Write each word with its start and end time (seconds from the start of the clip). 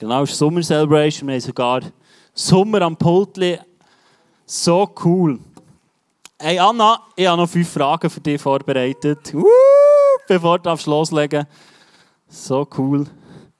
Genau, 0.00 0.24
es 0.24 0.32
ist 0.32 0.38
Summer 0.38 0.60
Celebration. 0.60 1.28
Wir 1.28 1.34
haben 1.34 1.40
sogar 1.40 1.80
Sommer 2.32 2.82
am 2.82 2.96
Pultli. 2.96 3.60
So 4.44 4.92
cool. 5.04 5.38
Hey 6.36 6.58
Anna, 6.58 7.00
ich 7.14 7.28
habe 7.28 7.40
noch 7.40 7.48
fünf 7.48 7.70
Fragen 7.70 8.10
für 8.10 8.20
dich 8.20 8.42
vorbereitet. 8.42 9.32
Uh, 9.32 9.44
bevor 10.26 10.58
du 10.58 10.76
loslegen 10.86 11.46
So 12.28 12.66
cool. 12.76 13.06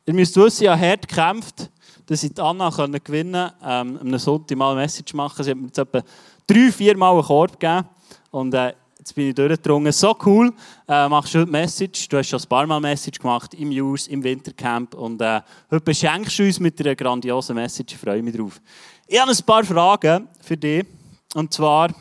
Ihr 0.07 0.15
müsst 0.15 0.37
wissen, 0.37 0.65
ich 0.65 0.69
habe 0.69 0.81
hart 0.81 1.07
gekämpft, 1.07 1.71
dass 2.07 2.25
ich 2.25 2.37
Anna 2.43 2.69
gewinnen 2.69 3.51
konnte. 3.53 3.55
Ähm, 3.65 3.99
am 4.03 4.19
Sonntag 4.19 4.59
mal 4.59 4.73
eine 4.73 4.81
Message 4.81 5.15
machen. 5.15 5.45
Sie 5.45 5.51
hat 5.53 5.57
mir 5.57 5.67
jetzt 5.67 5.79
etwa 5.79 6.03
drei, 6.49 6.73
vier 6.73 6.97
Mal 6.97 7.13
einen 7.13 7.23
Korb 7.23 7.61
gegeben. 7.61 7.89
Und 8.33 8.53
äh, 8.55 8.75
jetzt 9.05 9.15
bin 9.15 9.29
ich 9.29 9.35
durchgedrungen. 9.35 9.93
So 9.93 10.17
cool. 10.25 10.51
Äh, 10.89 11.09
machst 11.11 11.35
du 11.35 11.41
heute 11.41 11.51
Message. 11.51 12.09
Du 12.09 12.17
hast 12.17 12.27
schon 12.27 12.41
ein 12.41 12.49
paar 12.49 12.67
Mal 12.67 12.81
Message 12.81 13.19
gemacht 13.19 13.53
im 13.53 13.69
Use, 13.69 14.11
im 14.11 14.25
Wintercamp. 14.25 14.95
Und 14.95 15.21
äh, 15.21 15.43
heute 15.71 15.85
beschenkst 15.85 16.39
du 16.39 16.45
uns 16.45 16.59
mit 16.59 16.81
einer 16.81 16.97
grandiosen 16.97 17.55
Message. 17.55 17.93
Ich 17.93 18.01
freue 18.01 18.23
mich 18.23 18.35
drauf. 18.35 18.59
Ich 19.07 19.21
habe 19.21 19.31
ein 19.31 19.45
paar 19.45 19.63
Fragen 19.63 20.27
für 20.41 20.57
dich. 20.57 20.87
Und 21.35 21.53
zwar, 21.53 21.95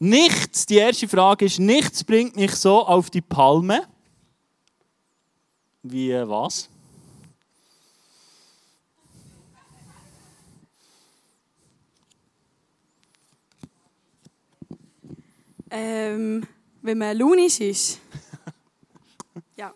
nichts, 0.00 0.66
die 0.66 0.78
erste 0.78 1.06
Frage 1.06 1.44
ist, 1.44 1.60
nichts 1.60 2.02
bringt 2.02 2.34
mich 2.34 2.50
so 2.56 2.84
auf 2.84 3.08
die 3.10 3.20
Palme. 3.20 3.82
Wie 5.84 6.10
äh, 6.10 6.28
was? 6.28 6.68
Ähm, 15.76 16.46
wenn 16.82 16.98
man 16.98 17.18
launisch 17.18 17.58
ist. 17.58 17.98
ja. 19.56 19.74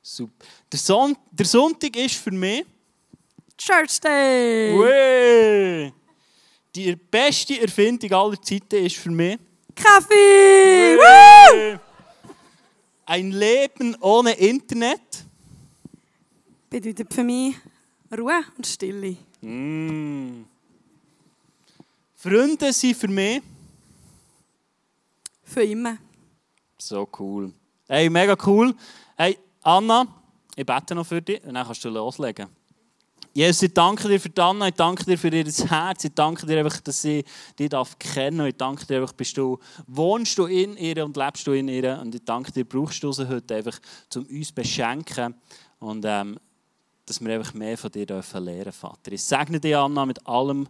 Super. 0.00 0.32
Der, 0.72 0.78
Son 0.78 1.14
der 1.30 1.44
Sonntag 1.44 1.94
ist 1.96 2.14
für 2.14 2.30
mich 2.30 2.64
Church 3.58 4.00
Day! 4.00 4.72
Ui. 4.72 5.92
Die 6.74 6.96
beste 6.96 7.60
Erfindung 7.60 8.10
aller 8.12 8.40
Zeiten 8.40 8.86
ist 8.86 8.96
für 8.96 9.10
mich 9.10 9.38
Kaffee! 9.74 10.96
Ui. 10.96 11.78
Ein 13.04 13.32
Leben 13.32 13.94
ohne 14.00 14.32
Internet 14.32 15.26
bedeutet 16.70 17.12
für 17.12 17.24
mich 17.24 17.56
Ruhe 18.16 18.42
und 18.56 18.66
Stille. 18.66 19.16
Mm. 19.42 20.44
Freunde 22.16 22.72
sind 22.72 22.96
für 22.96 23.08
mich 23.08 23.42
für 25.50 25.64
immer. 25.64 25.98
So 26.78 27.08
cool. 27.18 27.52
Hey, 27.88 28.08
mega 28.08 28.36
cool. 28.46 28.74
Hey, 29.16 29.36
Anna, 29.62 30.06
ich 30.56 30.64
bete 30.64 30.94
noch 30.94 31.06
für 31.06 31.20
dich 31.20 31.42
und 31.44 31.54
dann 31.54 31.66
kannst 31.66 31.84
du 31.84 31.90
loslegen. 31.90 32.48
Jesus, 33.32 33.62
ich 33.62 33.74
danke 33.74 34.08
dir 34.08 34.18
für 34.18 34.30
Anna, 34.42 34.68
ich 34.68 34.74
danke 34.74 35.04
dir 35.04 35.16
für 35.16 35.28
ihr 35.28 35.44
Herz, 35.44 36.04
ich 36.04 36.14
danke 36.14 36.46
dir 36.46 36.58
einfach, 36.58 36.80
dass 36.80 37.02
sie 37.02 37.24
dich 37.56 37.68
darf 37.68 37.96
kennen 37.98 38.44
ich 38.46 38.56
danke 38.56 38.84
dir 38.86 39.00
einfach, 39.00 39.12
bist 39.12 39.36
du, 39.36 39.58
wohnst 39.86 40.36
du 40.36 40.46
in 40.46 40.76
ihr 40.76 41.04
und 41.04 41.16
lebst 41.16 41.46
du 41.46 41.52
in 41.52 41.68
ihr 41.68 42.00
und 42.00 42.12
ich 42.12 42.24
danke 42.24 42.50
dir, 42.50 42.64
brauchst 42.64 43.02
du 43.04 43.12
sie 43.12 43.28
heute 43.28 43.54
einfach, 43.54 43.78
um 44.16 44.26
uns 44.26 44.48
zu 44.48 44.54
beschenken 44.54 45.34
und 45.78 46.04
ähm, 46.06 46.40
dass 47.06 47.20
wir 47.20 47.34
einfach 47.34 47.54
mehr 47.54 47.78
von 47.78 47.90
dir 47.90 48.06
dürfen 48.06 48.44
lernen, 48.44 48.72
Vater. 48.72 49.12
Ich 49.12 49.22
segne 49.22 49.60
dich, 49.60 49.76
Anna, 49.76 50.06
mit 50.06 50.26
allem, 50.26 50.68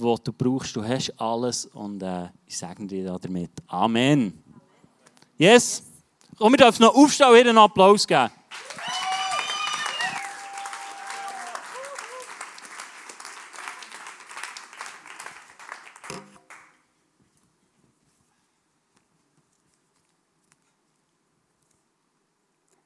was 0.00 0.22
du 0.22 0.32
brauchst. 0.32 0.74
Du 0.76 0.82
hast 0.82 1.12
alles 1.20 1.66
und 1.66 2.02
äh, 2.02 2.28
ich 2.46 2.56
segne 2.56 2.86
dir 2.86 3.18
damit. 3.18 3.50
Amen. 3.66 4.42
Yes? 5.36 5.82
Komm, 6.36 6.52
wir 6.52 6.58
dürfen 6.58 6.82
noch 6.82 6.94
aufstehen 6.94 7.28
und 7.28 7.36
einen 7.36 7.58
Applaus 7.58 8.06
geben. 8.06 8.30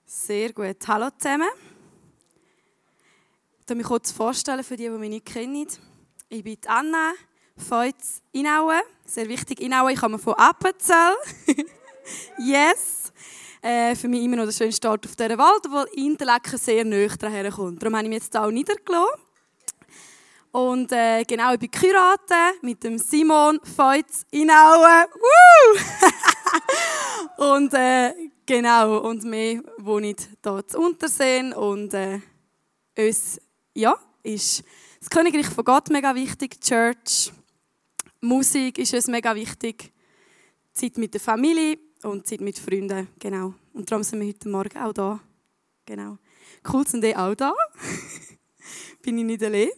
Sehr 0.05 0.53
gut. 0.53 0.77
Hallo 0.87 1.11
zusammen. 1.19 1.49
Ich 3.69 3.77
mich 3.77 3.87
kurz 3.87 4.13
vorstellen 4.13 4.63
für 4.63 4.77
die, 4.77 4.85
die 4.85 4.91
mich 4.91 5.11
nicht 5.11 5.25
kennen. 5.27 5.67
Ich 6.35 6.43
bin 6.43 6.57
Anna 6.67 7.13
Feutz 7.59 8.23
Inauen. 8.33 8.81
Sehr 9.05 9.29
wichtig, 9.29 9.61
Inauen. 9.61 9.93
Ich 9.93 10.01
komme 10.01 10.19
von 10.19 10.33
Appenzell. 10.33 11.15
yes. 12.39 13.13
Äh, 13.61 13.95
für 13.95 14.09
mich 14.09 14.23
immer 14.23 14.37
noch 14.37 14.47
der 14.47 14.53
schönste 14.53 14.89
Ort 14.89 15.05
auf 15.05 15.15
dieser 15.15 15.37
Welt, 15.37 15.67
wo 15.69 15.83
Interlaken 15.95 16.57
sehr 16.57 16.87
nahe 16.87 17.09
daher 17.19 17.53
kommt. 17.53 17.83
Darum 17.83 17.95
habe 17.97 18.05
ich 18.05 18.09
mich 18.09 18.23
jetzt 18.23 18.35
auch 18.35 18.51
niedergelassen. 18.51 19.21
Und 20.53 20.91
äh, 20.93 21.23
genau, 21.25 21.53
ich 21.53 21.59
bin 21.59 21.71
geheiratet 21.71 22.63
mit 22.63 22.83
dem 22.83 22.97
Simon 22.97 23.61
Feutz 23.63 24.25
Inauen. 24.31 25.09
und 27.37 27.75
äh, 27.75 28.15
genau, 28.47 29.01
und 29.01 29.23
wir 29.31 29.63
wohnen 29.77 30.15
hier 30.43 30.67
zu 30.67 30.79
Unterseen 30.79 31.53
und 31.53 31.93
äh, 31.93 32.21
uns, 32.97 33.39
ja, 33.75 33.95
ist 34.23 34.65
das 35.03 35.11
Königreich 35.11 35.49
von 35.49 35.65
Gott 35.65 35.91
mega 35.91 36.15
wichtig, 36.15 36.61
Church, 36.61 37.33
Musik 38.21 38.79
ist 38.79 38.95
uns 38.95 39.09
mega 39.09 39.35
wichtig, 39.35 39.93
Zeit 40.73 40.97
mit 40.97 41.13
der 41.13 41.21
Familie 41.21 41.77
und 42.05 42.25
Zeit 42.25 42.41
mit 42.41 42.57
Freunden, 42.57 43.09
genau. 43.19 43.53
Und 43.73 43.91
darum 43.91 44.05
sind 44.05 44.21
wir 44.21 44.29
heute 44.29 44.49
Morgen 44.49 44.79
auch 44.79 44.93
da, 44.93 45.19
genau. 45.87 46.19
Cool 46.73 46.87
sind 46.87 47.03
die 47.03 47.17
auch 47.17 47.35
da, 47.35 47.53
bin 49.03 49.19
ich 49.19 49.25
nicht 49.25 49.43
allein. 49.43 49.71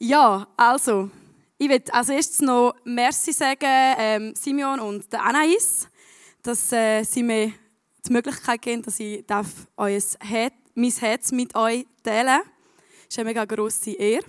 Ja, 0.00 0.48
also, 0.56 1.08
ich 1.58 1.68
will 1.68 1.82
als 1.92 2.08
erstes 2.08 2.40
noch 2.40 2.74
Merci 2.82 3.32
sagen, 3.32 3.94
ähm, 3.98 4.34
Simeon 4.34 4.80
und 4.80 5.14
Anais, 5.14 5.86
dass 6.42 6.72
äh, 6.72 7.04
sie 7.04 7.22
mir 7.22 7.52
die 8.04 8.12
Möglichkeit 8.12 8.62
geben, 8.62 8.82
dass 8.82 8.98
ich 8.98 9.24
darf 9.26 9.68
euer 9.76 10.02
Herz, 10.18 10.54
mein 10.74 10.90
Herz 10.90 11.30
mit 11.30 11.54
euch 11.54 11.86
teilen 12.02 12.26
darf. 12.26 12.57
Das 13.08 13.14
ist 13.14 13.18
eine 13.20 13.30
mega 13.30 13.46
grosse 13.46 13.92
Ehre. 13.92 14.22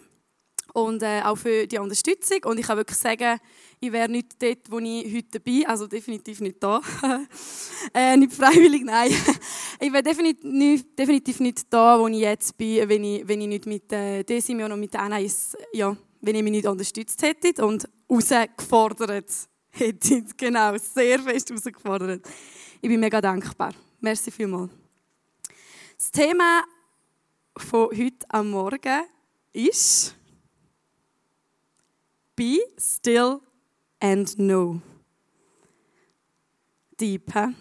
Und 0.73 1.03
äh, 1.03 1.21
auch 1.23 1.35
für 1.35 1.67
die 1.67 1.79
Unterstützung. 1.79 2.45
Und 2.45 2.59
ich 2.59 2.67
kann 2.67 2.77
wirklich 2.77 2.97
sagen, 2.97 3.39
ich 3.81 3.91
wäre 3.91 4.07
nicht 4.07 4.41
dort, 4.41 4.71
wo 4.71 4.79
ich 4.79 5.13
heute 5.13 5.41
bin. 5.41 5.65
Also 5.65 5.85
definitiv 5.85 6.39
nicht 6.39 6.63
da. 6.63 6.81
äh, 7.93 8.15
nicht 8.15 8.31
freiwillig, 8.31 8.85
nein. 8.85 9.11
ich 9.81 9.91
wäre 9.91 10.03
definitiv 10.03 10.45
nicht, 10.45 10.97
definitiv 10.97 11.41
nicht 11.41 11.73
da, 11.73 11.99
wo 11.99 12.07
ich 12.07 12.19
jetzt 12.19 12.57
bin, 12.57 12.87
wenn 12.87 13.03
ich, 13.03 13.27
wenn 13.27 13.41
ich 13.41 13.47
nicht 13.47 13.65
mit 13.65 13.91
äh, 13.91 14.23
der 14.23 14.41
Simeon 14.41 14.71
und 14.71 14.79
mit 14.79 14.95
Anais, 14.95 15.57
ja, 15.73 15.97
wenn 16.21 16.35
ich 16.35 16.43
mich 16.43 16.51
nicht 16.51 16.67
unterstützt 16.67 17.21
hätte 17.21 17.65
und 17.65 17.89
herausgefordert 18.07 19.29
hätte. 19.71 20.23
Genau, 20.37 20.77
sehr 20.77 21.19
fest 21.19 21.49
herausgefordert. 21.49 22.25
Ich 22.81 22.87
bin 22.87 22.99
mega 23.01 23.19
dankbar. 23.19 23.73
Merci 23.99 24.31
vielmals. 24.31 24.71
Das 25.97 26.11
Thema 26.11 26.63
von 27.61 27.89
heute 27.91 28.25
am 28.29 28.51
Morgen 28.51 29.03
ist 29.53 30.15
Be 32.35 32.59
still 32.77 33.41
and 33.99 34.35
know. 34.35 34.81
Deep, 36.99 37.33
he? 37.33 37.55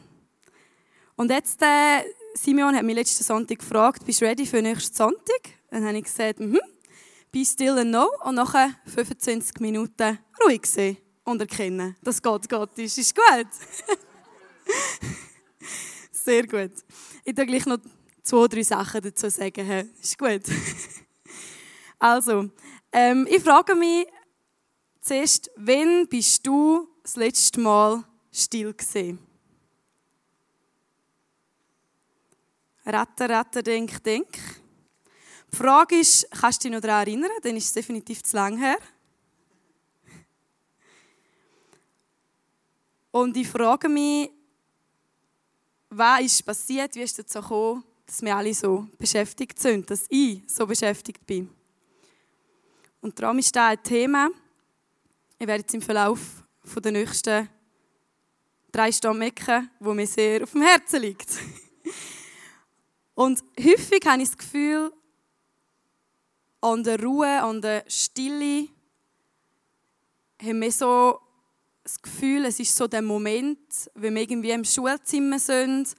Und 1.17 1.31
jetzt, 1.31 1.61
äh, 1.63 2.05
Simeon 2.35 2.77
hat 2.77 2.85
mich 2.85 2.95
letzten 2.95 3.25
Sonntag 3.25 3.59
gefragt, 3.59 4.05
bist 4.07 4.21
du 4.21 4.25
ready 4.25 4.47
für 4.47 4.63
nächsten 4.63 4.95
Sonntag? 4.95 5.51
Dann 5.71 5.85
habe 5.85 5.99
ich 5.99 6.05
gesagt, 6.05 6.39
mhm. 6.39 6.61
Be 7.33 7.45
still 7.45 7.79
and 7.79 7.91
know. 7.91 8.09
Und 8.25 8.37
nachher 8.37 8.75
25 8.87 9.61
Minuten 9.61 10.19
ruhig 10.45 10.65
sein 10.67 10.97
und 11.25 11.41
erkennen, 11.41 11.97
dass 12.03 12.23
Gott 12.23 12.49
Gott 12.49 12.79
ist. 12.79 12.99
Ist 12.99 13.15
gut? 13.15 13.49
Sehr 16.13 16.47
gut. 16.47 16.73
Ich 17.25 17.35
tue 17.35 17.47
gleich 17.47 17.67
noch 17.67 17.79
zwei, 18.29 18.47
drei 18.47 18.63
Sachen 18.63 19.01
dazu 19.01 19.31
sagen. 19.31 19.91
Ist 20.01 20.19
gut. 20.19 20.43
also, 21.99 22.51
ähm, 22.93 23.27
ich 23.31 23.43
frage 23.43 23.75
mich 23.75 24.07
zuerst, 25.01 25.51
wann 25.57 26.07
bist 26.09 26.47
du 26.47 26.87
das 27.03 27.17
letzte 27.17 27.61
Mal 27.61 28.05
still 28.31 28.75
gesehen? 28.75 29.19
Ratter, 32.85 33.31
ratter, 33.31 33.63
denk, 33.63 34.03
denk. 34.05 34.39
Die 35.51 35.57
Frage 35.57 35.97
ist, 35.97 36.31
kannst 36.31 36.63
du 36.63 36.69
dich 36.69 36.75
noch 36.75 36.83
daran 36.83 37.07
erinnern? 37.07 37.31
Dann 37.43 37.57
ist 37.57 37.67
es 37.67 37.73
definitiv 37.73 38.23
zu 38.23 38.37
lang 38.37 38.59
her. 38.59 38.79
Und 43.11 43.35
ich 43.39 43.49
frage 43.49 43.89
mich, 43.89 44.31
was 45.89 46.21
ist 46.21 46.43
passiert, 46.43 46.95
wie 46.95 47.01
ist 47.01 47.19
es 47.19 47.27
dazu 47.27 47.41
gekommen, 47.41 47.85
dass 48.09 48.23
wir 48.23 48.35
alle 48.35 48.55
so 48.55 48.89
beschäftigt 48.97 49.59
sind, 49.59 49.91
dass 49.91 50.07
ich 50.09 50.41
so 50.47 50.67
beschäftigt 50.67 51.27
bin. 51.27 51.51
Und 53.03 53.21
darum 53.21 53.39
ist 53.39 53.55
da 53.55 53.69
ein 53.69 53.83
Thema, 53.83 54.31
ich 55.39 55.47
werde 55.47 55.61
jetzt 55.61 55.75
im 55.75 55.83
Verlauf 55.83 56.43
der 56.83 56.93
nächsten 56.93 57.49
drei 58.73 58.91
Stunden 58.91 59.19
mecken, 59.19 59.71
wo 59.79 59.93
mir 59.93 60.07
sehr 60.07 60.43
auf 60.43 60.53
dem 60.53 60.63
Herzen 60.63 61.03
liegt. 61.03 61.29
Und 63.15 63.45
häufig 63.61 64.01
habe 64.07 64.23
ich 64.23 64.31
das 64.31 64.39
Gefühl, 64.39 64.91
an 66.63 66.83
der 66.83 67.03
Ruhe, 67.03 67.43
an 67.43 67.61
der 67.61 67.85
Stille, 67.89 68.69
haben 70.43 70.63
wir 70.63 70.73
so 70.73 71.21
das 71.83 72.01
Gefühl, 72.01 72.47
es 72.47 72.59
ist 72.59 72.75
so 72.75 72.87
der 72.87 73.03
Moment, 73.03 73.59
wenn 73.95 74.15
wir 74.15 74.23
irgendwie 74.23 74.51
im 74.51 74.65
Schulzimmer 74.65 75.39
sind 75.39 75.95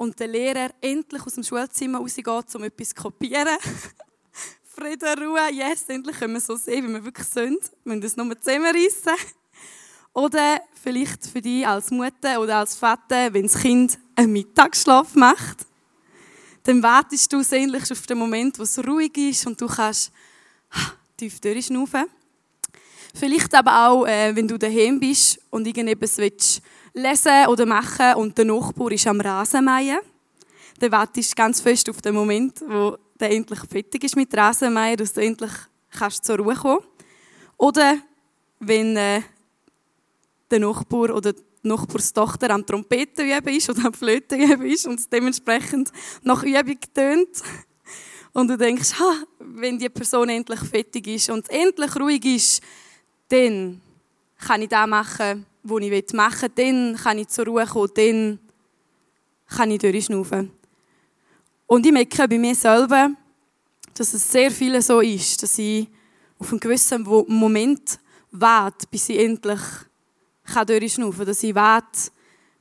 und 0.00 0.18
der 0.18 0.28
Lehrer 0.28 0.70
endlich 0.80 1.26
aus 1.26 1.34
dem 1.34 1.44
Schulzimmer 1.44 1.98
rausgeht, 1.98 2.54
um 2.54 2.64
etwas 2.64 2.88
zu 2.88 2.94
kopieren. 2.94 3.58
Frieden, 4.64 5.22
Ruhe, 5.22 5.52
yes, 5.52 5.84
endlich 5.88 6.18
können 6.18 6.32
wir 6.32 6.40
so 6.40 6.56
sehen, 6.56 6.88
wie 6.88 6.94
wir 6.94 7.04
wirklich 7.04 7.26
sind. 7.26 7.58
Wir 7.84 7.96
müssen 7.96 8.00
das 8.00 8.16
nur 8.16 8.40
zusammenreissen. 8.40 9.12
Oder 10.14 10.62
vielleicht 10.82 11.26
für 11.26 11.42
dich 11.42 11.68
als 11.68 11.90
Mutter 11.90 12.40
oder 12.40 12.56
als 12.56 12.76
Vater, 12.76 13.34
wenn 13.34 13.42
das 13.42 13.58
Kind 13.58 13.98
einen 14.16 14.32
Mittagsschlaf 14.32 15.14
macht. 15.16 15.66
Dann 16.62 16.82
wartest 16.82 17.30
du 17.30 17.42
sehnlich 17.42 17.92
auf 17.92 18.06
den 18.06 18.16
Moment, 18.16 18.58
wo 18.58 18.62
es 18.62 18.78
ruhig 18.78 19.14
ist 19.18 19.46
und 19.46 19.60
du 19.60 19.66
kannst 19.66 20.12
tief 21.18 21.40
durchschnaufen. 21.40 22.06
Vielleicht 23.14 23.54
aber 23.54 23.88
auch, 23.88 24.06
äh, 24.06 24.34
wenn 24.34 24.48
du 24.48 24.56
daheim 24.56 24.98
bist 24.98 25.38
und 25.50 25.66
irgendetwas 25.66 26.16
willst 26.16 26.62
lesen 26.92 27.46
oder 27.48 27.66
machen 27.66 28.14
und 28.16 28.36
der 28.36 28.44
Nachbar 28.44 28.92
ist 28.92 29.06
am 29.06 29.20
Rasenmähen. 29.20 29.98
Dann 30.78 30.92
wartest 30.92 31.36
ganz 31.36 31.60
fest 31.60 31.88
auf 31.90 32.00
den 32.00 32.14
Moment, 32.14 32.60
wo 32.66 32.96
der 33.18 33.30
endlich 33.30 33.60
fertig 33.60 34.04
ist 34.04 34.16
mit 34.16 34.34
Rasenmähen, 34.34 34.96
dass 34.96 35.12
du 35.12 35.20
endlich 35.20 35.52
kannst 35.90 36.24
zur 36.24 36.38
Ruhe 36.38 36.54
kommen 36.54 36.84
Oder 37.56 37.98
wenn 38.60 38.96
äh, 38.96 39.22
der 40.50 40.60
Nachbar 40.60 41.14
oder 41.14 41.32
die 41.32 41.42
Nachbarstochter 41.62 42.50
am 42.50 42.64
Trompeten 42.64 43.30
üben 43.30 43.54
ist 43.54 43.68
oder 43.68 43.86
am 43.86 43.92
Flöten 43.92 44.40
üben 44.40 44.66
ist 44.66 44.86
und 44.86 44.98
es 44.98 45.08
dementsprechend 45.08 45.92
nach 46.22 46.42
Übung 46.42 46.78
tönt. 46.94 47.42
Und 48.32 48.48
du 48.48 48.56
denkst, 48.56 48.98
ha, 48.98 49.12
wenn 49.38 49.78
die 49.78 49.88
Person 49.88 50.28
endlich 50.28 50.60
fertig 50.60 51.06
ist 51.08 51.30
und 51.30 51.50
endlich 51.50 51.94
ruhig 51.96 52.24
ist, 52.24 52.62
dann 53.28 53.80
kann 54.38 54.62
ich 54.62 54.68
das 54.68 54.86
machen, 54.86 55.46
was 55.62 55.82
ich 55.82 56.12
machen 56.12 56.48
will. 56.56 56.64
Dann 56.64 56.96
kann 56.96 57.18
ich 57.18 57.28
zur 57.28 57.46
Ruhe 57.46 57.66
kommen, 57.66 57.90
dann 57.94 58.38
kann 59.46 59.70
ich 59.70 59.78
durchschnaufen. 59.78 60.50
Und 61.66 61.86
ich 61.86 61.92
merke 61.92 62.28
bei 62.28 62.38
mir 62.38 62.54
selber, 62.54 63.10
dass 63.94 64.14
es 64.14 64.30
sehr 64.30 64.50
viele 64.50 64.82
so 64.82 65.00
ist, 65.00 65.42
dass 65.42 65.58
ich 65.58 65.88
auf 66.38 66.50
einen 66.50 66.60
gewissen 66.60 67.02
Moment 67.02 67.98
warte, 68.30 68.86
bis 68.90 69.08
ich 69.08 69.18
endlich 69.18 69.60
durchschnaufen 70.66 71.18
kann. 71.18 71.26
Dass 71.26 71.42
ich 71.42 71.54
warte, 71.54 72.10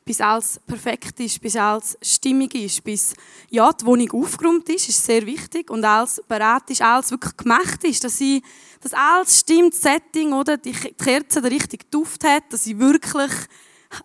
bis 0.10 0.22
alles 0.22 0.60
perfekt 0.66 1.20
ist, 1.20 1.40
bis 1.40 1.56
alles 1.56 1.96
stimmig 2.02 2.56
ist, 2.56 2.84
bis 2.84 3.14
ja, 3.52 3.72
die 3.72 3.86
Wohnung 3.86 4.10
aufgeräumt 4.10 4.68
ist, 4.70 4.90
ist 4.90 5.06
sehr 5.06 5.24
wichtig 5.24 5.70
und 5.70 5.86
alles 5.86 6.20
bereit 6.28 6.68
ist, 6.70 6.82
alles 6.82 7.12
wirklich 7.12 7.38
gemacht 7.38 7.84
ist, 7.84 8.04
dass 8.04 8.20
ich, 8.20 8.42
dass 8.82 8.92
alles 8.94 9.42
stimmt, 9.42 9.76
das 9.76 9.82
Setting 9.82 10.34
oder 10.34 10.58
die 10.58 10.72
Kerze 10.72 11.44
der 11.44 11.52
richtige 11.52 11.86
Duft 11.92 12.24
hat, 12.24 12.42
dass 12.50 12.66
ich 12.66 12.80
wirklich 12.80 13.32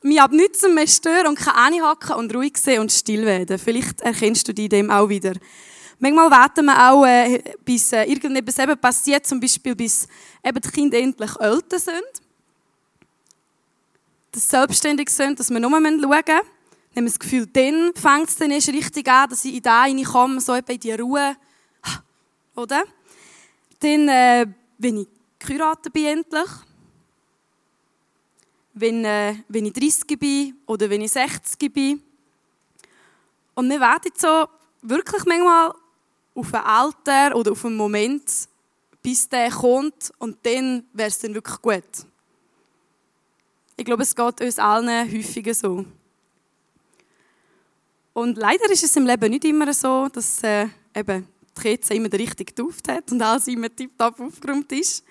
mich 0.02 0.20
ab 0.20 0.30
nichts 0.30 0.60
mehr 0.68 0.86
störe 0.86 1.26
und 1.26 1.38
kann 1.38 1.72
anhaken 1.72 2.16
und 2.16 2.34
ruhig 2.34 2.58
sein 2.58 2.80
und 2.80 2.92
still 2.92 3.24
werden. 3.24 3.58
Vielleicht 3.58 4.02
erkennst 4.02 4.46
du 4.46 4.52
dich 4.52 4.68
dem 4.68 4.90
auch 4.90 5.08
wieder. 5.08 5.32
Manchmal 6.00 6.30
warten 6.30 6.66
wir 6.66 6.92
auch, 6.92 7.06
äh, 7.06 7.42
bis 7.64 7.94
äh, 7.94 8.04
irgendetwas 8.04 8.58
eben 8.58 8.76
passiert, 8.78 9.26
zum 9.26 9.40
Beispiel 9.40 9.74
bis 9.74 10.06
eben 10.44 10.60
die 10.60 10.68
Kinder 10.70 10.98
endlich 10.98 11.30
älter 11.40 11.78
sind 11.78 12.23
das 14.34 14.48
selbstständig 14.48 15.08
sind, 15.10 15.38
dass 15.38 15.50
wir 15.50 15.60
nur 15.60 15.70
schauen 15.70 15.82
müssen. 15.82 16.08
Haben 16.08 16.46
wir 16.94 17.04
das 17.04 17.18
Gefühl, 17.18 17.46
dann 17.46 17.92
fängt 17.94 18.28
es 18.28 18.36
dann 18.36 18.50
erst 18.50 18.68
richtig 18.68 19.08
an, 19.08 19.28
dass 19.28 19.44
ich 19.44 19.54
in 19.54 19.62
da 19.62 19.82
reinkomme, 19.82 20.40
so 20.40 20.54
in 20.54 20.80
die 20.80 20.92
Ruhe. 20.92 21.36
Oder? 22.56 22.84
Dann, 23.80 24.08
äh, 24.08 24.46
wenn 24.78 24.98
ich 24.98 25.08
geheiratet 25.38 25.92
bin 25.92 26.04
endlich, 26.06 26.50
wenn, 28.74 29.04
äh, 29.04 29.36
wenn 29.48 29.66
ich 29.66 29.72
30 29.72 30.18
bin 30.18 30.56
oder 30.66 30.88
wenn 30.90 31.00
ich 31.00 31.12
60 31.12 31.72
bin. 31.72 32.02
Und 33.54 33.70
wir 33.70 33.80
warten 33.80 34.12
so 34.16 34.48
wirklich 34.82 35.24
manchmal 35.26 35.72
auf 36.34 36.54
ein 36.54 36.62
Alter 36.62 37.36
oder 37.36 37.52
auf 37.52 37.64
einen 37.64 37.76
Moment, 37.76 38.48
bis 39.02 39.28
der 39.28 39.50
kommt 39.50 40.12
und 40.18 40.38
dann 40.44 40.84
wäre 40.92 41.08
es 41.08 41.18
dann 41.18 41.34
wirklich 41.34 41.60
gut. 41.60 42.06
Ich 43.76 43.84
glaube, 43.84 44.02
es 44.02 44.14
geht 44.14 44.40
uns 44.40 44.58
allen 44.58 45.12
häufiger 45.12 45.52
so. 45.52 45.84
Und 48.12 48.38
leider 48.38 48.70
ist 48.70 48.84
es 48.84 48.94
im 48.94 49.06
Leben 49.06 49.30
nicht 49.30 49.44
immer 49.44 49.72
so, 49.72 50.08
dass 50.12 50.42
äh, 50.44 50.68
eben 50.94 51.26
die 51.56 51.60
Kerze 51.60 51.94
immer 51.94 52.08
den 52.08 52.20
richtigen 52.20 52.54
Duft 52.54 52.88
hat 52.88 53.10
und 53.10 53.20
alles 53.20 53.48
immer 53.48 53.74
tiptop 53.74 54.20
aufgeräumt 54.20 54.70
ist. 54.70 55.04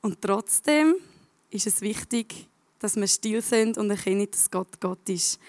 Und 0.00 0.22
trotzdem 0.22 0.94
ist 1.50 1.66
es 1.66 1.80
wichtig, 1.80 2.46
dass 2.78 2.94
wir 2.94 3.08
still 3.08 3.42
sind 3.42 3.78
und 3.78 3.90
erkennen, 3.90 4.28
dass 4.30 4.48
Gott 4.48 4.80
Gott 4.80 5.08
ist. 5.08 5.40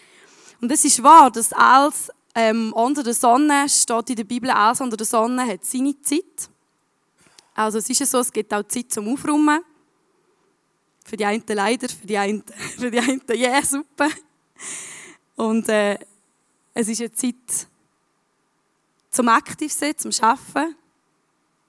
Und 0.59 0.71
es 0.71 0.83
ist 0.85 1.03
wahr, 1.03 1.29
dass 1.29 1.53
alles 1.53 2.09
ähm, 2.33 2.73
unter 2.73 3.03
der 3.03 3.13
Sonne 3.13 3.69
steht 3.69 4.09
in 4.09 4.15
der 4.15 4.23
Bibel, 4.23 4.49
alles 4.49 4.81
unter 4.81 4.97
der 4.97 5.05
Sonne 5.05 5.45
hat 5.45 5.63
seine 5.63 5.99
Zeit. 6.01 6.49
Also 7.53 7.77
es 7.77 7.89
ist 7.89 7.99
ja 7.99 8.05
so, 8.07 8.19
es 8.19 8.31
gibt 8.31 8.51
auch 8.53 8.63
Zeit 8.63 8.91
zum 8.91 9.07
Aufräumen. 9.13 9.61
Für 11.07 11.15
die 11.15 11.23
einen 11.23 11.41
leider, 11.47 11.87
für 11.87 12.05
die 12.05 12.17
einen, 12.17 12.43
für 12.77 12.91
die 12.91 12.99
einen 12.99 13.21
yeah, 13.29 13.63
super. 13.63 14.09
Und 15.37 15.69
äh, 15.69 15.97
es 16.73 16.89
ist 16.89 16.99
eine 16.99 17.13
Zeit 17.13 17.67
zum 19.09 19.29
aktiv 19.29 19.71
sein, 19.71 19.97
zum 19.97 20.11
Arbeiten, 20.19 20.75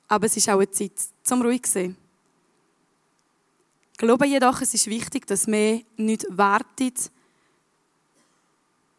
aber 0.08 0.26
es 0.26 0.36
ist 0.36 0.48
auch 0.48 0.58
eine 0.58 0.68
Zeit 0.72 0.90
zum 1.22 1.40
ruhig 1.40 1.68
sein. 1.68 1.96
Ich 3.92 3.98
glaube 3.98 4.26
jedoch, 4.26 4.60
es 4.60 4.74
ist 4.74 4.88
wichtig, 4.88 5.24
dass 5.28 5.46
wir 5.46 5.84
nicht 5.96 6.26
warten, 6.30 6.92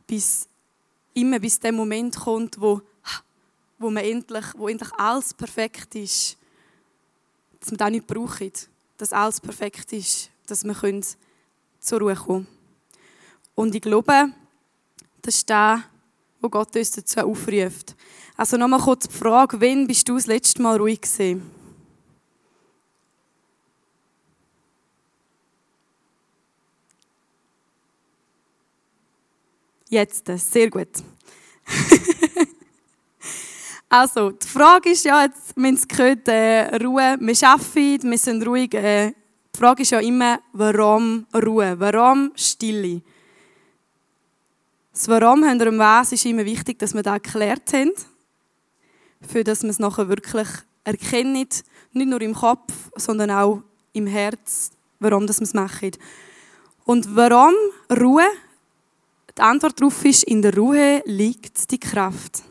bis 0.07 0.47
immer 1.15 1.39
bis 1.39 1.59
der 1.59 1.73
Moment 1.73 2.15
kommt, 2.15 2.61
wo, 2.61 2.81
wo, 3.77 3.91
man 3.91 4.05
endlich, 4.05 4.45
wo 4.55 4.69
endlich 4.69 4.93
alles 4.93 5.33
perfekt 5.33 5.95
ist. 5.95 6.37
Dass 7.59 7.71
wir 7.71 7.77
das 7.77 7.91
nicht 7.91 8.07
brauchen 8.07 8.53
dass 8.99 9.13
alles 9.13 9.39
perfekt 9.39 9.93
ist, 9.93 10.29
dass 10.45 10.65
wir 10.65 11.01
zur 11.79 11.99
Ruhe 11.99 12.15
kommen 12.15 12.45
können. 12.45 12.47
Und 13.55 13.73
ich 13.73 13.81
glaube, 13.81 14.33
das 15.21 15.35
ist 15.35 15.49
das, 15.49 15.79
wo 16.41 16.49
Gott 16.49 16.75
uns 16.75 16.91
dazu 16.91 17.21
aufruft. 17.21 17.95
Also 18.35 18.57
nochmal 18.57 18.81
kurz 18.81 19.07
die 19.07 19.15
Frage, 19.15 19.59
wann 19.61 19.87
bist 19.87 20.07
du 20.09 20.15
das 20.15 20.27
letzte 20.27 20.61
Mal 20.61 20.77
ruhig 20.77 21.01
gewesen? 21.01 21.49
Jetzt, 29.89 30.27
sehr 30.27 30.69
gut. 30.69 30.89
Also, 33.91 34.29
die 34.29 34.45
Frage 34.45 34.91
ist 34.91 35.03
ja, 35.03 35.23
jetzt, 35.23 35.57
haben 35.57 35.73
es 35.73 35.87
gehört, 35.87 36.27
äh, 36.27 36.75
Ruhe, 36.77 37.17
wir 37.19 37.49
arbeiten, 37.49 38.11
wir 38.11 38.17
sind 38.19 38.45
ruhig. 38.45 38.75
Äh, 38.75 39.13
die 39.55 39.57
Frage 39.57 39.81
ist 39.81 39.89
ja 39.89 39.99
immer, 39.99 40.39
warum 40.53 41.25
Ruhe, 41.33 41.73
warum 41.79 42.31
Stille? 42.35 43.01
Das 44.93 45.07
Warum 45.07 45.41
wir 45.41 45.65
im 45.65 45.79
Was 45.79 46.11
ist 46.11 46.23
immer 46.25 46.45
wichtig, 46.45 46.77
dass 46.77 46.93
wir 46.93 47.01
das 47.01 47.13
erklärt 47.13 47.73
haben, 47.73 47.93
für 49.27 49.43
dass 49.43 49.63
wir 49.63 49.71
es 49.71 49.79
nachher 49.79 50.07
wirklich 50.07 50.47
erkennen, 50.83 51.33
nicht 51.33 51.63
nur 51.93 52.21
im 52.21 52.35
Kopf, 52.35 52.71
sondern 52.95 53.31
auch 53.31 53.63
im 53.93 54.05
Herz, 54.05 54.69
warum 54.99 55.23
wir 55.23 55.31
es 55.31 55.53
machen. 55.55 55.91
Und 56.85 57.15
warum 57.15 57.55
Ruhe? 57.89 58.27
Die 59.35 59.41
Antwort 59.41 59.81
darauf 59.81 60.05
ist, 60.05 60.25
in 60.25 60.43
der 60.43 60.55
Ruhe 60.55 61.01
liegt 61.05 61.71
die 61.71 61.79
Kraft. 61.79 62.43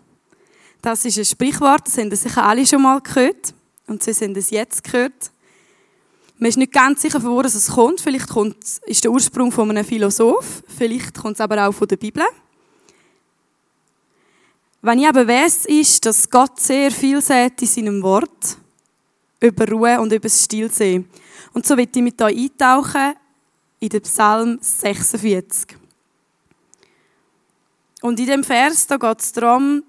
Das 0.82 1.04
ist 1.04 1.18
ein 1.18 1.24
Sprichwort, 1.24 1.86
das 1.86 1.98
haben 1.98 2.14
sicher 2.14 2.44
alle 2.44 2.66
schon 2.66 2.82
mal 2.82 3.00
gehört. 3.00 3.54
Und 3.86 4.02
sie 4.02 4.12
haben 4.12 4.36
es 4.36 4.50
jetzt 4.50 4.84
gehört. 4.84 5.32
Man 6.38 6.50
ist 6.50 6.56
nicht 6.56 6.72
ganz 6.72 7.02
sicher, 7.02 7.20
von 7.20 7.30
wo 7.30 7.40
es 7.40 7.68
kommt. 7.68 8.00
Vielleicht 8.00 8.28
kommt, 8.28 8.56
ist 8.86 9.02
der 9.02 9.10
Ursprung 9.10 9.50
von 9.50 9.70
einem 9.70 9.84
Philosoph. 9.84 10.62
Vielleicht 10.76 11.16
kommt 11.16 11.34
es 11.34 11.40
aber 11.40 11.66
auch 11.66 11.72
von 11.72 11.88
der 11.88 11.96
Bibel. 11.96 12.22
Wenn 14.80 15.00
ich 15.00 15.08
aber 15.08 15.26
weiß, 15.26 15.66
ist, 15.66 16.06
dass 16.06 16.30
Gott 16.30 16.60
sehr 16.60 16.92
viel 16.92 17.20
sagt 17.20 17.62
in 17.62 17.68
seinem 17.68 18.02
Wort 18.02 18.56
über 19.40 19.66
Ruhe 19.68 20.00
und 20.00 20.12
über 20.12 20.28
das 20.28 20.44
Stillsehen. 20.44 21.08
Und 21.52 21.66
so 21.66 21.76
wird 21.76 21.96
ich 21.96 22.02
mit 22.02 22.20
euch 22.22 22.36
eintauchen 22.36 23.14
in 23.80 23.88
den 23.88 24.02
Psalm 24.02 24.58
46. 24.60 25.76
Und 28.02 28.20
in 28.20 28.26
dem 28.26 28.44
Vers 28.44 28.86
da 28.86 28.96
geht 28.96 29.20
es 29.20 29.32
darum, 29.32 29.82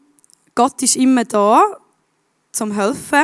Gott 0.60 0.82
ist 0.82 0.98
immer 0.98 1.24
da, 1.24 1.80
zum 2.52 2.74
helfen 2.74 3.24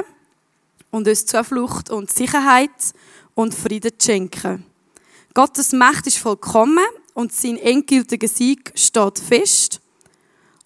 und 0.89 1.05
uns 1.05 1.25
Zuflucht 1.25 1.89
und 1.89 2.09
Sicherheit 2.09 2.69
und 3.33 3.53
Frieden 3.53 3.91
zu 3.99 4.05
schenken. 4.05 4.63
Gottes 5.33 5.73
Macht 5.73 6.07
ist 6.07 6.17
vollkommen 6.17 6.85
und 7.13 7.33
sein 7.33 7.57
endgültiger 7.57 8.29
Sieg 8.29 8.71
steht 8.73 9.19
fest. 9.19 9.81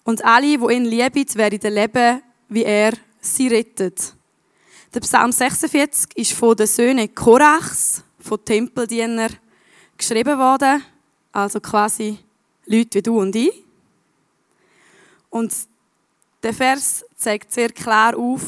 Und 0.04 0.24
alle, 0.24 0.58
die 0.58 0.72
ihn 0.72 0.84
lieben, 0.84 1.34
werden 1.34 1.74
leben, 1.74 2.22
wie 2.48 2.62
er 2.62 2.92
sie 3.20 3.48
rettet. 3.48 4.14
Der 4.94 5.00
Psalm 5.00 5.32
46 5.32 6.16
ist 6.16 6.34
von 6.34 6.54
den 6.54 6.68
Söhnen 6.68 7.12
Korachs, 7.12 8.04
von 8.20 8.44
Tempeldienern, 8.44 9.36
geschrieben 9.98 10.38
worden. 10.38 10.84
Also 11.32 11.58
quasi 11.58 12.20
Leute 12.66 12.98
wie 12.98 13.02
du 13.02 13.18
und 13.18 13.34
ich. 13.34 13.64
Und 15.30 15.52
der 16.42 16.54
Vers 16.54 17.04
zeigt 17.16 17.52
sehr 17.52 17.70
klar 17.70 18.16
auf, 18.16 18.42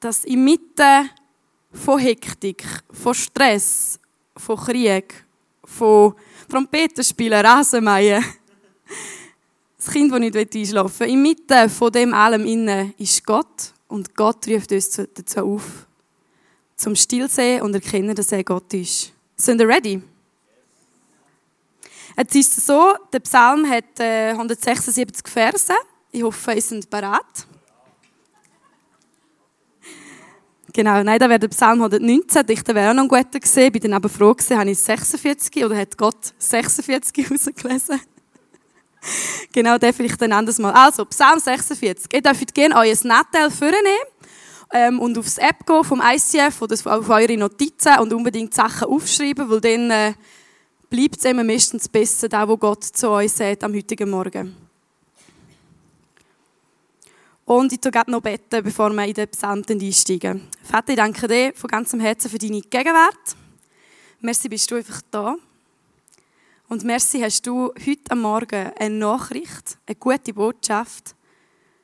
dass 0.00 0.24
inmitten 0.24 1.10
von 1.72 1.98
Hektik, 1.98 2.64
von 2.90 3.14
Stress, 3.14 3.98
von 4.36 4.56
Krieg, 4.56 5.24
von 5.64 6.14
Trompetenspielen, 6.48 7.44
Rasenmähen, 7.44 8.24
das 9.76 9.92
Kind, 9.92 10.12
das 10.12 10.20
nicht 10.20 10.36
einschlafen 10.36 11.00
will, 11.00 11.10
inmitten 11.10 11.70
von 11.70 11.92
dem 11.92 12.12
allem 12.14 12.44
innen 12.44 12.94
ist 12.98 13.24
Gott 13.24 13.72
und 13.88 14.14
Gott 14.14 14.46
ruft 14.48 14.72
uns 14.72 14.90
dazu 14.90 15.40
auf, 15.40 15.86
zum 16.76 16.94
Stillsehen 16.94 17.62
und 17.62 17.74
erkennen, 17.74 18.14
dass 18.14 18.32
er 18.32 18.44
Gott 18.44 18.72
ist. 18.74 19.12
Sind 19.36 19.60
ihr 19.60 19.68
ready? 19.68 20.02
Jetzt 22.16 22.34
ist 22.34 22.58
es 22.58 22.66
so, 22.66 22.94
der 23.12 23.20
Psalm 23.20 23.68
hat 23.68 23.98
176 23.98 25.26
Verse. 25.26 25.72
Ich 26.14 26.22
hoffe, 26.22 26.52
ihr 26.52 26.60
seid 26.60 26.90
bereit. 26.90 27.46
Genau, 30.74 31.02
nein, 31.02 31.18
da 31.18 31.28
wäre 31.28 31.38
der 31.38 31.48
Psalm 31.48 31.80
119, 31.80 32.44
ich 32.48 32.66
wäre 32.66 32.90
auch 32.90 32.94
noch 32.94 33.02
ein 33.02 33.08
guter 33.08 33.40
gesehen, 33.40 33.72
bin 33.72 33.82
dann 33.82 33.94
aber 33.94 34.08
froh 34.08 34.34
gewesen, 34.34 34.58
habe 34.58 34.70
ich 34.70 34.78
46 34.78 35.64
oder 35.64 35.76
hat 35.76 35.98
Gott 35.98 36.32
46 36.38 37.30
rausgelesen? 37.30 38.00
genau, 39.52 39.78
der 39.78 39.92
vielleicht 39.92 40.22
ein 40.22 40.32
anderes 40.32 40.58
Mal. 40.58 40.72
Also, 40.72 41.04
Psalm 41.06 41.38
46. 41.38 42.12
Ihr 42.12 42.22
dürft 42.22 42.54
gerne 42.54 42.76
euer 42.76 42.96
Nattel 43.04 43.50
vornehmen 43.50 44.06
ähm, 44.72 45.00
und 45.00 45.18
aufs 45.18 45.38
App 45.38 45.66
gehen 45.66 45.84
vom 45.84 46.02
ICF 46.02 46.60
oder 46.60 46.74
auf 46.98 47.08
eure 47.08 47.36
Notizen 47.36 47.98
und 48.00 48.12
unbedingt 48.12 48.54
Sachen 48.54 48.88
aufschreiben, 48.88 49.48
weil 49.50 49.60
dann 49.60 49.90
äh, 49.90 50.14
bleibt 50.88 51.18
es 51.18 51.24
immer 51.24 51.44
meistens 51.44 51.88
besser, 51.88 52.28
da 52.28 52.48
wo 52.48 52.56
Gott 52.56 52.84
zu 52.84 53.10
euch 53.10 53.32
sagt 53.32 53.64
am 53.64 53.74
heutigen 53.74 54.08
Morgen. 54.08 54.71
Und 57.44 57.72
ich 57.72 57.80
tue 57.80 57.90
noch 58.06 58.20
beten, 58.20 58.62
bevor 58.62 58.90
wir 58.90 59.04
in 59.04 59.14
den 59.14 59.28
Psalm 59.28 59.64
einsteigen. 59.68 60.48
Vater, 60.62 60.90
ich 60.90 60.96
danke 60.96 61.26
dir 61.26 61.52
von 61.54 61.68
ganzem 61.68 62.00
Herzen 62.00 62.30
für 62.30 62.38
deine 62.38 62.60
Gegenwart. 62.60 63.36
Merci, 64.20 64.48
bist 64.48 64.70
du 64.70 64.76
einfach 64.76 65.02
da. 65.10 65.36
Und 66.68 66.84
merci, 66.84 67.20
hast 67.20 67.44
du 67.46 67.72
heute 67.84 68.10
am 68.10 68.20
Morgen 68.20 68.70
eine 68.78 68.94
Nachricht, 68.94 69.76
eine 69.86 69.96
gute 69.96 70.32
Botschaft 70.32 71.16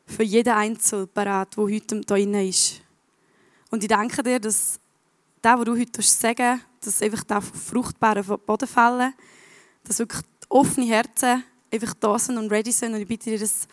für 0.07 0.23
jeden 0.23 0.53
Einzelnen 0.53 1.09
parat, 1.09 1.57
der 1.57 1.65
heute 1.65 2.01
hier 2.09 2.49
ist. 2.49 2.81
Und 3.71 3.83
ich 3.83 3.89
danke 3.89 4.23
dir, 4.23 4.39
dass 4.39 4.79
das, 5.43 5.59
was 5.59 5.65
du 5.65 5.77
heute 5.77 6.03
sagen 6.03 6.61
dass 6.81 7.03
einfach 7.03 7.25
auf 7.37 7.45
fruchtbaren 7.45 8.25
Boden 8.47 8.69
fallen, 8.69 9.13
dass 9.83 9.99
wirklich 9.99 10.23
offene 10.49 10.87
Herzen 10.87 11.43
einfach 11.73 11.95
da 11.95 12.19
sind 12.19 12.39
und 12.39 12.51
ready 12.51 12.71
sind. 12.71 12.95
Und 12.95 13.01
ich 13.01 13.09
bitte 13.09 13.31
dir, 13.31 13.39
dass 13.39 13.67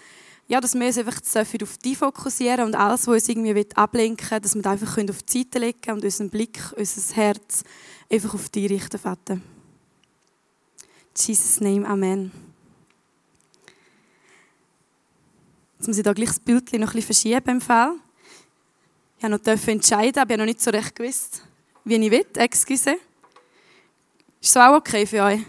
ja, 0.48 0.62
dass 0.62 0.76
wir 0.76 0.86
uns 0.86 0.98
einfach 0.98 1.20
auf 1.64 1.78
dich 1.78 1.98
fokussieren 1.98 2.66
und 2.66 2.76
alles, 2.76 3.08
was 3.08 3.14
uns 3.16 3.30
irgendwie 3.30 3.68
ablenken 3.76 4.30
will, 4.30 4.40
dass 4.40 4.56
wir 4.56 4.62
das 4.62 4.74
einfach 4.74 4.98
auf 5.10 5.24
die 5.24 5.40
Seite 5.40 5.60
legen 5.60 5.92
und 5.92 6.04
unseren 6.04 6.30
Blick, 6.30 6.60
unser 6.78 7.16
Herz 7.16 7.64
einfach 8.12 8.34
auf 8.34 8.50
dich 8.50 8.70
richten, 8.70 9.00
Vater. 9.00 9.40
Jesus' 11.18 11.62
Name, 11.62 11.88
Amen. 11.88 12.32
Jetzt 15.78 15.88
muss 15.88 15.98
ich 15.98 16.04
da 16.04 16.14
gleich 16.14 16.30
das 16.30 16.40
Bild 16.40 16.72
noch 16.74 16.80
ein 16.80 16.80
bisschen 16.80 17.02
verschieben 17.02 17.50
im 17.50 17.62
Fall. 17.62 17.94
Ich 19.18 19.24
habe 19.24 19.36
noch 19.36 19.68
entscheiden, 19.68 20.20
aber 20.20 20.34
ich 20.34 20.34
habe 20.34 20.38
noch 20.38 20.46
nicht 20.46 20.62
so 20.62 20.70
recht 20.70 20.96
gewusst, 20.96 21.42
wie 21.84 21.96
ich 21.96 22.12
will. 22.12 22.26
Excuse. 22.36 22.98
Ist 24.42 24.54
so 24.54 24.60
auch 24.60 24.78
okay 24.78 25.06
für 25.06 25.24
euch? 25.24 25.42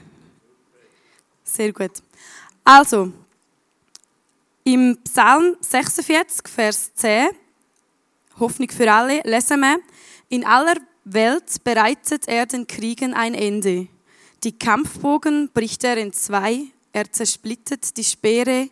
Sehr 1.44 1.72
gut. 1.72 2.02
Also, 2.64 3.12
im 4.66 4.98
Psalm 5.04 5.56
46, 5.60 6.48
Vers 6.48 6.92
10, 6.96 7.28
Hoffnung 8.40 8.68
für 8.68 8.92
alle, 8.92 9.20
lesen 9.22 9.60
wir, 9.60 9.78
in 10.28 10.44
aller 10.44 10.74
Welt 11.04 11.62
bereitet 11.62 12.26
er 12.26 12.46
den 12.46 12.66
Kriegen 12.66 13.14
ein 13.14 13.34
Ende. 13.34 13.86
Die 14.42 14.58
Kampfbogen 14.58 15.50
bricht 15.54 15.84
er 15.84 15.96
in 15.98 16.12
zwei, 16.12 16.64
er 16.92 17.12
zersplittert 17.12 17.96
die 17.96 18.02
Speere 18.02 18.68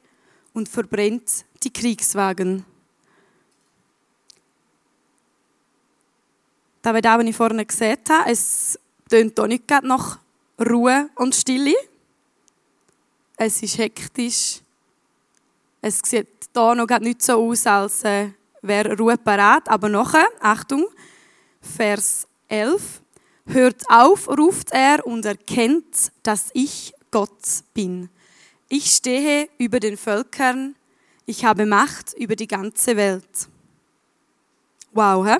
und 0.52 0.68
verbrennt 0.68 1.44
die 1.62 1.72
Kriegswagen. 1.72 2.64
Da 6.82 6.92
wir 6.92 7.02
da, 7.02 7.16
was 7.20 7.24
ich 7.24 7.36
vorne 7.36 7.64
gesehen 7.64 7.98
habe, 8.08 8.32
es 8.32 8.80
tönt 9.08 9.38
auch 9.38 9.46
nicht 9.46 9.70
nach 9.84 10.18
Ruhe 10.58 11.08
und 11.14 11.36
Stille. 11.36 11.76
Es 13.36 13.62
ist 13.62 13.78
hektisch, 13.78 14.63
es 15.86 15.98
sieht 16.02 16.48
hier 16.54 16.74
noch 16.74 16.98
nicht 17.00 17.20
so 17.20 17.34
aus, 17.34 17.66
als 17.66 18.04
äh, 18.04 18.30
wäre 18.62 18.96
Ruhe 18.96 19.18
parat. 19.18 19.68
Aber 19.68 19.90
nachher, 19.90 20.26
Achtung, 20.40 20.86
Vers 21.60 22.26
11. 22.48 23.02
Hört 23.46 23.82
auf, 23.90 24.26
ruft 24.28 24.70
er 24.70 25.06
und 25.06 25.26
erkennt, 25.26 26.10
dass 26.22 26.48
ich 26.54 26.94
Gott 27.10 27.62
bin. 27.74 28.08
Ich 28.70 28.86
stehe 28.94 29.50
über 29.58 29.78
den 29.78 29.98
Völkern, 29.98 30.74
ich 31.26 31.44
habe 31.44 31.66
Macht 31.66 32.14
über 32.14 32.34
die 32.34 32.48
ganze 32.48 32.96
Welt. 32.96 33.48
Wow, 34.92 35.26
hä? 35.26 35.36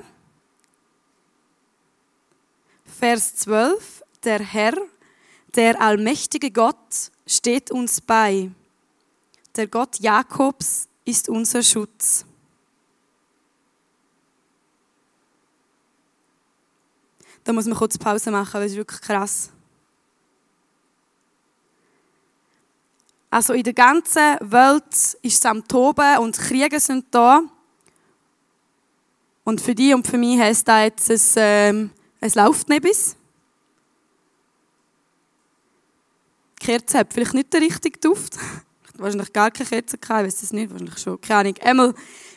Vers 2.85 3.35
12. 3.37 4.03
Der 4.23 4.39
Herr, 4.39 4.75
der 5.55 5.81
allmächtige 5.81 6.51
Gott, 6.51 7.11
steht 7.25 7.71
uns 7.71 7.99
bei. 7.99 8.51
Der 9.55 9.67
Gott 9.67 9.99
Jakobs 9.99 10.89
ist 11.05 11.29
unser 11.29 11.63
Schutz. 11.63 12.25
Da 17.43 17.53
muss 17.53 17.65
man 17.65 17.77
kurz 17.77 17.97
Pause 17.97 18.31
machen, 18.31 18.55
weil 18.55 18.67
es 18.67 18.75
wirklich 18.75 18.99
krass. 18.99 19.51
Also 23.29 23.53
in 23.53 23.63
der 23.63 23.73
ganzen 23.73 24.37
Welt 24.39 24.93
ist 24.93 25.19
es 25.21 25.45
am 25.45 25.65
Toben 25.67 26.17
und 26.19 26.37
Kriege 26.37 26.79
sind 26.79 27.05
da. 27.11 27.43
Und 29.43 29.61
für 29.61 29.75
die 29.75 29.93
und 29.93 30.07
für 30.07 30.17
mich 30.17 30.39
heisst 30.39 30.67
das 30.67 30.83
jetzt, 30.83 31.09
es, 31.09 31.33
ähm, 31.37 31.91
es 32.19 32.35
läuft 32.35 32.67
nicht 32.67 32.81
bis. 32.81 33.15
Die 36.59 36.65
Kerze 36.65 36.99
hat 36.99 37.13
vielleicht 37.13 37.35
nicht 37.35 37.53
den 37.53 37.63
richtigen 37.63 37.99
Duft 38.01 38.39
wahrscheinlich 38.97 39.33
gar 39.33 39.51
keine 39.51 39.69
Kerzen 39.69 39.99
gehabt, 39.99 40.21
ich 40.21 40.27
weiß 40.27 40.43
es 40.43 40.53
nicht, 40.53 40.71
wahrscheinlich 40.71 40.97
schon, 40.97 41.19
keine 41.21 41.39
Ahnung. 41.39 41.55
Einmal 41.61 41.93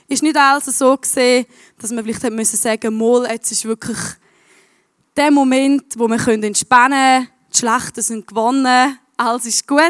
ist 0.08 0.22
nicht 0.22 0.36
alles 0.36 0.64
so 0.66 0.96
gesehen, 0.96 1.46
dass 1.78 1.90
man 1.90 2.04
vielleicht 2.04 2.30
müssen 2.30 2.56
sagen, 2.56 2.96
mal, 2.96 3.30
jetzt 3.30 3.52
ist 3.52 3.64
wirklich 3.64 3.98
der 5.16 5.30
Moment, 5.30 5.98
wo 5.98 6.08
wir 6.08 6.28
entspannen 6.28 7.24
können, 7.24 7.28
die 7.52 7.58
Schlachten 7.58 8.02
sind 8.02 8.26
gewonnen, 8.26 8.98
alles 9.16 9.46
ist 9.46 9.66
gut. 9.66 9.82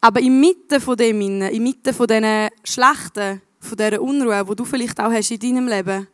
Aber 0.00 0.20
inmitten 0.20 0.80
von 0.80 0.96
dem, 0.96 1.20
inmitten 1.20 1.94
von 1.94 2.06
diesen 2.06 2.48
Schlachten, 2.64 3.40
von 3.60 3.76
dieser 3.76 4.02
Unruhe, 4.02 4.44
die 4.44 4.56
du 4.56 4.64
vielleicht 4.64 5.00
auch 5.00 5.12
hast 5.12 5.30
in 5.30 5.38
deinem 5.38 5.68
Leben, 5.68 6.06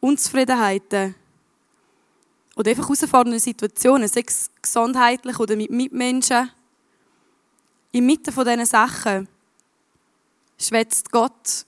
Unzufriedenheiten, 0.00 1.14
oder 2.62 2.70
einfach 2.70 2.84
herausfordernde 2.84 3.40
Situationen, 3.40 4.06
sei 4.06 4.22
es 4.24 4.48
gesundheitlich 4.62 5.38
oder 5.40 5.56
mit 5.56 5.70
Mitmenschen. 5.70 6.48
Inmitten 7.90 8.32
von 8.32 8.44
diesen 8.44 8.66
Sachen 8.66 9.28
schwätzt 10.58 11.10
Gott 11.10 11.66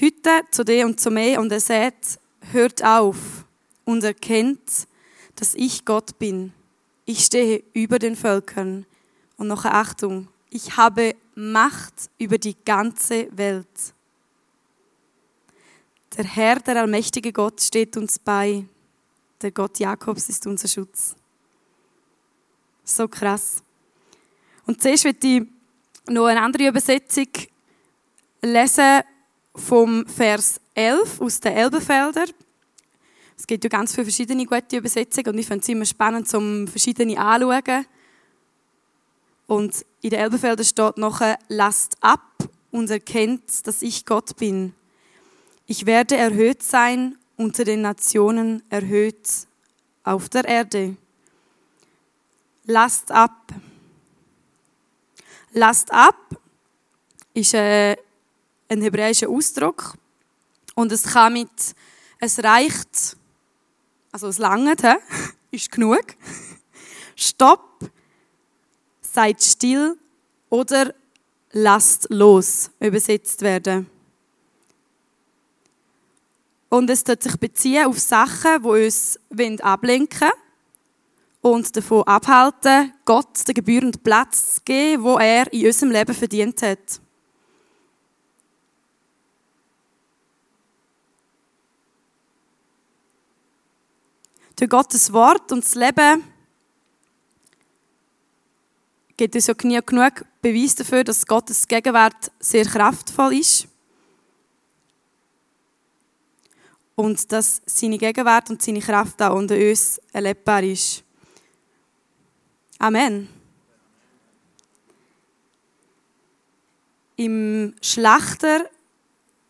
heute 0.00 0.42
zu 0.52 0.64
dir 0.64 0.86
und 0.86 1.00
zu 1.00 1.10
mir 1.10 1.40
und 1.40 1.50
er 1.50 1.58
sagt, 1.58 2.20
hört 2.52 2.84
auf 2.84 3.44
und 3.84 4.04
erkennt, 4.04 4.86
dass 5.34 5.54
ich 5.54 5.84
Gott 5.84 6.20
bin. 6.20 6.52
Ich 7.04 7.24
stehe 7.24 7.64
über 7.72 7.98
den 7.98 8.14
Völkern. 8.14 8.86
Und 9.36 9.48
noch 9.48 9.64
Achtung, 9.64 10.28
ich 10.50 10.76
habe 10.76 11.16
Macht 11.34 11.94
über 12.18 12.38
die 12.38 12.54
ganze 12.64 13.26
Welt. 13.36 13.66
Der 16.16 16.24
Herr, 16.26 16.60
der 16.60 16.76
allmächtige 16.76 17.32
Gott, 17.32 17.60
steht 17.60 17.96
uns 17.96 18.20
bei. 18.20 18.66
Der 19.42 19.50
Gott 19.50 19.78
Jakobs 19.80 20.28
ist 20.28 20.46
unser 20.46 20.68
Schutz. 20.68 21.16
So 22.84 23.08
krass. 23.08 23.62
Und 24.66 24.80
zuerst 24.80 25.04
möchte 25.04 25.26
ich 25.26 25.42
noch 26.08 26.26
eine 26.26 26.40
andere 26.40 26.68
Übersetzung 26.68 27.26
lesen 28.40 29.00
vom 29.54 30.06
Vers 30.06 30.60
11 30.74 31.20
aus 31.20 31.40
den 31.40 31.52
Elbenfelder. 31.52 32.26
Es 33.36 33.46
gibt 33.46 33.64
ja 33.64 33.70
ganz 33.70 33.92
viele 33.92 34.04
verschiedene 34.04 34.46
gute 34.46 34.76
Übersetzungen 34.76 35.30
und 35.30 35.38
ich 35.38 35.46
finde 35.46 35.62
es 35.62 35.68
immer 35.68 35.84
spannend, 35.84 36.32
um 36.34 36.68
verschiedene 36.68 37.18
anzuschauen 37.18 37.86
Und 39.48 39.84
in 40.00 40.10
der 40.10 40.20
Elbefelder 40.20 40.62
steht 40.62 40.98
nachher, 40.98 41.38
lasst 41.48 41.96
ab 42.00 42.48
und 42.70 42.90
erkennt, 42.90 43.66
dass 43.66 43.82
ich 43.82 44.06
Gott 44.06 44.36
bin. 44.36 44.74
Ich 45.66 45.86
werde 45.86 46.16
erhöht 46.16 46.62
sein 46.62 47.18
unter 47.36 47.64
den 47.64 47.82
Nationen, 47.82 48.62
erhöht 48.70 49.28
auf 50.04 50.28
der 50.28 50.44
Erde. 50.44 50.96
Lasst 52.64 53.10
ab. 53.10 53.52
Lasst 55.52 55.92
ab 55.92 56.16
ist 57.34 57.54
äh, 57.54 57.96
ein 58.68 58.82
hebräischer 58.82 59.28
Ausdruck 59.28 59.94
und 60.74 60.92
es 60.92 61.02
kann 61.04 61.34
mit 61.34 61.50
es 62.18 62.42
reicht, 62.42 63.16
also 64.12 64.28
es 64.28 64.38
langt, 64.38 64.82
ist 65.50 65.72
genug. 65.72 66.04
Stopp, 67.16 67.90
seid 69.00 69.42
still 69.42 69.96
oder 70.48 70.94
lasst 71.50 72.06
los 72.10 72.70
übersetzt 72.78 73.42
werden. 73.42 73.90
Und 76.72 76.88
es 76.88 77.04
tut 77.04 77.22
sich 77.22 77.36
beziehen 77.36 77.84
auf 77.84 77.98
Sachen, 77.98 78.62
die 78.62 78.86
uns 78.86 79.18
ablenken 79.60 80.30
wollen 81.42 81.58
und 81.58 81.76
davon 81.76 82.02
abhalten, 82.04 82.94
Gott 83.04 83.46
den 83.46 83.54
gebührenden 83.54 84.02
Platz 84.02 84.54
zu 84.54 84.62
geben, 84.64 85.02
wo 85.02 85.18
er 85.18 85.52
in 85.52 85.66
unserem 85.66 85.92
Leben 85.92 86.14
verdient 86.14 86.62
hat. 86.62 86.78
Durch 94.56 94.70
Gottes 94.70 95.12
Wort 95.12 95.52
und 95.52 95.62
das 95.62 95.74
Leben 95.74 96.24
gibt 99.18 99.36
es 99.36 99.46
ja 99.46 99.52
genug 99.52 100.24
Beweis 100.40 100.74
dafür, 100.74 101.04
dass 101.04 101.26
Gottes 101.26 101.68
Gegenwart 101.68 102.32
sehr 102.40 102.64
kraftvoll 102.64 103.34
ist. 103.34 103.68
Und 107.02 107.32
dass 107.32 107.60
seine 107.66 107.98
Gegenwart 107.98 108.48
und 108.48 108.62
seine 108.62 108.78
Kraft 108.78 109.20
auch 109.22 109.34
unter 109.34 109.56
uns 109.56 110.00
erlebbar 110.12 110.62
ist. 110.62 111.02
Amen. 112.78 113.28
Im 117.16 117.74
Schlachter 117.82 118.70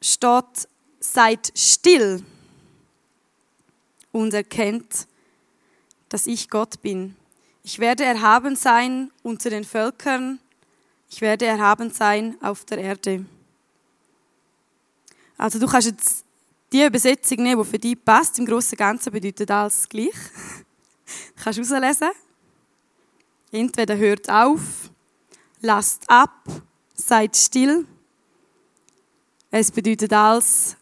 steht, 0.01 0.67
seid 0.99 1.53
still 1.55 2.25
und 4.13 4.33
erkennt, 4.33 5.07
dass 6.09 6.27
ich 6.27 6.49
Gott 6.49 6.81
bin. 6.81 7.17
Ich 7.65 7.79
werde 7.79 8.05
erhaben 8.05 8.57
sein 8.57 9.11
unter 9.23 9.51
den 9.51 9.65
Völkern, 9.65 10.39
ich 11.11 11.21
werde 11.21 11.45
erhaben 11.45 11.91
sein 11.91 12.35
auf 12.41 12.65
der 12.65 12.79
Erde. 12.79 13.27
Also 15.37 15.59
du 15.59 15.67
kannst 15.67 15.89
jetzt 15.89 16.25
die 16.73 16.85
Übersetzung 16.85 17.43
nehmen, 17.43 17.63
die 17.63 17.69
für 17.69 17.79
dich 17.79 18.03
passt. 18.03 18.39
Im 18.39 18.47
Großen 18.47 18.73
und 18.73 18.79
Ganzen 18.79 19.13
bedeutet 19.13 19.51
alles 19.51 19.89
gleich. 19.89 20.15
Du 21.37 21.45
kannst 21.45 21.59
herauslesen. 21.59 22.11
Entweder 23.51 23.97
hört 23.99 24.31
auf, 24.31 24.61
lasst 25.61 26.09
ab, 26.09 26.49
seid 26.95 27.37
still. 27.37 27.87
Es 29.51 29.71
bedeutet 29.71 30.11
alles, 30.13 30.77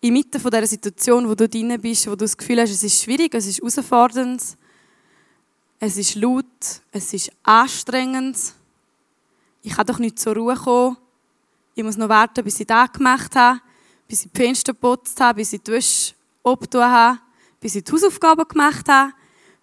inmitten 0.00 0.40
von 0.40 0.50
dieser 0.50 0.66
Situation, 0.66 1.28
wo 1.28 1.34
du 1.34 1.48
drin 1.48 1.78
bist, 1.80 2.06
wo 2.06 2.12
du 2.12 2.24
das 2.24 2.36
Gefühl 2.36 2.60
hast, 2.60 2.70
es 2.70 2.82
ist 2.82 3.02
schwierig, 3.02 3.34
es 3.34 3.46
ist 3.46 3.58
herausfordernd, 3.58 4.42
es 5.78 5.96
ist 5.96 6.14
laut, 6.14 6.46
es 6.90 7.12
ist 7.12 7.30
anstrengend. 7.42 8.38
Ich 9.62 9.74
kann 9.74 9.86
doch 9.86 9.98
nicht 9.98 10.18
zur 10.18 10.34
Ruhe 10.34 10.56
kommen. 10.56 10.96
Ich 11.74 11.84
muss 11.84 11.96
noch 11.96 12.08
warten, 12.08 12.44
bis 12.44 12.60
ich 12.60 12.66
das 12.66 12.92
gemacht 12.92 13.34
habe, 13.36 13.60
bis 14.08 14.24
ich 14.24 14.32
die 14.32 14.38
Fenster 14.38 14.72
geputzt 14.72 15.20
habe, 15.20 15.36
bis 15.36 15.52
ich 15.52 15.62
die 15.62 15.72
Wäsche 15.72 16.14
abgetan 16.44 16.90
habe, 16.90 17.18
bis 17.60 17.74
ich 17.74 17.84
die 17.84 17.92
Hausaufgaben 17.92 18.46
gemacht 18.46 18.88
habe, 18.88 19.12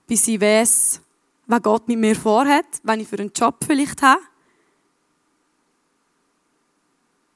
bis 0.07 0.27
ich 0.27 0.39
weiß, 0.39 1.01
was 1.47 1.61
Gott 1.61 1.87
mit 1.87 1.99
mir 1.99 2.15
vorhat, 2.15 2.65
wenn 2.83 2.99
ich 2.99 3.07
für 3.07 3.19
einen 3.19 3.31
Job 3.33 3.57
vielleicht 3.65 4.01
habe. 4.01 4.21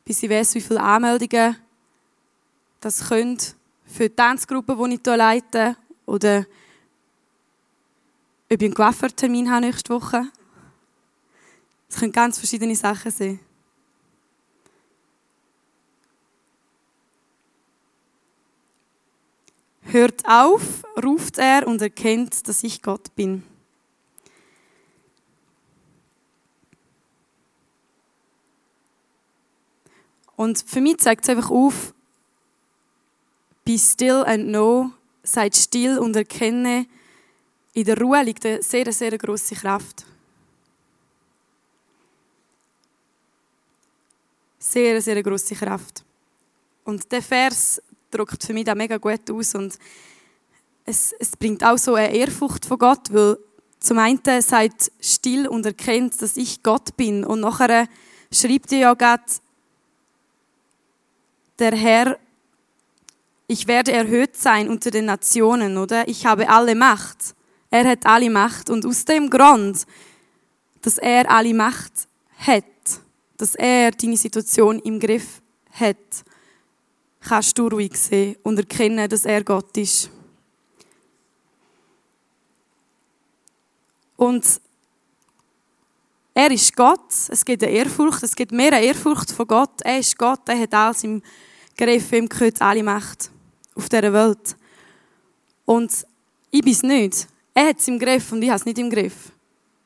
Bis 0.06 0.22
ich 0.22 0.30
weiß, 0.30 0.56
wie 0.56 0.62
viele 0.62 0.82
Anmeldungen 0.82 1.58
das 2.80 3.08
können 3.08 3.38
für 3.86 4.10
die 4.10 4.16
Tanzgruppe, 4.16 4.76
die 4.76 4.96
ich 4.96 5.02
hier 5.04 5.18
leite, 5.18 5.78
oder 6.06 6.46
ob 8.52 8.62
ich 8.62 8.66
einen 8.66 8.74
Coiffeurtermin 8.74 9.50
habe 9.50 9.66
nächste 9.66 9.94
Woche. 9.94 10.28
Es 11.90 11.98
können 11.98 12.12
ganz 12.12 12.38
verschiedene 12.38 12.76
Sachen 12.76 13.12
sein. 13.12 13.40
Hört 19.86 20.24
auf, 20.28 20.84
ruft 21.04 21.38
er 21.38 21.68
und 21.68 21.82
erkennt, 21.82 22.48
dass 22.48 22.64
ich 22.64 22.82
Gott 22.82 23.14
bin. 23.16 23.44
Und 30.36 30.64
für 30.68 30.82
mich 30.82 30.98
zeigt 30.98 31.24
es 31.24 31.30
einfach 31.30 31.52
auf, 31.52 31.94
be 33.64 33.78
still 33.78 34.24
and 34.26 34.48
know, 34.48 34.92
seid 35.24 35.56
still 35.56 36.00
und 36.00 36.16
erkenne, 36.16 36.86
in 37.74 37.86
der 37.86 37.98
Ruhe 38.00 38.22
liegt 38.24 38.46
eine 38.46 38.62
sehr, 38.62 38.92
sehr 38.92 39.18
grosse 39.18 39.56
Kraft. 39.56 40.06
Sehr, 44.60 45.02
sehr 45.02 45.22
grosse 45.24 45.56
Kraft. 45.56 46.04
Und 46.84 47.12
der 47.12 47.22
Vers 47.22 47.82
drückt 48.14 48.44
für 48.44 48.54
mich 48.54 48.66
da 48.66 48.76
mega 48.76 48.98
gut 48.98 49.30
aus 49.32 49.56
und 49.56 49.78
es, 50.86 51.14
es 51.20 51.36
bringt 51.36 51.64
auch 51.64 51.78
so 51.78 51.96
eine 51.96 52.14
Ehrfurcht 52.14 52.66
von 52.66 52.78
Gott, 52.78 53.12
weil 53.12 53.38
zum 53.80 53.98
einen 54.00 54.20
seid 54.42 54.92
still 55.02 55.48
und 55.48 55.66
erkennt, 55.66 56.22
dass 56.22 56.38
ich 56.38 56.64
Gott 56.64 56.96
bin 56.96 57.24
und 57.24 57.42
nachher 57.42 57.88
schreibt 58.32 58.72
ihr 58.72 58.80
ja 58.80 58.94
Gott, 58.94 59.42
der 61.60 61.76
Herr, 61.76 62.18
ich 63.48 63.68
werde 63.68 63.92
erhöht 63.92 64.36
sein 64.36 64.70
unter 64.70 64.90
den 64.90 65.06
Nationen, 65.06 65.78
oder? 65.78 66.08
Ich 66.08 66.26
habe 66.26 66.50
alle 66.50 66.76
Macht. 66.76 67.36
Er 67.70 67.86
hat 67.86 68.06
alle 68.06 68.30
Macht 68.30 68.70
und 68.70 68.86
aus 68.86 69.06
dem 69.06 69.30
Grund, 69.30 69.86
dass 70.82 70.98
er 70.98 71.30
alle 71.30 71.54
Macht 71.54 71.92
hat, 72.38 72.66
dass 73.38 73.56
er 73.56 73.92
deine 73.92 74.18
Situation 74.18 74.80
im 74.80 75.00
Griff 75.00 75.42
hat, 75.72 75.98
kannst 77.24 77.58
du 77.58 77.68
ruhig 77.68 77.96
sehen 77.96 78.36
und 78.44 78.58
erkennen, 78.58 79.10
dass 79.10 79.26
er 79.26 79.44
Gott 79.44 79.76
ist. 79.78 80.10
Und 84.16 84.62
er 86.34 86.52
ist 86.52 86.76
Gott, 86.76 87.12
es 87.30 87.46
gibt 87.46 87.64
eine 87.64 87.72
Ehrfurcht, 87.72 88.24
es 88.24 88.36
gibt 88.36 88.52
mehr 88.52 88.74
eine 88.74 88.86
Ehrfurcht 88.86 89.32
von 89.32 89.48
Gott. 89.48 89.82
Er 89.84 90.00
ist 90.00 90.18
Gott, 90.18 90.42
er 90.48 90.60
hat 90.60 90.74
alles 90.74 91.04
im 91.04 91.22
Griff, 91.78 92.12
ihm 92.12 92.28
gehört 92.28 92.62
alle 92.62 92.84
Macht 92.84 93.30
auf 93.76 93.90
dieser 93.90 94.14
Welt. 94.14 94.56
Und 95.66 95.92
ich 96.52 96.62
bin 96.62 96.74
es 96.74 96.84
nicht. 96.84 97.28
Er 97.54 97.68
hat 97.68 97.80
es 97.80 97.88
im 97.88 98.00
Griff 98.00 98.32
und 98.32 98.42
ich 98.42 98.50
habe 98.50 98.60
es 98.60 98.66
nicht 98.66 98.80
im 98.80 98.90
Griff. 98.90 99.32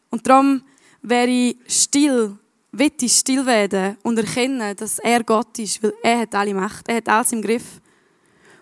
Und 0.10 0.26
darum 0.28 0.64
wäre 1.02 1.28
ich 1.30 1.58
still, 1.68 2.38
ich 3.02 3.14
still 3.14 3.46
werden 3.46 3.98
und 4.04 4.18
erkennen, 4.18 4.76
dass 4.76 5.00
er 5.00 5.24
Gott 5.24 5.58
ist, 5.60 5.82
weil 5.82 5.94
er 6.04 6.20
hat 6.20 6.36
alle 6.36 6.54
Macht, 6.54 6.88
er 6.88 6.98
hat 6.98 7.10
alles 7.10 7.32
im 7.32 7.42
Griff. 7.42 7.82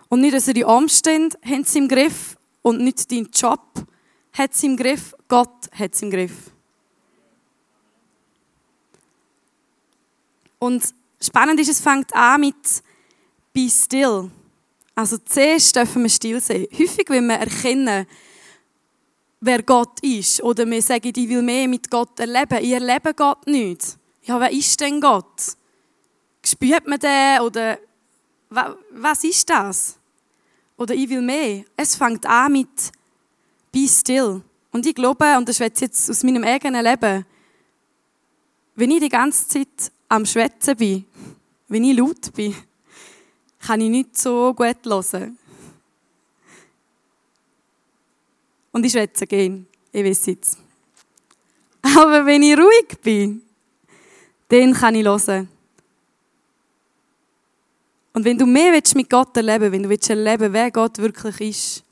Und 0.08 0.20
nicht, 0.20 0.34
dass 0.34 0.48
er 0.48 0.54
die 0.54 0.64
Umstände 0.64 1.36
haben 1.44 1.62
es 1.62 1.74
im 1.74 1.88
Griff 1.88 2.36
und 2.62 2.80
nicht 2.80 3.10
dein 3.10 3.28
Job 3.32 3.60
hat 4.32 4.52
es 4.52 4.62
im 4.62 4.76
Griff, 4.76 5.14
Gott 5.28 5.70
hat 5.72 5.94
es 5.94 6.02
im 6.02 6.10
Griff. 6.10 6.50
Und 10.58 10.82
spannend 11.20 11.60
ist, 11.60 11.68
es 11.68 11.80
fängt 11.80 12.14
an 12.14 12.40
mit 12.40 12.82
«Be 13.52 13.68
still». 13.68 14.30
Also 14.94 15.18
zuerst 15.18 15.76
dürfen 15.76 16.02
wir 16.02 16.08
still 16.08 16.40
sein. 16.40 16.66
Häufig 16.72 17.08
will 17.08 17.20
man 17.20 17.40
erkennen, 17.40 18.06
wer 19.40 19.62
Gott 19.62 20.00
ist. 20.00 20.42
Oder 20.42 20.66
wir 20.66 20.82
sagen, 20.82 21.12
ich 21.14 21.28
will 21.28 21.42
mehr 21.42 21.68
mit 21.68 21.90
Gott 21.90 22.18
erleben. 22.18 22.58
Ich 22.62 22.72
erlebe 22.72 23.14
Gott 23.14 23.46
nicht. 23.46 23.96
Ja, 24.22 24.40
wer 24.40 24.50
ist 24.50 24.80
denn 24.80 25.00
Gott? 25.00 25.56
Spürt 26.44 26.86
man 26.86 26.98
den? 26.98 27.40
Oder 27.40 27.78
was 28.90 29.24
ist 29.24 29.48
das? 29.48 29.98
Oder 30.76 30.94
ich 30.94 31.08
will 31.08 31.22
mehr. 31.22 31.64
Es 31.76 31.96
fängt 31.96 32.26
an 32.26 32.52
mit 32.52 32.92
Be 33.72 33.88
still. 33.88 34.42
Und 34.72 34.86
ich 34.86 34.94
glaube, 34.94 35.36
und 35.36 35.48
das 35.48 35.60
ist 35.60 35.80
jetzt 35.80 36.10
aus 36.10 36.22
meinem 36.22 36.44
eigenen 36.44 36.84
Leben, 36.84 37.24
wenn 38.74 38.90
ich 38.90 39.00
die 39.00 39.08
ganze 39.08 39.48
Zeit 39.48 39.92
am 40.08 40.26
Schwätzen 40.26 40.76
bin, 40.76 41.04
wenn 41.68 41.84
ich 41.84 41.96
laut 41.96 42.32
bin, 42.34 42.54
kann 43.58 43.80
ich 43.80 43.90
nicht 43.90 44.18
so 44.18 44.52
gut 44.54 44.76
hören. 44.84 45.38
Und 48.76 48.84
ich 48.84 48.92
schwätze 48.92 49.26
gehen. 49.26 49.66
Ich 49.90 50.04
weiß 50.04 50.26
jetzt. 50.26 50.58
Aber 51.80 52.26
wenn 52.26 52.42
ich 52.42 52.58
ruhig 52.58 53.00
bin, 53.02 53.40
dann 54.48 54.74
kann 54.74 54.94
ich 54.94 55.06
hören. 55.06 55.48
Und 58.12 58.22
wenn 58.26 58.36
du 58.36 58.44
mehr 58.44 58.72
mit 58.72 59.08
Gott 59.08 59.34
erleben 59.34 59.72
willst, 59.72 60.10
wenn 60.10 60.16
du 60.18 60.20
erleben 60.20 60.40
willst, 60.40 60.52
wer 60.52 60.70
Gott 60.70 60.98
wirklich 60.98 61.40
ist, 61.40 61.84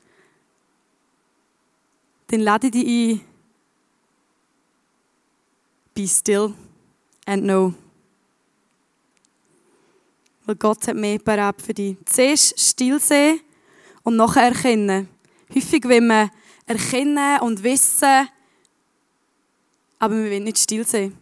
dann 2.27 2.41
lade 2.41 2.67
ich 2.67 2.73
dich 2.73 2.85
ein. 2.85 3.21
Be 5.95 6.07
still 6.07 6.53
and 7.25 7.43
know. 7.45 7.73
Weil 10.45 10.55
Gott 10.57 10.87
hat 10.87 10.95
mehr 10.95 11.17
parat 11.17 11.59
für 11.59 11.73
dich. 11.73 11.97
Zuerst 12.05 12.59
still 12.59 12.99
sehen 12.99 13.39
und 14.03 14.17
nachher 14.17 14.49
erkennen. 14.49 15.09
Häufig 15.51 15.83
will 15.85 16.01
man 16.01 16.29
erkennen 16.65 17.41
und 17.41 17.63
wissen, 17.63 18.27
aber 19.99 20.15
wir 20.15 20.31
wollen 20.31 20.43
nicht 20.43 20.57
still 20.57 20.85
sehen. 20.85 21.17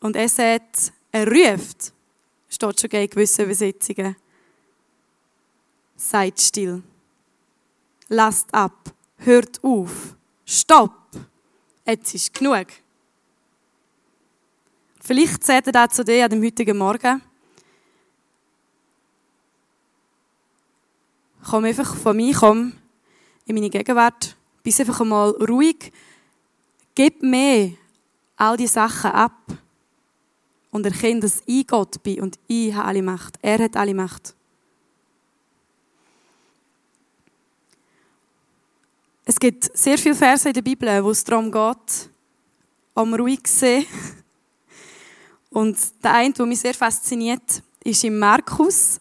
Und 0.00 0.16
er 0.16 0.28
sagt, 0.28 0.92
er 1.12 1.26
ruft, 1.28 1.92
steht 2.48 2.80
schon 2.80 2.90
gegen 2.90 3.10
gewisse 3.10 3.44
Übersetzungen. 3.44 4.16
Seid 5.96 6.40
still. 6.40 6.82
Lasst 8.08 8.52
ab. 8.52 8.92
Hört 9.18 9.62
auf. 9.62 10.16
Stopp. 10.44 10.96
Jetzt 11.86 12.14
ist 12.14 12.34
genug. 12.34 12.66
Vielleicht 15.00 15.44
sagt 15.44 15.68
er 15.68 15.72
das 15.72 15.94
zu 15.94 16.04
dir 16.04 16.24
an 16.24 16.30
dem 16.30 16.42
heutigen 16.42 16.76
Morgen. 16.76 17.22
Komm 21.44 21.64
einfach 21.64 21.96
von 21.96 22.16
mir, 22.16 22.34
komm 22.34 22.72
in 23.46 23.54
meine 23.54 23.70
Gegenwart. 23.70 24.36
Bist 24.62 24.80
einfach 24.80 25.00
einmal 25.00 25.30
ruhig. 25.30 25.92
Gib 26.94 27.22
mir 27.22 27.72
all 28.36 28.56
die 28.56 28.66
Sachen 28.66 29.10
ab. 29.10 29.38
Und 30.70 30.86
erkenne, 30.86 31.20
dass 31.20 31.42
ich 31.44 31.66
Gott 31.66 32.02
bin 32.02 32.22
und 32.22 32.38
ich 32.46 32.72
habe 32.72 32.86
alle 32.88 33.02
Macht. 33.02 33.38
Er 33.42 33.58
hat 33.58 33.76
alle 33.76 33.92
Macht. 33.92 34.34
Es 39.24 39.38
gibt 39.38 39.76
sehr 39.76 39.98
viele 39.98 40.14
Verse 40.14 40.48
in 40.48 40.54
der 40.54 40.62
Bibel, 40.62 41.04
wo 41.04 41.10
es 41.10 41.22
darum 41.22 41.52
geht, 41.52 42.10
am 42.94 43.14
ruhig 43.14 43.46
sein. 43.46 43.84
Und 45.50 45.78
der 46.02 46.14
eine, 46.14 46.32
der 46.32 46.46
mich 46.46 46.60
sehr 46.60 46.74
fasziniert, 46.74 47.62
ist 47.84 48.04
im 48.04 48.18
Markus, 48.18 49.00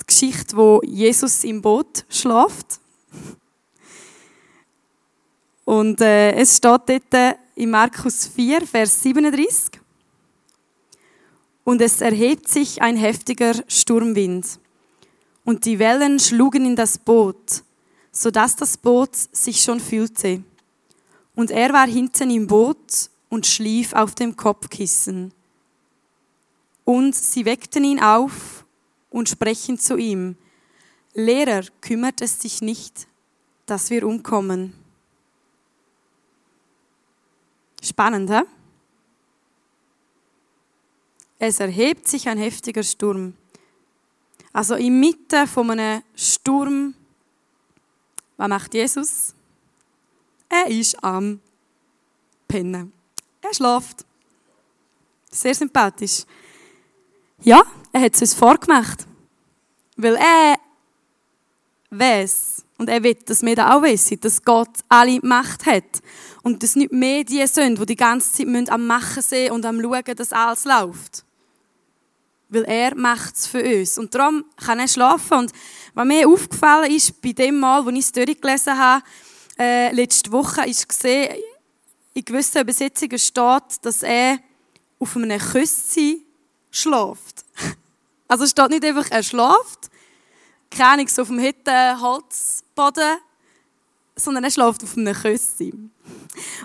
die 0.00 0.06
Geschichte, 0.06 0.56
wo 0.56 0.80
Jesus 0.84 1.44
im 1.44 1.60
Boot 1.60 2.04
schläft. 2.08 2.80
Und 5.70 6.00
äh, 6.00 6.32
es 6.32 6.56
steht 6.56 6.88
dort 6.88 7.38
in 7.54 7.70
Markus 7.70 8.26
4, 8.26 8.66
Vers 8.66 9.04
37. 9.04 9.80
Und 11.62 11.80
es 11.80 12.00
erhebt 12.00 12.48
sich 12.48 12.82
ein 12.82 12.96
heftiger 12.96 13.54
Sturmwind. 13.68 14.58
Und 15.44 15.64
die 15.64 15.78
Wellen 15.78 16.18
schlugen 16.18 16.66
in 16.66 16.74
das 16.74 16.98
Boot, 16.98 17.62
sodass 18.10 18.56
das 18.56 18.76
Boot 18.78 19.14
sich 19.14 19.62
schon 19.62 19.78
füllte. 19.78 20.42
Und 21.36 21.52
er 21.52 21.72
war 21.72 21.86
hinten 21.86 22.32
im 22.32 22.48
Boot 22.48 23.08
und 23.28 23.46
schlief 23.46 23.92
auf 23.92 24.16
dem 24.16 24.34
Kopfkissen. 24.34 25.32
Und 26.84 27.14
sie 27.14 27.44
weckten 27.44 27.84
ihn 27.84 28.00
auf 28.00 28.64
und 29.08 29.28
sprechen 29.28 29.78
zu 29.78 29.96
ihm, 29.96 30.34
Lehrer, 31.14 31.62
kümmert 31.80 32.22
es 32.22 32.40
dich 32.40 32.60
nicht, 32.60 33.06
dass 33.66 33.90
wir 33.90 34.04
umkommen. 34.04 34.79
Spannend, 38.00 38.30
hä? 38.30 38.40
Es 41.38 41.60
erhebt 41.60 42.08
sich 42.08 42.26
ein 42.30 42.38
heftiger 42.38 42.82
Sturm. 42.82 43.34
Also 44.54 44.76
inmitten 44.76 45.46
von 45.46 45.70
einem 45.70 46.02
Sturm, 46.14 46.94
was 48.38 48.48
macht 48.48 48.72
Jesus? 48.72 49.34
Er 50.48 50.66
ist 50.68 51.04
am 51.04 51.40
Pennen. 52.48 52.90
Er 53.42 53.52
schläft. 53.52 54.06
Sehr 55.30 55.54
sympathisch. 55.54 56.24
Ja, 57.42 57.62
er 57.92 58.00
hat 58.00 58.14
es 58.14 58.22
uns 58.22 58.32
vorgemacht. 58.32 59.06
Weil 59.96 60.16
er 60.16 60.56
weiß, 61.90 62.64
und 62.80 62.88
er 62.88 63.02
will, 63.02 63.14
dass 63.26 63.42
wir 63.42 63.54
da 63.54 63.74
auch 63.76 63.82
wissen, 63.82 64.18
dass 64.20 64.42
Gott 64.42 64.70
alle 64.88 65.20
Macht 65.22 65.66
hat. 65.66 66.00
Und 66.42 66.62
dass 66.62 66.76
nicht 66.76 66.92
mehr 66.92 67.24
die 67.24 67.46
sind, 67.46 67.78
die 67.78 67.84
die 67.84 67.94
ganze 67.94 68.32
Zeit 68.32 68.70
am 68.70 68.86
Machen 68.86 69.22
sind 69.22 69.50
und 69.50 69.66
am 69.66 69.82
Schauen, 69.82 70.16
dass 70.16 70.32
alles 70.32 70.64
läuft. 70.64 71.26
Weil 72.48 72.64
er 72.64 72.94
macht 72.96 73.36
es 73.36 73.46
für 73.46 73.62
uns. 73.62 73.98
Und 73.98 74.14
darum 74.14 74.46
kann 74.56 74.78
er 74.78 74.88
schlafen. 74.88 75.40
Und 75.40 75.52
was 75.92 76.06
mir 76.06 76.26
aufgefallen 76.26 76.90
ist, 76.90 77.20
bei 77.20 77.32
dem 77.32 77.60
Mal, 77.60 77.84
wo 77.84 77.90
ich 77.90 77.98
es 77.98 78.12
durchgelesen 78.12 78.78
habe, 78.78 79.04
äh, 79.58 79.92
letzte 79.92 80.32
Woche, 80.32 80.66
ist 80.66 80.88
gesehen, 80.88 81.34
in 82.14 82.24
gewissen 82.24 82.62
Übersetzungen 82.62 83.18
steht, 83.18 83.82
dass 83.82 84.02
er 84.02 84.38
auf 84.98 85.16
einem 85.16 85.38
Küssi 85.38 86.24
schläft. 86.70 87.44
Also 88.26 88.44
es 88.44 88.52
steht 88.52 88.70
nicht 88.70 88.84
einfach, 88.84 89.10
er 89.10 89.24
schläft, 89.24 89.90
keine 90.70 91.08
so 91.08 91.22
auf 91.22 91.28
dem 91.28 91.40
Hüttenholzboden, 91.40 93.18
sondern 94.16 94.44
er 94.44 94.50
schläft 94.50 94.82
auf 94.82 94.96
einem 94.96 95.14
Küssi. 95.14 95.72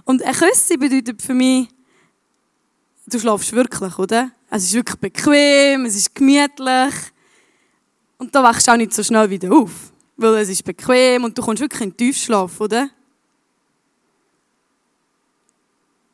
Und 0.03 0.23
ein 0.23 0.33
Küssi 0.33 0.77
bedeutet 0.77 1.21
für 1.21 1.33
mich, 1.33 1.67
du 3.07 3.19
schläfst 3.19 3.51
wirklich, 3.53 3.97
oder? 3.97 4.31
Es 4.49 4.63
ist 4.65 4.73
wirklich 4.73 4.99
bequem, 4.99 5.85
es 5.85 5.95
ist 5.95 6.13
gemütlich. 6.13 6.93
Und 8.17 8.33
da 8.33 8.43
wachst 8.43 8.67
du 8.67 8.71
auch 8.71 8.77
nicht 8.77 8.93
so 8.93 9.03
schnell 9.03 9.29
wieder 9.29 9.51
auf. 9.51 9.91
Weil 10.17 10.35
es 10.35 10.49
ist 10.49 10.63
bequem 10.63 11.23
und 11.25 11.37
du 11.37 11.41
kommst 11.41 11.61
wirklich 11.61 11.81
in 11.81 11.89
den 11.89 11.97
Tiefschlaf, 11.97 12.61
oder? 12.61 12.89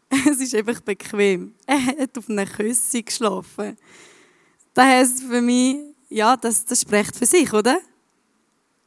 Es 0.30 0.40
ist 0.40 0.56
einfach 0.56 0.82
bequem. 0.82 1.54
Er 1.66 1.86
hat 1.86 2.18
auf 2.18 2.30
einer 2.30 2.46
Küsse 2.46 3.02
geschlafen. 3.02 3.78
Das 4.74 4.86
heisst 4.86 5.24
für 5.24 5.42
mich, 5.42 5.78
ja, 6.12 6.36
das, 6.36 6.65
das 6.65 6.82
spricht 6.82 7.15
für 7.15 7.26
sich, 7.26 7.52
oder? 7.54 7.80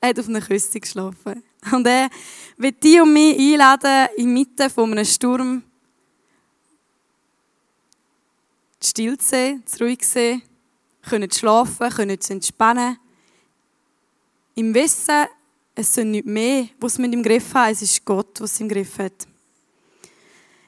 Er 0.00 0.10
hat 0.10 0.20
auf 0.20 0.28
einer 0.28 0.42
Küsse 0.42 0.78
geschlafen. 0.78 1.42
Und 1.72 1.86
er 1.86 2.10
wird 2.58 2.84
dich 2.84 3.00
und 3.00 3.12
mich 3.12 3.38
einladen, 3.38 4.08
inmitten 4.16 4.68
von 4.68 4.92
einem 4.92 5.04
Sturm 5.04 5.62
still 8.82 9.16
zu 9.16 9.26
sein, 9.26 9.62
zu 9.64 9.84
ruhig 9.84 10.00
zu 10.02 10.10
sein, 10.10 10.42
können 11.08 11.30
zu 11.30 11.38
schlafen, 11.38 11.88
können 11.88 12.20
zu 12.20 12.34
entspannen. 12.34 12.98
Im 14.54 14.74
Wissen, 14.74 15.24
es 15.74 15.94
sind 15.94 16.10
nicht 16.10 16.26
mehr, 16.26 16.68
was 16.78 16.98
wir 16.98 17.10
im 17.10 17.22
Griff 17.22 17.54
haben, 17.54 17.72
es 17.72 17.80
ist 17.80 18.04
Gott, 18.04 18.40
was 18.40 18.60
im 18.60 18.68
Griff 18.68 18.98
hat. 18.98 19.26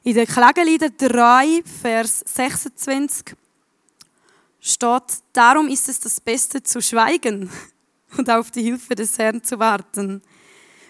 In 0.02 0.14
der 0.14 0.26
Klagelieder 0.26 0.88
3, 0.88 1.62
Vers 1.82 2.24
26 2.26 3.36
steht, 4.66 5.22
darum 5.32 5.68
ist 5.68 5.88
es 5.88 6.00
das 6.00 6.20
Beste 6.20 6.62
zu 6.62 6.82
schweigen 6.82 7.50
und 8.16 8.28
auf 8.28 8.50
die 8.50 8.62
Hilfe 8.62 8.94
des 8.94 9.16
Herrn 9.18 9.42
zu 9.42 9.58
warten. 9.58 10.22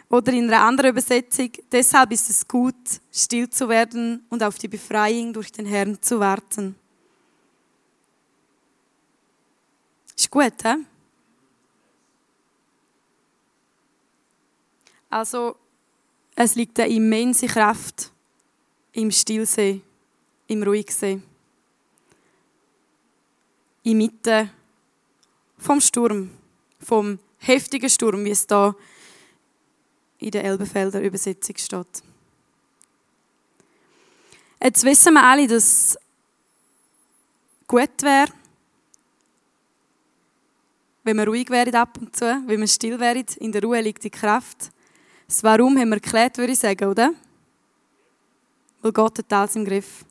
Oder 0.09 0.33
in 0.33 0.45
einer 0.45 0.63
anderen 0.63 0.91
Übersetzung, 0.91 1.51
deshalb 1.71 2.13
ist 2.13 2.31
es 2.31 2.47
gut, 2.47 2.75
still 3.13 3.51
zu 3.51 3.69
werden 3.69 4.25
und 4.31 4.43
auf 4.43 4.57
die 4.57 4.69
Befreiung 4.69 5.33
durch 5.33 5.51
den 5.51 5.67
Herrn 5.67 6.01
zu 6.01 6.21
warten. 6.21 6.77
Ist 10.17 10.31
gut, 10.31 10.55
hä? 10.63 10.77
Also, 15.11 15.57
es 16.35 16.55
liegt 16.55 16.79
eine 16.81 16.93
immense 16.93 17.47
Kraft 17.47 18.13
im 18.93 19.11
Stillsee, 19.11 19.81
im 20.47 20.63
Ruhigsee. 20.63 21.21
Inmitten 23.87 24.51
vom 25.59 25.81
Sturm, 25.81 26.31
vom 26.81 27.21
heftigen 27.39 27.89
Sturm, 27.89 28.25
wie 28.25 28.31
es 28.31 28.45
da 28.45 28.75
in 30.19 30.33
der 30.33 30.43
Elbenfelder 30.43 31.01
Übersetzung 31.01 31.57
steht. 31.57 32.03
Jetzt 34.61 34.83
wissen 34.83 35.15
wir 35.15 35.23
alle, 35.23 35.47
dass 35.47 35.97
gut 37.69 38.03
wäre, 38.03 38.33
wenn 41.05 41.17
wir 41.19 41.29
ruhig 41.29 41.49
wären 41.51 41.77
ab 41.77 41.97
und 42.01 42.17
zu, 42.17 42.25
wenn 42.47 42.59
wir 42.59 42.67
still 42.67 42.99
wären. 42.99 43.25
In 43.39 43.53
der 43.53 43.63
Ruhe 43.63 43.81
liegt 43.81 44.03
die 44.03 44.11
Kraft. 44.11 44.73
Das 45.29 45.45
Warum 45.45 45.79
haben 45.79 45.91
wir 45.91 46.01
geklärt, 46.01 46.39
würde 46.39 46.55
ich 46.55 46.59
sagen, 46.59 46.89
oder? 46.89 47.13
Weil 48.83 48.93
Gott 48.93 49.19
hat 49.21 49.33
alles 49.33 49.55
im 49.55 49.65
Griff. 49.65 50.05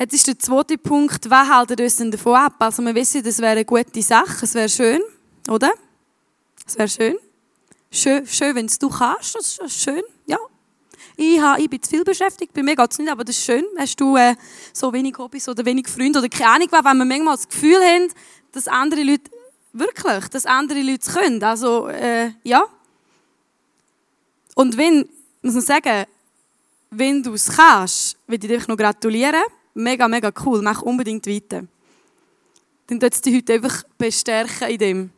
Jetzt 0.00 0.14
ist 0.14 0.26
der 0.28 0.38
zweite 0.38 0.78
Punkt, 0.78 1.28
was 1.28 1.48
haltet 1.50 1.78
uns 1.78 1.96
denn 1.96 2.10
davon 2.10 2.34
ab? 2.34 2.54
Also 2.58 2.82
wir 2.82 2.94
wissen, 2.94 3.22
das 3.22 3.38
wäre 3.38 3.52
eine 3.52 3.66
gute 3.66 4.00
Sache, 4.00 4.46
es 4.46 4.54
wäre 4.54 4.70
schön, 4.70 5.02
oder? 5.46 5.70
Es 6.66 6.78
wäre 6.78 6.88
schön. 6.88 7.16
Schön, 7.90 8.26
schön 8.26 8.54
wenn 8.54 8.64
es 8.64 8.78
du 8.78 8.88
kannst, 8.88 9.34
das 9.34 9.58
ist 9.58 9.82
schön, 9.82 10.00
ja. 10.24 10.38
ich, 11.18 11.38
habe, 11.38 11.60
ich 11.60 11.68
bin 11.68 11.82
zu 11.82 11.90
viel 11.90 12.02
beschäftigt, 12.02 12.54
bei 12.54 12.62
mir 12.62 12.76
geht 12.76 12.90
es 12.90 12.98
nicht, 12.98 13.10
aber 13.10 13.24
das 13.24 13.36
ist 13.36 13.44
schön. 13.44 13.62
Hast 13.76 14.00
du 14.00 14.16
äh, 14.16 14.36
so 14.72 14.90
wenig 14.90 15.18
Hobbys 15.18 15.46
oder 15.50 15.66
wenig 15.66 15.86
Freunde 15.86 16.20
oder 16.20 16.30
keine 16.30 16.52
Ahnung 16.52 16.68
was, 16.70 16.82
wenn 16.82 16.96
wir 16.96 17.04
manchmal 17.04 17.36
das 17.36 17.46
Gefühl 17.46 17.78
haben, 17.78 18.08
dass 18.52 18.68
andere 18.68 19.02
Leute, 19.02 19.30
wirklich, 19.74 20.28
dass 20.28 20.46
andere 20.46 20.80
Leute 20.80 21.00
es 21.06 21.14
können. 21.14 21.44
Also, 21.44 21.88
äh, 21.88 22.30
ja. 22.42 22.64
Und 24.54 24.78
wenn, 24.78 25.06
muss 25.42 25.52
man 25.52 25.62
sagen, 25.62 26.06
wenn 26.88 27.22
du 27.22 27.34
es 27.34 27.54
kannst, 27.54 28.16
will 28.26 28.42
ich 28.42 28.48
dir 28.48 28.62
noch 28.66 28.78
gratulieren. 28.78 29.42
Mega, 29.74 30.08
mega 30.08 30.32
cool. 30.44 30.62
Mach 30.62 30.82
unbedingt 30.82 31.26
weiter. 31.26 31.64
Dann 32.86 32.98
tut 32.98 33.12
es 33.12 33.20
dich 33.20 33.36
heute 33.36 33.54
einfach 33.54 33.84
bestärken 33.96 34.68
in 34.68 34.78
dem. 34.78 35.10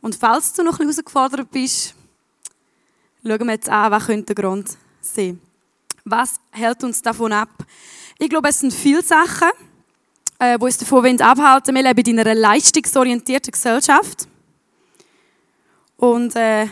Und 0.00 0.16
falls 0.16 0.52
du 0.52 0.62
noch 0.62 0.78
bisschen 0.78 0.92
herausgefordert 0.92 1.50
bist, 1.50 1.94
schauen 3.22 3.46
wir 3.46 3.52
jetzt 3.52 3.68
an, 3.68 3.90
was 3.90 4.06
könnte 4.06 4.34
der 4.34 4.42
Grund 4.42 4.76
sein. 5.00 5.40
Was 6.04 6.40
hält 6.50 6.84
uns 6.84 7.02
davon 7.02 7.32
ab? 7.32 7.50
Ich 8.18 8.28
glaube, 8.28 8.48
es 8.48 8.60
sind 8.60 8.72
viele 8.72 9.02
Sachen, 9.02 9.50
äh, 10.38 10.58
die 10.58 10.64
uns 10.64 10.78
davon 10.78 11.20
abhalten 11.20 11.74
wollen. 11.74 11.84
Wir 11.84 11.94
leben 11.94 12.10
in 12.10 12.20
einer 12.20 12.34
leistungsorientierten 12.34 13.52
Gesellschaft. 13.52 14.26
Und 15.96 16.34
äh, 16.36 16.66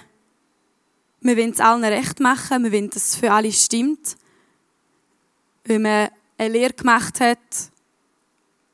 wir 1.20 1.36
wollen 1.36 1.50
es 1.50 1.60
allen 1.60 1.84
recht 1.84 2.20
machen, 2.20 2.64
wir 2.64 2.72
wollen, 2.72 2.90
dass 2.90 3.08
es 3.08 3.16
für 3.16 3.32
alle 3.32 3.52
stimmt. 3.52 4.16
Wenn 5.64 5.82
man 5.82 6.08
eine 6.38 6.52
Lehre 6.52 6.72
gemacht 6.72 7.20
hat, 7.20 7.38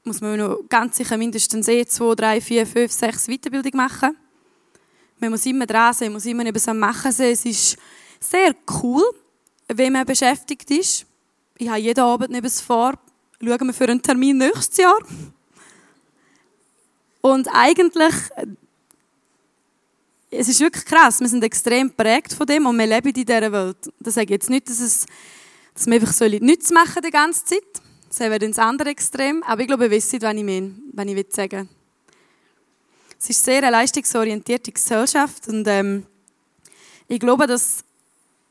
muss 0.05 0.20
man 0.20 0.38
noch 0.38 0.59
ganz 0.68 0.98
sicher 0.98 1.16
mindestens 1.16 1.66
eh 1.66 1.85
zwei, 1.87 2.14
drei, 2.14 2.40
vier, 2.40 2.66
fünf, 2.66 2.92
sechs 2.92 3.27
Weiterbildung 3.27 3.72
machen. 3.74 4.16
Man 5.18 5.31
muss 5.31 5.46
immer 5.46 5.66
dran 5.66 5.94
sein, 5.94 6.09
man 6.09 6.14
muss 6.14 6.27
immer 6.27 6.44
etwas 6.44 6.68
am 6.68 6.79
Machen 6.79 7.11
sein. 7.11 7.33
Es 7.33 7.44
ist 7.46 7.79
sehr 8.20 8.55
cool, 8.83 9.03
wenn 9.68 9.94
man 9.94 10.05
beschäftigt 10.05 10.70
ist. 10.70 11.07
Ich 11.57 11.68
habe 11.68 11.79
jeden 11.79 12.00
Abend 12.00 12.35
etwas 12.35 12.61
vor. 12.61 12.94
Schauen 13.42 13.66
wir 13.66 13.72
für 13.72 13.88
einen 13.88 14.03
Termin 14.03 14.38
nächstes 14.38 14.77
Jahr. 14.77 14.98
Und 17.22 17.48
eigentlich, 17.55 18.14
es 20.31 20.48
ist 20.48 20.61
wirklich 20.61 20.85
krass, 20.85 21.20
wir 21.20 21.29
sind 21.29 21.42
extrem 21.42 21.90
prägt 21.90 22.35
von 22.35 22.46
dem 22.46 22.66
und 22.66 22.79
wir 22.79 22.87
leben 22.87 23.09
in 23.09 23.14
dieser 23.14 23.50
Welt. 23.50 23.90
Das 23.98 24.14
sage 24.14 24.27
ich 24.27 24.31
jetzt 24.31 24.50
nicht, 24.50 24.68
dass, 24.68 24.81
es, 24.81 25.07
dass 25.75 25.87
wir 25.87 25.95
einfach 25.95 26.29
nichts 26.41 26.71
machen 26.71 27.03
die 27.05 27.11
ganze 27.11 27.45
Zeit. 27.45 27.63
Das 28.09 28.21
wäre 28.21 28.37
ins 28.45 28.59
andere 28.59 28.91
Extrem. 28.91 29.43
Aber 29.43 29.61
ich 29.61 29.67
glaube, 29.67 29.85
ihr 29.85 29.91
wisst, 29.91 30.13
was 30.23 30.35
ich 30.35 30.45
meine, 30.45 30.75
wenn 30.93 31.09
ich 31.09 31.27
sagen 31.31 31.63
will. 31.63 31.69
Es 33.19 33.31
ist 33.31 33.45
sehr 33.45 33.59
eine 33.59 33.71
leistungsorientierte 33.71 34.71
Gesellschaft 34.71 35.49
und 35.49 35.67
ähm, 35.67 36.07
ich 37.09 37.19
glaube, 37.19 37.47
dass 37.47 37.83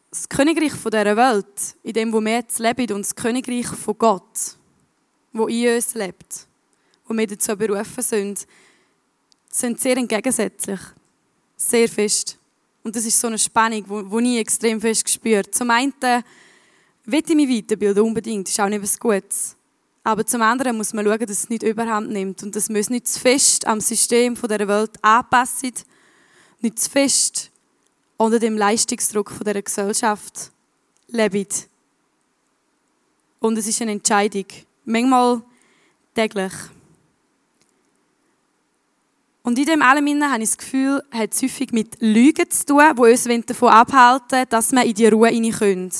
das 0.10 0.28
Königreich 0.28 0.74
von 0.74 0.92
dieser 0.92 1.16
Welt, 1.16 1.76
in 1.84 1.94
dem, 1.94 2.14
wo 2.14 2.20
wir 2.22 2.34
jetzt 2.34 2.60
leben, 2.60 2.94
und 2.94 3.02
das 3.02 3.16
Königreich 3.16 3.68
von 3.68 3.98
Gott, 3.98 4.58
wo 5.32 5.48
in 5.48 5.76
uns 5.76 5.94
lebt, 5.94 6.48
wo 7.08 7.16
wir 7.16 7.28
dazu 7.28 7.56
berufen 7.56 8.04
sind, 8.04 8.48
sind 9.50 9.80
sehr 9.80 9.98
entgegensätzlich. 9.98 10.80
Sehr 11.56 11.88
fest. 11.88 12.38
Und 12.84 12.96
das 12.96 13.06
ist 13.06 13.20
so 13.20 13.28
eine 13.28 13.38
Spannung, 13.38 13.86
die 14.10 14.34
ich 14.34 14.40
extrem 14.40 14.82
fest 14.82 15.06
gespürt. 15.06 15.54
Zum 15.54 15.70
einen 15.70 15.94
will 17.06 17.24
ich 17.28 17.36
mich 17.36 17.50
weiterbilden, 17.50 18.04
unbedingt. 18.04 18.48
Das 18.48 18.54
ist 18.54 18.60
auch 18.60 18.70
nicht 18.70 18.84
was 18.84 19.00
Gutes. 19.00 19.56
Aber 20.04 20.26
zum 20.26 20.42
anderen 20.42 20.76
muss 20.76 20.94
man 20.94 21.06
schauen, 21.06 21.20
dass 21.20 21.30
es 21.30 21.50
nicht 21.50 21.64
überhand 21.64 22.10
nimmt 22.10 22.44
und 22.44 22.56
dass 22.56 22.70
man 22.70 22.84
nicht 22.90 23.08
zu 23.08 23.20
fest 23.20 23.66
am 23.66 23.80
System 23.80 24.36
dieser 24.36 24.68
Welt 24.68 24.92
anpasst, 25.02 25.86
nicht 26.60 26.80
zu 26.80 26.90
fest 26.90 27.52
unter 28.18 28.40
dem 28.40 28.58
Leistungsdruck 28.58 29.34
dieser 29.40 29.62
Gesellschaft 29.62 30.52
lebt. 31.08 31.68
Und 33.40 33.58
es 33.58 33.68
ist 33.68 33.82
eine 33.82 33.92
Entscheidung. 33.92 34.46
Manchmal 34.86 35.42
täglich. 36.14 36.54
Und 39.44 39.60
in 39.60 39.66
dem 39.66 39.82
allem 39.82 40.24
habe 40.24 40.44
ich 40.44 40.50
das 40.50 40.58
Gefühl, 40.58 41.04
hat 41.12 41.34
es 41.34 41.42
häufig 41.42 41.72
mit 41.74 41.98
Lügen 42.00 42.50
zu 42.50 42.66
tun, 42.66 42.96
die 42.96 43.02
uns 43.02 43.46
davon 43.46 43.70
abhalten 43.70 44.46
dass 44.50 44.72
wir 44.72 44.84
in 44.84 44.94
die 44.94 45.08
Ruhe 45.08 45.28
hineinkommen. 45.30 45.92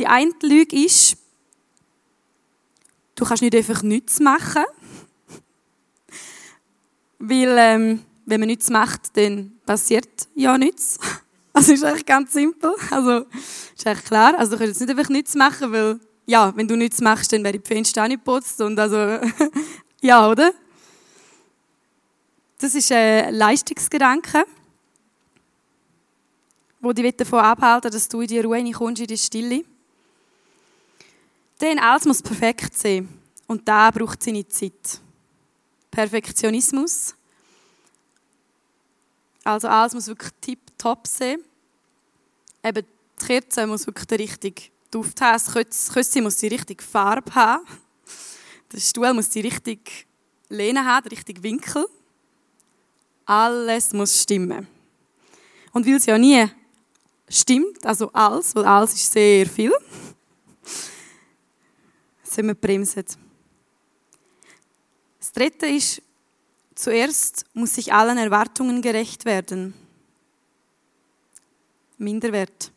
Die 0.00 0.06
eine 0.06 0.32
Lüge 0.42 0.82
ist, 0.82 1.18
du 3.16 3.26
kannst 3.26 3.42
nicht 3.42 3.54
einfach 3.54 3.82
nichts 3.82 4.18
machen. 4.18 4.64
Weil, 7.18 7.54
ähm, 7.58 8.02
wenn 8.24 8.40
man 8.40 8.46
nichts 8.46 8.70
macht, 8.70 9.14
dann 9.18 9.60
passiert 9.66 10.08
ja 10.34 10.58
nichts. 10.58 10.98
Also 11.52 11.72
ist 11.72 11.82
eigentlich 11.82 12.06
ganz 12.06 12.32
simpel. 12.32 12.72
Also 12.92 13.26
ist 13.76 13.84
eigentlich 13.84 14.04
klar. 14.04 14.38
Also 14.38 14.52
du 14.52 14.58
kannst 14.58 14.70
jetzt 14.70 14.80
nicht 14.80 14.96
einfach 14.96 15.10
nichts 15.10 15.34
machen, 15.34 15.72
weil 15.72 15.98
ja, 16.24 16.56
wenn 16.56 16.68
du 16.68 16.76
nichts 16.76 17.00
machst, 17.00 17.32
dann 17.32 17.42
wäre 17.42 17.58
die 17.58 17.66
Fenster 17.66 18.04
auch 18.04 18.08
nicht 18.08 18.24
geputzt 18.24 18.60
und 18.60 18.78
also 18.78 18.96
ja, 20.00 20.30
oder? 20.30 20.52
Das 22.58 22.72
ist 22.76 22.92
ein 22.92 23.34
Leistungsgedanke, 23.34 24.44
wo 26.80 26.92
dich 26.92 27.16
davon 27.16 27.40
abhalten 27.40 27.90
dass 27.90 28.08
du 28.08 28.20
in 28.20 28.28
die 28.28 28.38
Ruhe 28.38 28.70
kommst, 28.70 29.02
in 29.02 29.08
die 29.08 29.18
Stille. 29.18 29.64
Denn 31.60 31.78
alles 31.78 32.04
muss 32.04 32.22
perfekt 32.22 32.76
sein. 32.76 33.08
Und 33.46 33.66
da 33.66 33.90
braucht 33.90 34.22
seine 34.22 34.46
Zeit. 34.48 35.00
Perfektionismus. 35.90 37.14
Also 39.44 39.68
alles 39.68 39.94
muss 39.94 40.06
wirklich 40.06 40.32
tip-top 40.40 41.06
sein. 41.06 41.40
Eben 42.62 42.86
die 43.20 43.26
Kerze 43.26 43.66
muss 43.66 43.86
wirklich 43.86 44.06
den 44.06 44.20
richtigen 44.20 44.64
Duft 44.90 45.20
haben. 45.20 45.42
Das 45.54 45.92
Küssi 45.92 46.20
muss 46.20 46.36
die 46.36 46.48
richtige 46.48 46.82
Farbe 46.82 47.34
haben. 47.34 47.66
Der 48.72 48.78
Stuhl 48.78 49.12
muss 49.12 49.28
die 49.30 49.40
richtige 49.40 49.90
Lehne 50.48 50.84
haben, 50.84 51.08
den 51.08 51.16
richtigen 51.16 51.42
Winkel. 51.42 51.86
Alles 53.26 53.92
muss 53.92 54.22
stimmen. 54.22 54.66
Und 55.72 55.86
weil 55.86 55.94
es 55.94 56.06
ja 56.06 56.18
nie 56.18 56.46
stimmt, 57.28 57.84
also 57.84 58.10
alles, 58.12 58.54
weil 58.54 58.64
alles 58.64 58.94
ist 58.94 59.12
sehr 59.12 59.46
viel, 59.46 59.72
sind 62.30 62.46
wir 62.46 62.54
bremsen. 62.54 63.04
Das 65.18 65.32
dritte 65.32 65.66
ist, 65.66 66.02
zuerst 66.74 67.44
muss 67.54 67.74
sich 67.74 67.92
allen 67.92 68.18
Erwartungen 68.18 68.80
gerecht 68.80 69.24
werden. 69.24 69.74
Minderwert. 71.98 72.72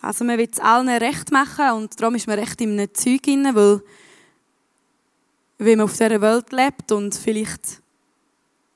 Also 0.00 0.24
man 0.24 0.38
will 0.38 0.48
es 0.50 0.58
allen 0.58 0.88
recht 0.88 1.30
machen 1.30 1.70
und 1.72 2.00
darum 2.00 2.14
ist 2.14 2.26
man 2.26 2.38
recht 2.38 2.60
in 2.60 2.72
einem 2.72 2.94
Zeug 2.94 3.22
drin, 3.22 3.54
weil 3.54 3.82
wenn 5.58 5.78
man 5.78 5.84
auf 5.84 5.92
dieser 5.92 6.20
Welt 6.20 6.50
lebt 6.50 6.90
und 6.90 7.14
vielleicht 7.14 7.82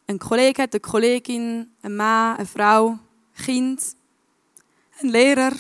einen 0.07 0.19
Kollegen 0.19 0.63
hat, 0.63 0.75
eine 0.75 0.81
Kollegin, 0.81 1.71
ein 1.83 1.97
Mann, 1.97 2.37
eine 2.37 2.47
Frau, 2.47 2.91
ein 2.91 3.45
Kind, 3.45 3.83
ein 5.01 5.09
Lehrer, 5.09 5.53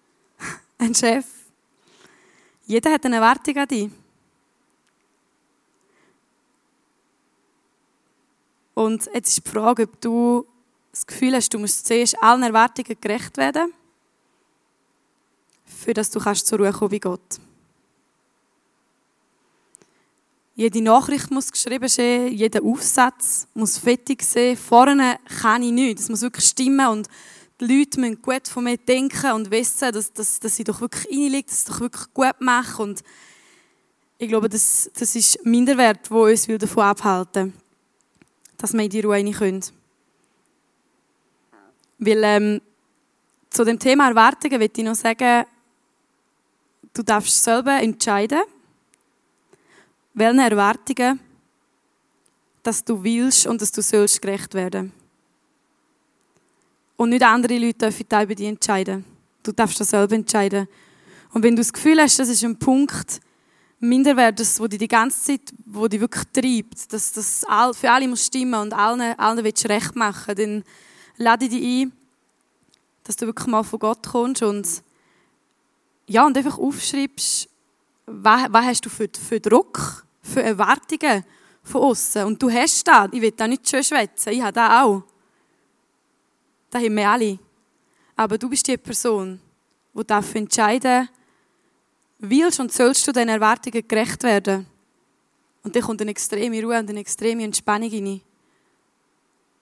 ein 0.78 0.94
Chef, 0.94 1.24
jeder 2.66 2.92
hat 2.92 3.06
eine 3.06 3.16
Erwartung 3.16 3.56
an 3.56 3.68
dich. 3.68 3.90
Und 8.74 9.08
jetzt 9.14 9.38
ist 9.38 9.46
die 9.46 9.50
Frage, 9.50 9.84
ob 9.84 10.00
du 10.00 10.46
das 10.90 11.06
Gefühl 11.06 11.34
hast, 11.34 11.54
du 11.54 11.58
musst 11.58 11.86
zuerst 11.86 12.22
allen 12.22 12.42
Erwartungen 12.42 12.96
gerecht 13.00 13.36
werden, 13.36 13.72
für 15.64 15.94
dass 15.94 16.10
du 16.10 16.20
kannst 16.20 16.46
zur 16.46 16.58
Ruhe 16.58 16.72
kommen 16.72 16.90
bei 16.90 16.98
Gott. 16.98 17.40
Jede 20.54 20.82
Nachricht 20.82 21.30
muss 21.30 21.52
geschrieben 21.52 21.88
sein, 21.88 22.28
jeder 22.32 22.62
Aufsatz 22.62 23.46
muss 23.54 23.78
fertig 23.78 24.22
sein. 24.22 24.56
Vorne 24.56 25.18
kann 25.40 25.62
ich 25.62 25.72
nicht. 25.72 26.00
Es 26.00 26.08
muss 26.08 26.22
wirklich 26.22 26.46
stimmen 26.46 26.86
und 26.88 27.08
die 27.60 27.78
Leute 27.78 28.00
müssen 28.00 28.20
gut 28.20 28.48
von 28.48 28.64
mir 28.64 28.76
denken 28.76 29.32
und 29.32 29.50
wissen, 29.50 29.92
dass, 29.92 30.12
dass, 30.12 30.40
dass 30.40 30.56
sie 30.56 30.64
doch 30.64 30.80
wirklich 30.80 31.06
reinliegt, 31.10 31.50
dass 31.50 31.60
ich 31.60 31.64
doch 31.66 31.80
wirklich 31.80 32.12
gut 32.12 32.40
mache. 32.40 32.82
Und 32.82 33.02
ich 34.18 34.28
glaube, 34.28 34.48
das, 34.48 34.90
das 34.94 35.16
ist 35.16 35.44
Minderwert, 35.44 36.10
wo 36.10 36.24
uns 36.24 36.46
davon 36.46 36.84
abhalten 36.84 37.46
will, 37.46 37.52
dass 38.58 38.72
wir 38.72 38.82
in 38.82 38.90
die 38.90 39.00
Ruhe 39.00 39.14
rein 39.14 39.32
können. 39.32 39.64
Weil 41.98 42.24
ähm, 42.24 42.60
zu 43.50 43.64
dem 43.64 43.78
Thema 43.78 44.08
Erwartungen 44.08 44.60
will 44.60 44.70
ich 44.74 44.84
noch 44.84 44.94
sagen, 44.94 45.46
du 46.92 47.02
darfst 47.02 47.42
selber 47.42 47.80
entscheiden, 47.80 48.42
welchen 50.12 50.38
Erwartungen 50.40 51.20
dass 52.62 52.84
du 52.84 53.02
willst 53.02 53.46
und 53.46 53.62
dass 53.62 53.70
du 53.70 53.80
sollst 53.80 54.20
gerecht 54.20 54.52
werden 54.54 54.92
und 56.96 57.10
nicht 57.10 57.22
andere 57.22 57.58
Leute 57.58 57.78
dürfen 57.78 58.06
über 58.06 58.34
dich 58.34 58.46
entscheiden. 58.46 59.04
Du 59.42 59.52
darfst 59.52 59.80
das 59.80 59.90
selber 59.90 60.14
entscheiden. 60.14 60.68
Und 61.32 61.42
wenn 61.42 61.54
du 61.54 61.60
das 61.60 61.72
Gefühl 61.72 62.00
hast, 62.00 62.18
das 62.18 62.28
ist 62.28 62.44
ein 62.44 62.58
Punkt, 62.58 63.20
Minderwert, 63.78 64.40
das, 64.40 64.58
wo 64.58 64.66
dich 64.66 64.78
die 64.78 64.88
ganze 64.88 65.22
Zeit, 65.22 65.52
wo 65.66 65.86
dich 65.86 66.00
wirklich 66.00 66.24
treibt, 66.32 66.92
dass 66.92 67.12
das 67.12 67.44
für 67.78 67.90
alle 67.90 68.08
muss 68.08 68.24
stimmen 68.24 68.54
und 68.54 68.72
allen, 68.72 69.18
allen 69.18 69.44
willst 69.44 69.68
recht 69.68 69.94
machen, 69.94 70.34
dann 70.34 70.64
lade 71.18 71.48
dich 71.48 71.62
ein, 71.62 71.92
dass 73.04 73.16
du 73.16 73.26
wirklich 73.26 73.46
mal 73.48 73.62
von 73.62 73.78
Gott 73.78 74.06
kommst 74.06 74.42
und 74.42 74.82
ja, 76.08 76.24
und 76.24 76.38
einfach 76.38 76.58
aufschreibst, 76.58 77.48
was, 78.06 78.46
was 78.50 78.64
hast 78.64 78.86
du 78.86 78.88
für, 78.88 79.08
für 79.28 79.40
Druck, 79.40 80.06
für 80.22 80.42
Erwartungen 80.42 81.24
von 81.62 81.82
außen. 81.82 82.24
Und 82.24 82.40
du 82.40 82.50
hast 82.50 82.86
das. 82.86 83.08
Ich 83.12 83.20
will 83.20 83.32
da 83.32 83.48
nicht 83.48 83.68
schön 83.68 83.82
schwätzen. 83.82 84.32
Ich 84.32 84.40
habe 84.40 84.52
das 84.52 84.70
auch. 84.70 85.02
Das 86.76 86.84
haben 86.84 86.94
wir 86.94 87.08
alle. 87.08 87.38
Aber 88.16 88.36
du 88.36 88.50
bist 88.50 88.68
die 88.68 88.76
Person, 88.76 89.40
die 89.94 90.04
darf 90.04 90.34
willst 92.18 92.60
und 92.60 92.70
sollst 92.70 93.08
du 93.08 93.12
deinen 93.12 93.30
Erwartungen 93.30 93.88
gerecht 93.88 94.22
werden. 94.22 94.66
Und 95.62 95.74
dann 95.74 95.82
kommt 95.82 96.02
eine 96.02 96.10
extreme 96.10 96.62
Ruhe 96.62 96.78
und 96.78 96.90
eine 96.90 97.00
extreme 97.00 97.44
Entspannung 97.44 97.90
rein. 97.90 98.20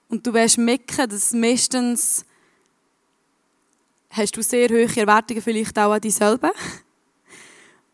Und 0.09 0.27
du 0.27 0.33
wirst 0.33 0.57
merken, 0.57 1.09
dass 1.09 1.31
meistens 1.31 2.25
hast 4.09 4.35
du 4.35 4.43
sehr 4.43 4.67
hohe 4.67 4.93
Erwartungen 4.93 5.41
vielleicht 5.41 5.79
auch 5.79 5.93
an 5.93 6.01
dich 6.01 6.15
selber. 6.15 6.51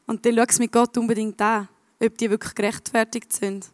Und 0.07 0.25
dann 0.25 0.35
schau 0.35 0.45
es 0.47 0.57
mit 0.57 0.71
Gott 0.71 0.97
unbedingt 0.97 1.39
an, 1.41 1.67
ob 1.99 2.17
die 2.17 2.29
wirklich 2.29 2.55
gerechtfertigt 2.55 3.31
sind. 3.31 3.67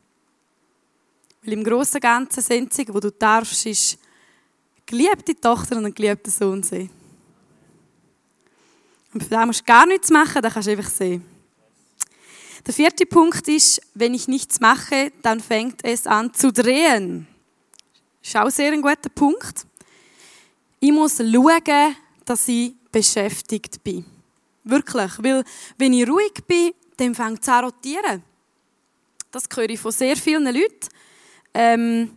Weil 1.41 1.53
im 1.53 1.63
Großen 1.63 1.95
und 1.95 2.01
Ganzen 2.01 2.43
sind 2.43 2.73
sie, 2.73 2.86
wo 2.89 2.99
du 2.99 3.12
darfst, 3.12 3.65
ist 3.65 3.97
geliebte 4.88 5.39
Tochter 5.39 5.78
und 5.78 5.86
ein 5.86 5.93
geliebter 5.93 6.32
Sohn 6.32 6.63
sein. 6.63 6.89
Und 9.13 9.23
für 9.23 9.30
das 9.30 9.45
musst 9.45 9.62
du 9.62 9.65
gar 9.65 9.86
nichts 9.86 10.10
machen, 10.10 10.41
dann 10.41 10.52
kannst 10.52 10.67
du 10.67 10.71
einfach 10.71 10.89
sehen. 10.89 11.23
Der 12.65 12.73
vierte 12.73 13.06
Punkt 13.06 13.47
ist, 13.47 13.82
wenn 13.93 14.13
ich 14.13 14.28
nichts 14.28 14.60
mache, 14.60 15.12
dann 15.21 15.39
fängt 15.39 15.84
es 15.84 16.06
an 16.06 16.34
zu 16.34 16.52
drehen. 16.52 17.28
Das 18.21 18.30
ist 18.30 18.36
auch 18.36 18.50
sehr 18.50 18.73
ein 18.73 18.82
guter 18.82 19.10
Punkt. 19.13 19.65
Ich 20.80 20.91
muss 20.91 21.17
schauen, 21.17 21.95
dass 22.26 22.47
ich 22.47 22.73
beschäftigt 22.91 23.84
bin. 23.84 24.06
Wirklich. 24.65 25.12
Weil, 25.19 25.43
wenn 25.78 25.93
ich 25.93 26.10
ruhig 26.10 26.34
bin, 26.45 26.71
dann 26.97 27.15
fängt 27.15 27.41
es 27.41 27.50
an 27.50 27.62
zu 27.62 27.65
rotieren. 27.65 28.23
Das 29.32 29.45
höre 29.56 29.69
ich 29.69 29.80
von 29.80 29.91
sehr 29.91 30.17
vielen 30.17 30.43
Leuten. 30.43 30.89
Ähm, 31.54 32.12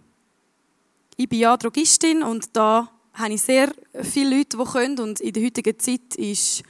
ich 1.21 1.29
bin 1.29 1.41
ja 1.41 1.55
Drogistin 1.55 2.23
und 2.23 2.57
da 2.57 2.91
habe 3.13 3.35
ich 3.35 3.43
sehr 3.43 3.71
viele 4.03 4.39
Leute, 4.39 4.57
die 4.57 4.65
können. 4.65 4.99
Und 4.99 5.21
in 5.21 5.35
der 5.35 5.45
heutigen 5.45 5.79
Zeit 5.79 6.15
ist 6.17 6.63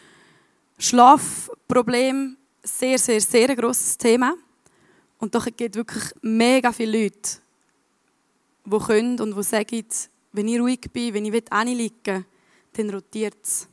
Schlafproblem 0.77 2.37
sehr, 2.61 2.99
sehr, 2.99 3.21
sehr 3.21 3.51
ein 3.51 3.57
grosses 3.57 3.97
Thema. 3.97 4.35
Und 5.19 5.37
doch 5.37 5.47
gibt 5.57 5.77
wirklich 5.77 6.03
mega 6.23 6.73
viele 6.73 7.05
Leute, 7.05 7.39
die 8.65 8.79
können 8.79 9.21
und 9.21 9.37
die 9.37 9.43
sagen, 9.45 9.87
wenn 10.33 10.49
ich 10.49 10.59
ruhig 10.59 10.81
bin, 10.93 11.15
wenn 11.15 11.27
ich 11.27 11.33
liegen 11.33 11.95
will, 12.05 12.25
dann 12.73 12.91
rotiert 12.91 13.37
es. 13.45 13.69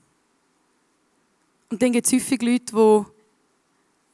Und 1.71 1.81
dann 1.81 1.91
gibt 1.91 2.05
es 2.05 2.13
häufig 2.13 2.41
Leute, 2.43 2.75
die, 2.75 3.16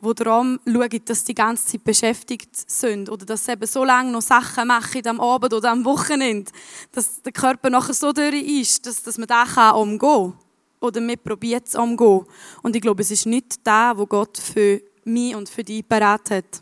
die 0.04 0.16
darum 0.16 0.60
schauen, 0.66 1.06
dass 1.06 1.24
die 1.24 1.34
ganze 1.34 1.66
Zeit 1.66 1.84
beschäftigt 1.84 2.70
sind 2.70 3.10
oder 3.10 3.26
dass 3.26 3.46
sie 3.46 3.54
eben 3.54 3.66
so 3.66 3.84
lange 3.84 4.12
noch 4.12 4.22
Sachen 4.22 4.68
machen 4.68 5.08
am 5.08 5.20
Abend 5.20 5.54
oder 5.54 5.72
am 5.72 5.86
Wochenende, 5.86 6.52
dass 6.92 7.22
der 7.22 7.32
Körper 7.32 7.70
nachher 7.70 7.94
so 7.94 8.12
durch 8.12 8.34
ist, 8.34 8.86
dass, 8.86 9.04
dass 9.04 9.18
man 9.18 9.28
da 9.28 9.72
umgehen 9.72 10.00
kann 10.00 10.34
oder 10.80 11.00
man 11.00 11.18
probiert 11.18 11.68
es 11.68 11.76
umgehen. 11.76 12.26
Und 12.62 12.76
ich 12.76 12.82
glaube, 12.82 13.02
es 13.02 13.12
ist 13.12 13.26
nicht 13.26 13.66
da, 13.66 13.98
wo 13.98 14.06
Gott 14.06 14.38
für 14.38 14.82
mich 15.06 15.36
und 15.36 15.50
für 15.50 15.64
dich 15.64 15.88
parat 15.88 16.30
hat. 16.30 16.62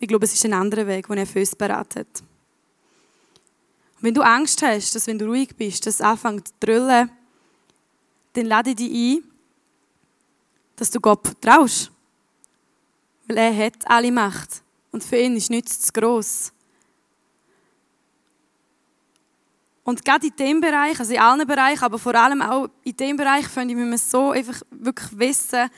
Ich 0.00 0.08
glaube, 0.08 0.24
es 0.24 0.34
ist 0.34 0.44
ein 0.44 0.52
anderer 0.52 0.86
Weg, 0.86 1.06
den 1.06 1.18
er 1.18 1.26
für 1.26 1.38
uns 1.38 1.54
parat 1.54 1.94
hat. 1.94 2.20
Und 3.96 4.02
wenn 4.02 4.14
du 4.14 4.22
Angst 4.22 4.60
hast, 4.62 4.94
dass 4.96 5.06
wenn 5.06 5.18
du 5.18 5.26
ruhig 5.26 5.54
bist, 5.56 5.86
dass 5.86 5.94
es 5.94 6.00
anfängt 6.00 6.48
zu 6.48 6.54
drüllen, 6.58 7.10
dann 8.32 8.46
lade 8.46 8.70
ich 8.70 8.76
dich 8.76 8.92
ein, 8.92 9.24
dass 10.74 10.90
du 10.90 10.98
Gott 10.98 11.24
vertraust. 11.24 11.91
Weil 13.32 13.38
er 13.38 13.66
hat 13.66 13.90
alle 13.90 14.12
Macht. 14.12 14.62
Und 14.90 15.02
für 15.02 15.16
ihn 15.16 15.36
ist 15.36 15.48
nichts 15.48 15.80
zu 15.80 15.92
gross. 15.92 16.52
Und 19.84 20.04
gerade 20.04 20.26
in 20.26 20.36
dem 20.36 20.60
Bereich, 20.60 21.00
also 21.00 21.14
in 21.14 21.18
allen 21.18 21.46
Bereichen, 21.46 21.82
aber 21.82 21.98
vor 21.98 22.14
allem 22.14 22.42
auch 22.42 22.68
in 22.84 22.94
dem 22.94 23.16
Bereich, 23.16 23.48
finde 23.48 23.72
ich, 23.72 23.78
müssen 23.78 23.90
wir 23.90 23.98
so 23.98 24.30
einfach 24.32 24.60
wirklich 24.70 25.18
wissen, 25.18 25.70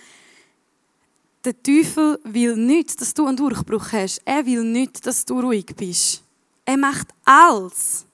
der 1.45 1.63
Teufel 1.63 2.19
will 2.25 2.57
nicht, 2.57 3.01
dass 3.01 3.15
du 3.15 3.27
einen 3.27 3.37
Durchbruch 3.37 3.93
hast. 3.93 4.21
Er 4.25 4.45
will 4.45 4.65
nicht, 4.65 5.07
dass 5.07 5.25
du 5.25 5.41
ruhig 5.41 5.67
bist. 5.77 6.25
Er 6.65 6.77
macht 6.77 7.09
alles, 7.25 8.05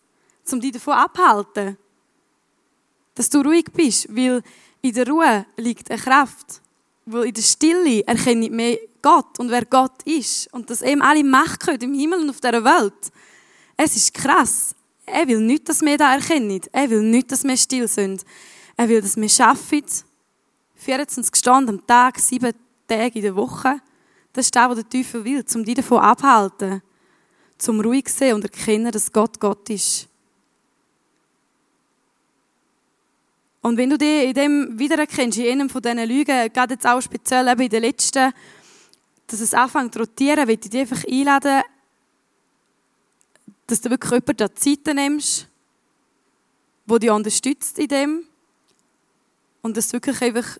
um 0.53 0.61
dich 0.61 0.73
davon 0.73 0.95
abzuhalten, 0.95 1.79
dass 3.15 3.31
du 3.31 3.41
ruhig 3.41 3.67
bist, 3.73 4.15
weil 4.15 4.43
in 4.83 4.93
der 4.93 5.09
Ruhe 5.09 5.47
liegt 5.57 5.91
eine 5.91 6.01
Kraft. 6.01 6.61
Weil 7.13 7.27
in 7.27 7.35
der 7.35 7.43
Stille 7.43 8.07
erkenne 8.07 8.51
mehr 8.51 8.79
Gott 9.03 9.39
und 9.39 9.51
wer 9.51 9.65
Gott 9.65 10.03
ist. 10.05 10.53
Und 10.53 10.71
dass 10.71 10.83
eben 10.83 11.03
alle 11.03 11.25
Macht 11.25 11.61
können 11.61 11.81
im 11.81 11.95
Himmel 11.95 12.21
und 12.21 12.31
auf 12.31 12.41
dieser 12.41 12.65
Welt. 12.65 13.11
Es 13.77 13.97
ist 13.97 14.15
krass. 14.15 14.75
Er 15.07 15.27
will 15.27 15.41
nicht, 15.41 15.69
dass 15.69 15.81
wir 15.81 15.97
das 15.97 16.23
erkennen. 16.23 16.61
Er 16.73 16.91
will 16.91 17.03
nicht, 17.03 17.33
dass 17.33 17.45
wir 17.45 17.57
still 17.57 17.89
sind. 17.89 18.25
Er 18.77 18.89
will, 18.89 19.01
dass 19.01 19.17
wir 19.17 19.47
arbeiten. 19.47 20.05
24 20.77 21.37
Stunden 21.37 21.69
am 21.71 21.87
Tag, 21.87 22.19
sieben 22.19 22.55
Tage 22.87 23.19
in 23.19 23.23
der 23.23 23.37
Woche. 23.37 23.81
Das 24.33 24.47
ist 24.47 24.57
das, 24.57 24.69
was 24.69 24.77
der 24.77 24.89
Teufel 24.89 25.25
will, 25.25 25.45
um 25.55 25.65
dich 25.65 25.75
davon 25.75 25.99
abzuhalten. 25.99 26.83
Zum 27.59 27.81
ruhig 27.81 28.07
zu 28.07 28.19
sehen 28.19 28.35
und 28.37 28.45
erkennen, 28.45 28.91
dass 28.91 29.13
Gott 29.13 29.39
Gott 29.41 29.69
ist. 29.69 30.10
Und 33.63 33.77
wenn 33.77 33.91
du 33.91 33.99
dich 33.99 34.29
in 34.29 34.35
dem 34.35 34.79
wiedererkennst, 34.79 35.39
in 35.39 35.53
einem 35.53 35.71
von 35.71 35.83
diesen 35.83 36.09
Lügen, 36.09 36.53
gerade 36.53 36.75
jetzt 36.75 36.87
auch 36.87 37.01
speziell 37.01 37.47
eben 37.49 37.61
in 37.61 37.69
den 37.69 37.83
letzten, 37.83 38.33
dass 39.27 39.41
es 39.41 39.55
anfängt 39.55 39.95
zu 39.95 40.01
rotieren, 40.01 40.49
will 40.49 40.59
ich 40.61 40.71
dich 40.71 40.81
einfach 40.81 41.05
einladen, 41.05 41.63
dass 43.67 43.81
du 43.81 43.91
wirklich 43.91 44.11
jemanden 44.11 44.57
Zeit 44.57 44.95
nimmst, 44.95 45.47
der 46.87 46.99
dich 46.99 47.11
unterstützt 47.11 47.79
in 47.79 47.89
dem 47.89 48.25
und 49.63 49.77
dass 49.77 49.93
wirklich 49.93 50.21
einfach 50.23 50.59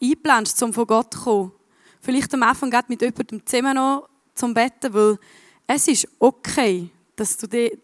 einplanst, 0.00 0.62
um 0.62 0.72
von 0.72 0.86
Gott 0.86 1.14
zu 1.14 1.20
kommen. 1.20 1.52
Vielleicht 2.00 2.32
am 2.34 2.42
Anfang 2.42 2.70
geht 2.70 2.88
mit 2.88 3.02
jemandem 3.02 3.44
zusammen 3.44 3.74
noch 3.74 4.08
zum 4.34 4.54
Betten, 4.54 4.94
weil 4.94 5.18
es 5.66 5.88
ist 5.88 6.08
okay, 6.18 6.90
dass 7.16 7.36
du 7.36 7.48
dir 7.48 7.76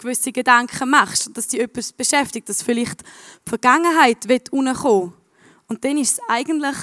gewisse 0.00 0.32
Gedanken 0.32 0.90
machst, 0.90 1.30
dass 1.34 1.48
dich 1.48 1.60
etwas 1.60 1.92
beschäftigt, 1.92 2.48
dass 2.48 2.62
vielleicht 2.62 3.02
die 3.02 3.48
Vergangenheit 3.48 4.28
wird 4.28 4.50
Und 4.50 5.84
dann 5.84 5.98
ist 5.98 6.14
es 6.14 6.20
eigentlich 6.28 6.76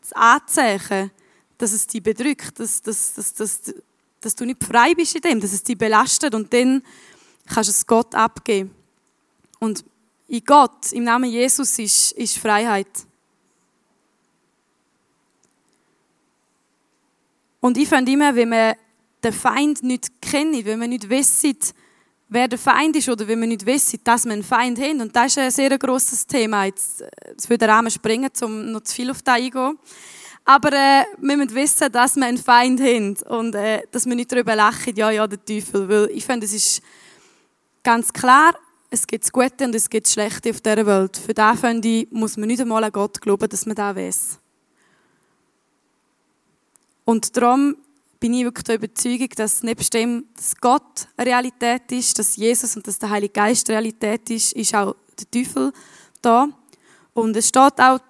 das 0.00 0.12
Anzeichen, 0.12 1.10
dass 1.58 1.72
es 1.72 1.86
dich 1.86 2.02
bedrückt, 2.02 2.58
dass, 2.60 2.82
dass, 2.82 3.14
dass, 3.14 3.34
dass, 3.34 3.74
dass 4.20 4.34
du 4.34 4.44
nicht 4.44 4.62
frei 4.62 4.94
bist 4.94 5.14
in 5.14 5.22
dem, 5.22 5.40
dass 5.40 5.52
es 5.52 5.62
dich 5.62 5.78
belastet 5.78 6.34
und 6.34 6.52
dann 6.52 6.82
kannst 7.46 7.68
du 7.68 7.72
es 7.72 7.86
Gott 7.86 8.14
abgeben. 8.14 8.74
Und 9.58 9.84
in 10.28 10.44
Gott, 10.44 10.92
im 10.92 11.04
Namen 11.04 11.30
Jesus, 11.30 11.78
ist, 11.78 12.12
ist 12.12 12.38
Freiheit. 12.38 12.88
Und 17.60 17.76
ich 17.78 17.88
finde 17.88 18.12
immer, 18.12 18.34
wenn 18.34 18.48
man 18.48 18.74
den 19.22 19.32
Feind 19.32 19.82
nicht 19.82 20.20
kennt, 20.20 20.64
wenn 20.64 20.78
man 20.78 20.90
nicht 20.90 21.08
wissen, 21.08 21.56
wer 22.28 22.48
der 22.48 22.58
Feind 22.58 22.96
ist 22.96 23.08
oder 23.08 23.26
wenn 23.28 23.40
man 23.40 23.48
nicht 23.48 23.66
wissen, 23.66 24.00
dass 24.04 24.24
man 24.24 24.34
einen 24.34 24.42
Feind 24.42 24.80
hat. 24.80 25.00
Und 25.00 25.14
das 25.14 25.26
ist 25.26 25.38
ein 25.38 25.50
sehr 25.50 25.78
grosses 25.78 26.26
Thema. 26.26 26.64
Jetzt, 26.64 27.04
jetzt 27.28 27.48
würde 27.48 27.66
der 27.66 27.74
Rahmen 27.74 27.90
springen, 27.90 28.30
um 28.42 28.72
noch 28.72 28.82
zu 28.82 28.94
viel 28.94 29.10
auf 29.10 29.22
das 29.22 29.36
eingehen. 29.36 29.78
Aber 30.44 30.72
äh, 30.72 31.04
wir 31.18 31.36
müssen 31.36 31.54
wissen, 31.54 31.90
dass 31.90 32.14
wir 32.14 32.24
einen 32.24 32.38
Feind 32.38 32.80
haben 32.80 33.16
und 33.28 33.54
äh, 33.54 33.82
dass 33.90 34.06
wir 34.06 34.14
nicht 34.14 34.30
darüber 34.30 34.54
lachen, 34.54 34.94
ja, 34.94 35.10
ja, 35.10 35.26
der 35.26 35.44
Teufel. 35.44 35.88
Weil 35.88 36.10
ich 36.12 36.24
finde, 36.24 36.46
es 36.46 36.52
ist 36.52 36.82
ganz 37.82 38.12
klar, 38.12 38.54
es 38.90 39.06
gibt 39.06 39.24
das 39.24 39.32
Gute 39.32 39.64
und 39.64 39.74
es 39.74 39.90
gibt 39.90 40.06
das 40.06 40.12
Schlechte 40.12 40.50
auf 40.50 40.60
dieser 40.60 40.86
Welt. 40.86 41.16
Für 41.16 41.34
das, 41.34 41.58
finde 41.58 41.88
ich, 41.88 42.08
muss 42.12 42.36
man 42.36 42.46
nicht 42.46 42.60
einmal 42.60 42.84
an 42.84 42.92
Gott 42.92 43.20
glauben, 43.20 43.48
dass 43.48 43.66
man 43.66 43.74
das 43.74 43.96
weiß. 43.96 44.38
Und 47.04 47.36
darum 47.36 47.76
bin 48.20 48.34
ich 48.34 48.44
wirklich 48.44 48.64
der 48.64 48.76
Überzeugung, 48.76 49.28
dass 49.36 49.62
nebst 49.62 49.92
dem, 49.94 50.24
dass 50.34 50.56
Gott 50.56 51.08
eine 51.16 51.30
Realität 51.30 51.90
ist, 51.92 52.18
dass 52.18 52.36
Jesus 52.36 52.76
und 52.76 52.86
dass 52.86 52.98
der 52.98 53.10
Heilige 53.10 53.32
Geist 53.32 53.68
Realität 53.68 54.30
ist, 54.30 54.52
ist 54.52 54.74
auch 54.74 54.96
der 55.18 55.30
Teufel 55.30 55.72
da. 56.22 56.48
Und 57.12 57.36
es 57.36 57.48
steht 57.48 57.80
auch 57.80 58.00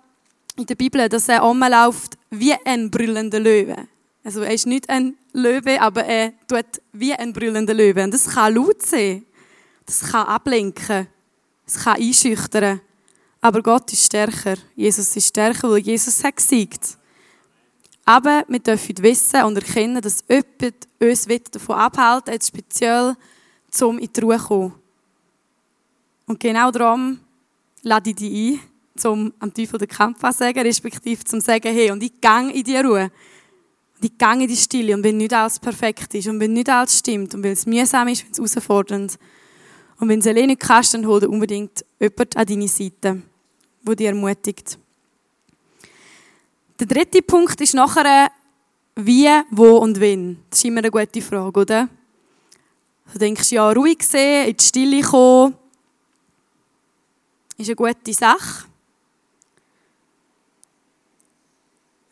in 0.57 0.67
der 0.67 0.75
Bibel, 0.75 1.09
dass 1.09 1.29
er 1.29 1.41
rumläuft 1.41 2.17
wie 2.31 2.55
ein 2.65 2.91
brüllender 2.91 3.41
Löwe. 3.41 3.89
Also 4.25 4.41
er 4.41 4.53
ist 4.53 4.67
nicht 4.67 4.89
ein 4.89 5.17
Löwe, 5.33 5.81
aber 5.81 6.05
er 6.05 6.33
tut 6.49 6.83
wie 6.93 7.13
ein 7.13 7.33
brüllender 7.33 7.75
Löwe. 7.75 8.03
Und 8.03 8.13
das 8.13 8.29
kann 8.29 8.55
laut 8.55 8.83
sein, 8.83 9.25
das 9.85 10.01
kann 10.01 10.27
ablenken, 10.27 11.07
das 11.65 11.85
kann 11.85 11.97
einschüchtern. 11.97 12.81
Aber 13.41 13.63
Gott 13.63 13.93
ist 13.93 14.05
stärker. 14.05 14.57
Jesus 14.75 15.15
ist 15.15 15.29
stärker, 15.29 15.71
weil 15.71 15.79
Jesus 15.79 16.25
hat 16.25 16.37
gesiegt. 16.37 16.96
Aber 18.09 18.45
wir 18.47 18.61
dürfen 18.61 19.03
wissen 19.03 19.43
und 19.43 19.57
erkennen, 19.57 20.01
dass 20.01 20.25
jemand 20.29 20.89
uns 21.01 21.27
davon 21.51 21.75
abhält, 21.75 22.29
jetzt 22.29 22.47
speziell 22.47 23.17
zum 23.69 23.99
in 23.99 24.09
die 24.13 24.21
Ruhe 24.21 24.39
zu 24.39 24.47
kommen. 24.47 24.75
Und 26.27 26.39
genau 26.39 26.71
darum 26.71 27.19
lade 27.83 28.11
ich 28.11 28.17
dich 28.17 28.33
ein, 28.33 28.61
zum 28.97 29.35
am 29.41 29.53
Teufel 29.53 29.81
den 29.81 29.89
Kampf 29.89 30.21
sagen, 30.33 30.61
respektive 30.61 31.25
zum 31.25 31.41
sagen, 31.41 31.73
hey, 31.73 31.91
und 31.91 32.01
ich 32.01 32.21
gang 32.21 32.55
in 32.55 32.63
die 32.63 32.77
Ruhe. 32.77 33.11
Und 33.97 34.05
ich 34.05 34.17
gang 34.17 34.41
in 34.41 34.49
die 34.49 34.57
Stille. 34.57 34.95
Und 34.95 35.03
wenn 35.03 35.17
nicht 35.17 35.35
alles 35.35 35.59
perfekt 35.59 36.15
ist 36.15 36.29
und 36.29 36.39
wenn 36.39 36.53
nicht 36.53 36.69
alles 36.69 36.99
stimmt 36.99 37.35
und 37.35 37.43
wenn 37.43 37.53
es 37.53 37.67
mühsam 37.67 38.07
ist, 38.07 38.25
wenn 38.25 38.31
es 38.31 38.55
herausfordernd 38.55 39.19
und 39.99 40.09
wenn 40.09 40.21
du 40.21 40.29
es 40.29 40.29
alleine 40.29 40.49
nicht 40.49 40.61
kannst, 40.61 40.95
dann 40.95 41.07
hol 41.07 41.19
dir 41.19 41.29
unbedingt 41.29 41.85
jemand 41.99 42.37
an 42.37 42.47
deine 42.47 42.69
Seite, 42.69 43.23
der 43.83 43.97
dich 43.97 44.07
ermutigt. 44.07 44.79
Der 46.79 46.87
dritte 46.87 47.23
Punkt 47.23 47.61
ist 47.61 47.75
nachher, 47.75 48.31
wie, 48.97 49.29
wo 49.51 49.79
und 49.79 49.99
wenn. 49.99 50.43
Das 50.51 50.59
ist 50.59 50.65
immer 50.67 50.79
eine 50.79 50.91
gute 50.91 51.23
Frage, 51.23 51.61
oder? 51.61 51.89
Du 53.13 53.19
denkst, 53.19 53.53
ja, 53.53 53.71
ruhig 53.71 54.03
sehen, 54.03 54.49
in 54.49 54.57
die 54.57 54.65
Stille 54.65 55.03
kommen, 55.03 55.55
ist 57.57 57.69
eine 57.69 57.77
gute 57.77 58.13
Sache. 58.13 58.67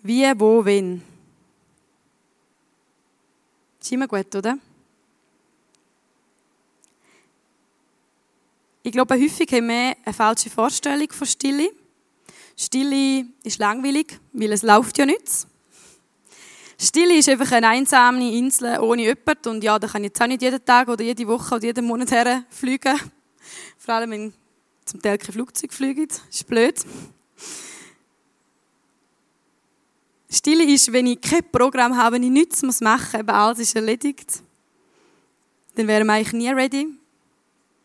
Wie, 0.03 0.33
wo, 0.37 0.65
wenn. 0.65 1.03
Das 3.79 3.89
ist 3.89 3.93
immer 3.93 4.09
gut, 4.09 4.35
oder? 4.35 4.59
Ich 8.83 8.93
glaube, 8.93 9.15
häufig 9.15 9.51
haben 9.53 9.69
wir 9.69 9.97
eine 10.05 10.15
falsche 10.15 10.51
Vorstellung 10.51 11.11
von 11.11 11.27
Stille. 11.27 11.71
Stille 12.57 13.27
ist 13.43 13.59
langweilig, 13.59 14.19
weil 14.33 14.53
es 14.53 14.63
läuft 14.63 14.99
ja 14.99 15.07
nichts. 15.07 15.47
Stille 16.79 17.17
ist 17.17 17.29
einfach 17.29 17.51
eine 17.53 17.69
einsame 17.69 18.33
Insel 18.33 18.79
ohne 18.81 19.03
jemanden. 19.03 19.49
Und 19.49 19.65
ja, 19.65 19.79
da 19.79 19.87
kann 19.87 20.03
ich 20.05 20.11
jetzt 20.11 20.21
auch 20.21 20.27
nicht 20.27 20.43
jeden 20.43 20.65
Tag 20.65 20.89
oder 20.89 21.03
jede 21.03 21.27
Woche 21.27 21.55
oder 21.55 21.65
jeden 21.65 21.87
Monat 21.87 22.11
her 22.11 22.45
fliegen. 22.51 22.99
Vor 23.79 23.95
allem, 23.95 24.11
wenn 24.11 24.35
zum 24.85 25.01
Teil 25.01 25.19
kein 25.19 25.33
Flugzeug 25.33 25.73
fliegen. 25.73 26.09
Das 26.09 26.23
ist 26.31 26.47
blöd. 26.47 26.81
Stille 30.31 30.65
ist, 30.65 30.93
wenn 30.93 31.07
ich 31.07 31.21
kein 31.21 31.49
Programm 31.51 31.97
habe, 31.97 32.17
wenn 32.17 32.25
ich 32.25 32.31
nichts 32.31 32.63
machen 32.81 33.07
muss, 33.13 33.15
eben 33.15 33.31
alles 33.31 33.59
ist 33.61 33.77
erledigt. 33.77 34.43
Dann 35.77 35.87
wären 35.87 36.07
wir 36.07 36.15
eigentlich 36.15 36.33
nie 36.33 36.51
ready. 36.51 36.89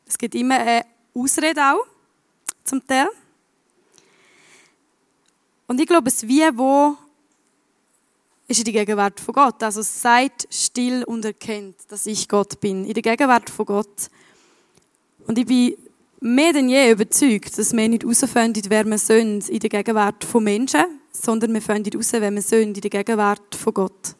Es 0.05 0.17
gibt 0.17 0.34
immer 0.36 0.59
eine 0.59 0.86
Ausrede 1.13 1.61
auch, 1.61 1.86
zum 2.63 2.86
Teil. 2.86 3.07
Und 5.70 5.80
ich 5.80 5.86
glaube, 5.86 6.09
es 6.09 6.28
Wie, 6.28 6.49
wo 6.55 6.97
ist 8.47 8.57
in 8.57 8.65
der 8.65 8.74
Gegenwart 8.74 9.20
von 9.20 9.36
Gott. 9.36 9.61
Also 9.61 9.84
seid 9.84 10.47
still 10.49 11.03
und 11.03 11.24
erkennt, 11.24 11.76
dass 11.89 12.07
ich 12.07 12.28
Gott 12.28 12.59
bin. 12.59 12.86
In 12.86 12.93
der 12.95 13.03
Gegenwart 13.03 13.51
von 13.51 13.67
Gott. 13.67 14.09
Und 15.28 15.38
ich 15.38 15.45
bin 15.45 15.76
mehr 16.22 16.53
denn 16.53 16.70
je 16.70 16.89
überzeugt, 16.89 17.55
dass 17.55 17.72
wir 17.72 17.88
nicht 17.88 18.01
herausfinden, 18.01 18.63
wer 18.67 18.84
wir 18.84 18.97
sind 18.97 19.47
in 19.47 19.59
der 19.59 19.70
Gegenwart 19.70 20.24
von 20.24 20.43
Menschen, 20.43 20.86
sondern 21.11 21.53
wir 21.53 21.61
finden 21.61 21.91
heraus, 21.91 22.13
wer 22.13 22.32
wir 22.32 22.41
sind 22.41 22.76
in 22.76 22.82
der 22.82 22.89
Gegenwart 22.89 23.53
von 23.53 23.74
Gott. 23.76 24.15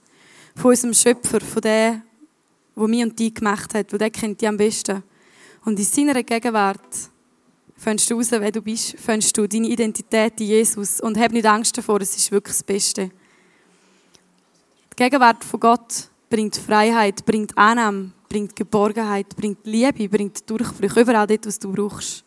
Von 0.56 0.70
unserem 0.70 0.93
Schöpfer, 0.93 1.41
von 1.41 1.62
dem, 1.64 2.04
der 2.76 2.88
mich 2.88 3.04
und 3.04 3.18
dich 3.18 3.34
gemacht 3.34 3.74
hat, 3.74 3.91
der 3.91 4.12
kennt 4.12 4.39
dich 4.39 4.47
am 4.47 4.58
besten. 4.58 5.02
Und 5.66 5.80
in 5.80 5.86
seiner 5.86 6.22
Gegenwart 6.22 7.10
findest 7.80 8.10
du 8.10 8.16
heraus, 8.16 8.32
wer 8.32 8.52
du 8.52 8.62
bist, 8.62 8.96
findest 9.00 9.38
du 9.38 9.48
deine 9.48 9.68
Identität 9.68 10.40
in 10.42 10.48
Jesus. 10.48 11.00
Und 11.00 11.18
hab 11.18 11.32
nicht 11.32 11.46
Angst 11.46 11.78
davor, 11.78 12.02
es 12.02 12.16
ist 12.16 12.32
wirklich 12.32 12.58
das 12.58 12.64
Beste. 12.64 13.10
Die 14.92 14.96
Gegenwart 14.96 15.44
von 15.44 15.60
Gott 15.60 16.10
bringt 16.30 16.58
Freiheit, 16.58 17.26
bringt 17.26 17.58
Annahme, 17.58 18.12
bringt 18.28 18.56
Geborgenheit, 18.56 19.36
bringt 19.36 19.66
Liebe, 19.66 20.10
bringt 20.10 20.48
Durchbruch, 20.50 20.98
überall 20.98 21.26
dort, 21.26 21.46
was 21.46 21.58
du 21.58 21.72
brauchst. 21.72 22.26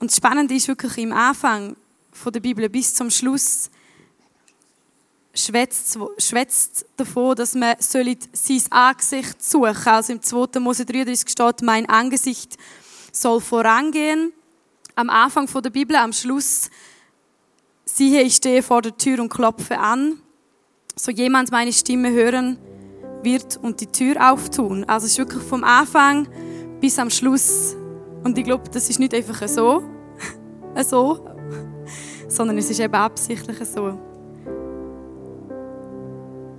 Und 0.00 0.10
das 0.10 0.16
Spannende 0.16 0.54
ist 0.54 0.68
wirklich 0.68 0.96
im 0.98 1.12
Anfang 1.12 1.76
der 2.24 2.40
Bibel 2.40 2.68
bis 2.68 2.94
zum 2.94 3.10
Schluss 3.10 3.70
schwätzt, 5.38 5.98
schwätzt 6.18 6.86
davon, 6.96 7.36
dass 7.36 7.54
man 7.54 7.74
sein 7.78 8.16
Angesicht 8.70 9.42
suchen 9.42 9.74
soll. 9.74 9.92
Also 9.92 10.12
im 10.12 10.22
2. 10.22 10.60
Mose 10.60 10.84
33 10.84 11.30
steht, 11.30 11.62
mein 11.62 11.88
Angesicht 11.88 12.56
soll 13.12 13.40
vorangehen. 13.40 14.32
Am 14.94 15.10
Anfang 15.10 15.46
der 15.62 15.70
Bibel, 15.70 15.96
am 15.96 16.12
Schluss, 16.12 16.70
siehe, 17.84 18.22
ich 18.22 18.36
stehe 18.36 18.62
vor 18.62 18.82
der 18.82 18.96
Tür 18.96 19.20
und 19.20 19.28
klopfe 19.28 19.78
an 19.78 20.20
so 21.00 21.10
jemand 21.10 21.50
meine 21.50 21.72
Stimme 21.72 22.10
hören 22.10 22.58
wird 23.22 23.56
und 23.56 23.80
die 23.80 23.86
Tür 23.86 24.32
auftun. 24.32 24.84
Also 24.84 25.06
es 25.06 25.12
ist 25.12 25.18
wirklich 25.18 25.42
vom 25.42 25.64
Anfang 25.64 26.28
bis 26.80 26.98
am 26.98 27.10
Schluss. 27.10 27.76
Und 28.24 28.36
ich 28.36 28.44
glaube, 28.44 28.68
das 28.70 28.88
ist 28.90 28.98
nicht 28.98 29.14
einfach 29.14 29.46
so, 29.48 29.82
so, 30.84 31.24
sondern 32.28 32.58
es 32.58 32.70
ist 32.70 32.80
eben 32.80 32.94
absichtlich 32.94 33.58
so. 33.68 33.98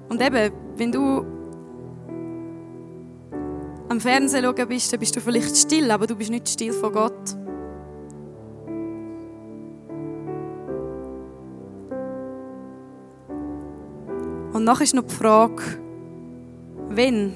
Und 0.10 0.22
eben, 0.22 0.51
wenn 0.76 0.91
du 0.91 1.26
am 3.89 3.99
Fernsehen 3.99 4.43
schauen 4.43 4.68
bist, 4.68 4.91
dann 4.91 4.99
bist 4.99 5.16
du 5.16 5.22
vielleicht 5.22 5.55
still, 5.55 5.89
aber 5.91 6.07
du 6.07 6.16
bist 6.16 6.30
nicht 6.30 6.49
still 6.49 6.74
vor 6.74 6.91
Gott. 6.91 7.36
Und 14.53 14.64
nachher 14.64 14.84
ist 14.84 14.93
noch 14.93 15.05
die 15.05 15.16
Frage, 15.16 15.64
wenn? 16.89 17.34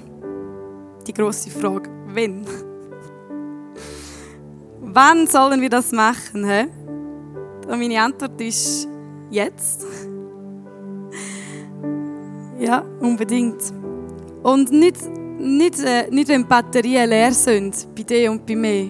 Die 1.07 1.13
große 1.13 1.49
Frage, 1.51 1.89
wenn? 2.07 2.45
Wann 4.81 5.27
sollen 5.27 5.61
wir 5.61 5.69
das 5.69 5.91
machen? 5.91 6.45
He? 6.45 6.65
Und 7.67 7.79
meine 7.79 8.01
Antwort 8.01 8.39
ist 8.41 8.87
jetzt. 9.29 9.85
Ja, 12.63 12.81
unbedingt. 13.01 13.61
Und 14.41 14.71
nicht, 14.71 14.95
nicht, 15.37 15.79
äh, 15.83 16.09
nicht 16.09 16.29
wenn 16.29 16.47
Batterien 16.47 17.09
leer 17.09 17.33
sind, 17.33 17.93
bei 17.93 18.03
dir 18.03 18.31
und 18.31 18.45
bei 18.45 18.55
mir. 18.55 18.89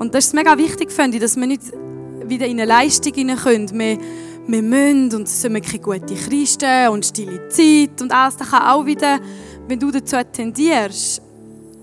Und 0.00 0.12
das 0.12 0.26
ist 0.26 0.34
mega 0.34 0.58
wichtig, 0.58 0.90
finde 0.90 1.18
ich, 1.18 1.22
dass 1.22 1.36
wir 1.36 1.46
nicht 1.46 1.62
wieder 2.24 2.46
in 2.46 2.58
eine 2.58 2.64
Leistung 2.64 3.14
hineinkommen. 3.14 3.70
Wir, 3.78 3.98
wir 4.48 4.62
müssen 4.62 5.14
und 5.14 5.28
es 5.28 5.40
sind 5.40 5.52
keine 5.64 5.78
gute 5.78 6.16
Christen 6.16 6.88
und 6.88 7.06
stille 7.06 7.48
Zeit 7.48 8.02
und 8.02 8.10
alles. 8.12 8.36
Das 8.36 8.50
kann 8.50 8.62
auch 8.66 8.84
wieder, 8.84 9.20
wenn 9.68 9.78
du 9.78 9.92
dazu 9.92 10.16
tendierst, 10.32 11.22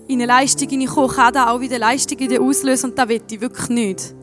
in 0.08 0.16
eine 0.16 0.26
Leistung 0.26 0.68
hineinkommen, 0.68 1.10
kann 1.10 1.32
das 1.32 1.46
auch 1.46 1.60
wieder 1.60 1.78
Leistung 1.78 2.18
in 2.18 2.28
dir 2.28 2.42
auslösen 2.42 2.90
und 2.90 2.98
das 2.98 3.08
will 3.08 3.22
ich 3.30 3.40
wirklich 3.40 3.68
nicht. 3.70 4.14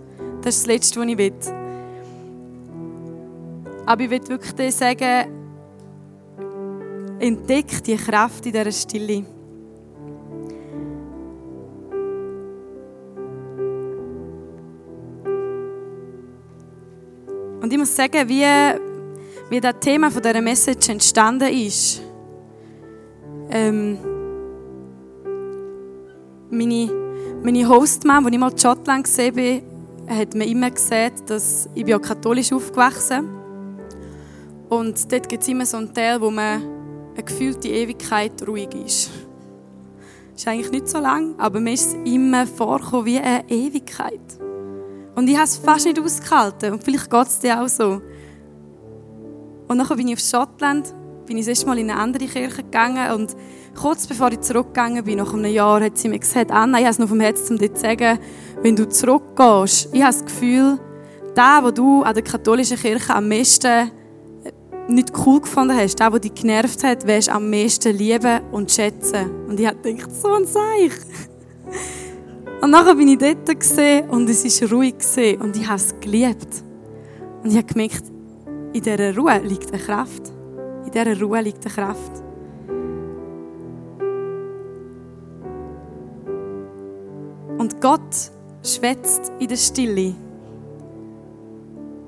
Das 0.43 0.57
ist 0.57 0.61
das 0.61 0.67
Letzte, 0.67 0.99
was 0.99 1.07
ich 1.07 1.17
will. 1.17 1.64
Aber 3.86 4.01
ich 4.01 4.09
will 4.09 4.27
wirklich 4.27 4.53
dir 4.53 4.71
sagen, 4.71 5.45
entdeck 7.19 7.83
die 7.83 7.95
Kraft 7.95 8.45
in 8.45 8.51
dieser 8.51 8.71
Stille. 8.71 9.25
Und 17.61 17.71
ich 17.71 17.77
muss 17.77 17.95
sagen, 17.95 18.27
wie, 18.27 18.43
wie 19.49 19.59
das 19.59 19.75
Thema 19.79 20.09
von 20.09 20.21
dieser 20.21 20.41
Message 20.41 20.89
entstanden 20.89 21.49
ist. 21.49 22.01
Ähm, 23.49 23.97
meine, 26.49 26.91
meine 27.43 27.69
Hostmam, 27.69 28.25
als 28.25 28.33
ich 28.33 28.39
mal 28.39 28.51
in 28.51 28.57
Schottland 28.57 29.03
gesehen 29.03 29.36
bin, 29.36 29.61
hat 30.07 30.33
mir 30.36 30.45
immer 30.45 30.69
gesagt, 30.69 31.29
dass 31.29 31.69
ich 31.73 31.86
bin 31.86 31.99
katholisch 32.01 32.51
aufgewachsen 32.51 33.45
Und 34.70 35.11
dort 35.11 35.30
gibt 35.30 35.43
es 35.43 35.49
immer 35.49 35.66
so 35.66 35.78
einen 35.78 35.93
Teil, 35.93 36.20
wo 36.22 36.32
man 36.32 36.61
eine 37.13 37.24
gefühlte 37.24 37.68
Ewigkeit 37.68 38.32
ruhig 38.47 38.70
ist. 38.86 39.11
Ist 40.36 40.47
eigentlich 40.47 40.72
nicht 40.72 40.89
so 40.89 40.99
lang, 40.99 41.36
aber 41.38 41.59
mir 41.59 41.74
ist 41.74 41.88
es 41.88 41.93
immer 42.03 42.45
vorgekommen 42.45 43.05
wie 43.05 43.20
eine 43.20 43.49
Ewigkeit. 43.49 44.20
Und 45.16 45.30
ich 45.30 45.36
habe 45.36 45.45
es 45.45 45.57
fast 45.57 45.86
nicht 45.86 45.99
ausgehalten. 45.99 46.74
Und 46.74 46.84
vielleicht 46.84 47.09
geht 47.09 47.28
es 47.28 47.39
dir 47.39 47.61
auch 47.61 47.70
so. 47.70 48.01
Und 49.68 49.78
dann 49.78 49.88
bin 49.97 50.09
ich 50.09 50.16
auf 50.16 50.20
Schottland, 50.20 50.93
bin 51.26 51.38
ich 51.38 51.45
das 51.45 51.49
erste 51.49 51.68
Mal 51.68 51.80
in 51.80 51.89
eine 51.89 51.99
andere 51.99 52.26
Kirche 52.26 52.63
gegangen 52.63 53.11
und 53.13 53.36
kurz 53.80 54.05
bevor 54.05 54.32
ich 54.32 54.41
zurückgegangen 54.41 55.03
bin, 55.03 55.18
nach 55.18 55.34
einem 55.34 55.51
Jahr, 55.51 55.82
hat 55.82 55.97
sie 55.97 56.09
mir 56.09 56.20
gesagt, 56.20 56.51
Anna, 56.51 56.78
ich 56.78 56.84
habe 56.84 56.91
es 56.91 56.99
noch 56.99 57.09
vom 57.09 57.20
Herzen, 57.20 57.53
um 57.53 57.57
dir 57.57 57.74
zu 57.74 57.82
sagen, 57.82 58.20
wenn 58.61 58.76
du 58.76 58.88
zurückgehst, 58.88 59.89
ich 59.91 60.03
habe 60.03 60.13
das 60.13 60.24
Gefühl, 60.24 60.80
da, 61.34 61.63
wo 61.63 61.72
du 61.72 62.03
an 62.03 62.13
der 62.13 62.24
katholischen 62.24 62.78
Kirche 62.78 63.16
am 63.16 63.28
meisten 63.28 63.91
nicht 64.88 65.11
cool 65.25 65.41
gefunden 65.41 65.75
hast, 65.75 65.99
da, 65.99 66.11
wo 66.11 66.17
dich 66.17 66.33
genervt 66.33 66.83
hat, 66.83 67.07
wirst 67.07 67.27
du 67.27 67.33
am 67.33 67.49
meisten 67.49 67.95
lieben 67.95 68.41
und 68.51 68.71
schätzen. 68.71 69.47
Und 69.47 69.59
ich 69.59 69.67
gedacht, 69.81 70.11
so 70.11 70.33
ein 70.33 70.45
Seich. 70.45 70.93
Und 72.61 72.71
nachher 72.71 72.95
bin 72.95 73.07
ich 73.07 73.17
dort 73.17 73.49
und 74.11 74.29
es 74.29 74.61
war 74.61 74.69
ruhig 74.69 74.95
und 75.39 75.55
ich 75.55 75.67
habe 75.67 75.75
es 75.75 75.93
geliebt. 75.99 76.63
Und 77.43 77.51
ich 77.51 77.57
habe 77.57 77.67
gemerkt, 77.67 78.03
in 78.73 78.81
dieser 78.81 79.15
Ruhe 79.15 79.38
liegt 79.39 79.71
eine 79.71 79.81
Kraft. 79.81 80.31
In 80.86 80.91
dieser 80.91 81.19
Ruhe 81.19 81.41
liegt 81.41 81.65
eine 81.65 81.73
Kraft. 81.73 82.23
Und 87.57 87.81
Gott 87.81 88.31
schwätzt 88.63 89.31
in 89.39 89.47
der 89.47 89.55
Stille. 89.55 90.15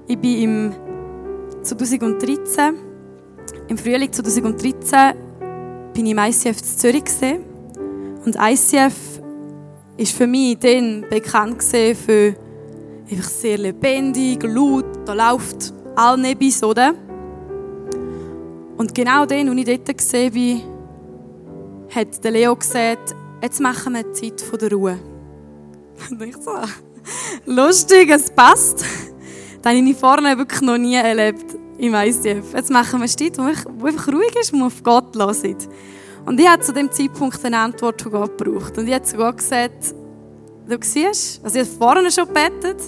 Ich 0.07 0.17
bin 0.17 0.41
im 0.41 0.86
2013, 1.67 2.75
im 3.67 3.77
Frühling 3.77 4.11
2013, 4.11 5.13
bin 5.93 6.05
ich 6.05 6.11
im 6.11 6.17
ICF 6.17 6.59
in 6.59 6.63
Zürich 6.63 7.03
gesehen. 7.03 7.43
Und 8.25 8.37
ICF 8.39 8.95
ist 9.97 10.15
für 10.15 10.27
mich 10.27 10.57
dann 10.59 11.05
bekannt 11.09 11.61
für 11.63 12.35
einfach 13.09 13.29
sehr 13.29 13.57
lebendig, 13.57 14.43
laut, 14.43 14.85
da 15.05 15.13
läuft 15.13 15.73
all 15.95 16.17
nebis, 16.17 16.63
oder? 16.63 16.93
Und 18.77 18.93
genau 18.93 19.25
dann, 19.25 19.49
als 19.49 19.57
ich 19.57 19.65
dort 19.65 19.97
gesehen 19.97 20.33
bin, 20.33 20.61
hat 21.93 22.23
der 22.23 22.31
Leo 22.31 22.55
gesagt, 22.55 23.15
jetzt 23.41 23.59
machen 23.59 23.93
wir 23.93 24.13
Zeit 24.13 24.43
der 24.61 24.71
Ruhe. 24.71 24.99
Und 26.11 26.21
ich 26.21 26.37
so, 26.37 26.51
lustig, 27.45 28.09
es 28.09 28.29
passt. 28.29 28.85
Das 29.59 29.75
habe 29.75 29.89
ich 29.89 29.97
vorne 29.97 30.37
wirklich 30.37 30.61
noch 30.61 30.77
nie 30.77 30.95
erlebt 30.95 31.56
im 31.77 31.93
ICF. 31.93 32.53
Jetzt 32.53 32.71
machen 32.71 33.01
wir 33.01 33.07
Zeit, 33.07 33.37
wo 33.37 33.43
einfach 33.85 34.07
ruhig 34.07 34.35
ist, 34.39 34.53
man 34.53 34.63
auf 34.63 34.83
Gott 34.83 35.15
hört. 35.15 35.69
Und 36.25 36.39
ich 36.39 36.47
habe 36.47 36.61
zu 36.61 36.73
dem 36.73 36.91
Zeitpunkt 36.91 37.43
eine 37.45 37.57
Antwort 37.57 38.01
von 38.01 38.11
Gott 38.11 38.37
gebraucht. 38.37 38.77
Und 38.77 38.87
ich 38.87 38.93
habe 38.93 39.03
zu 39.03 39.17
Gott 39.17 39.37
gesagt, 39.37 39.93
du 40.67 40.77
siehst, 40.81 41.43
also 41.43 41.59
ich 41.59 41.67
habe 41.67 41.77
vorne 41.77 42.11
schon 42.11 42.27
gebetet, 42.27 42.81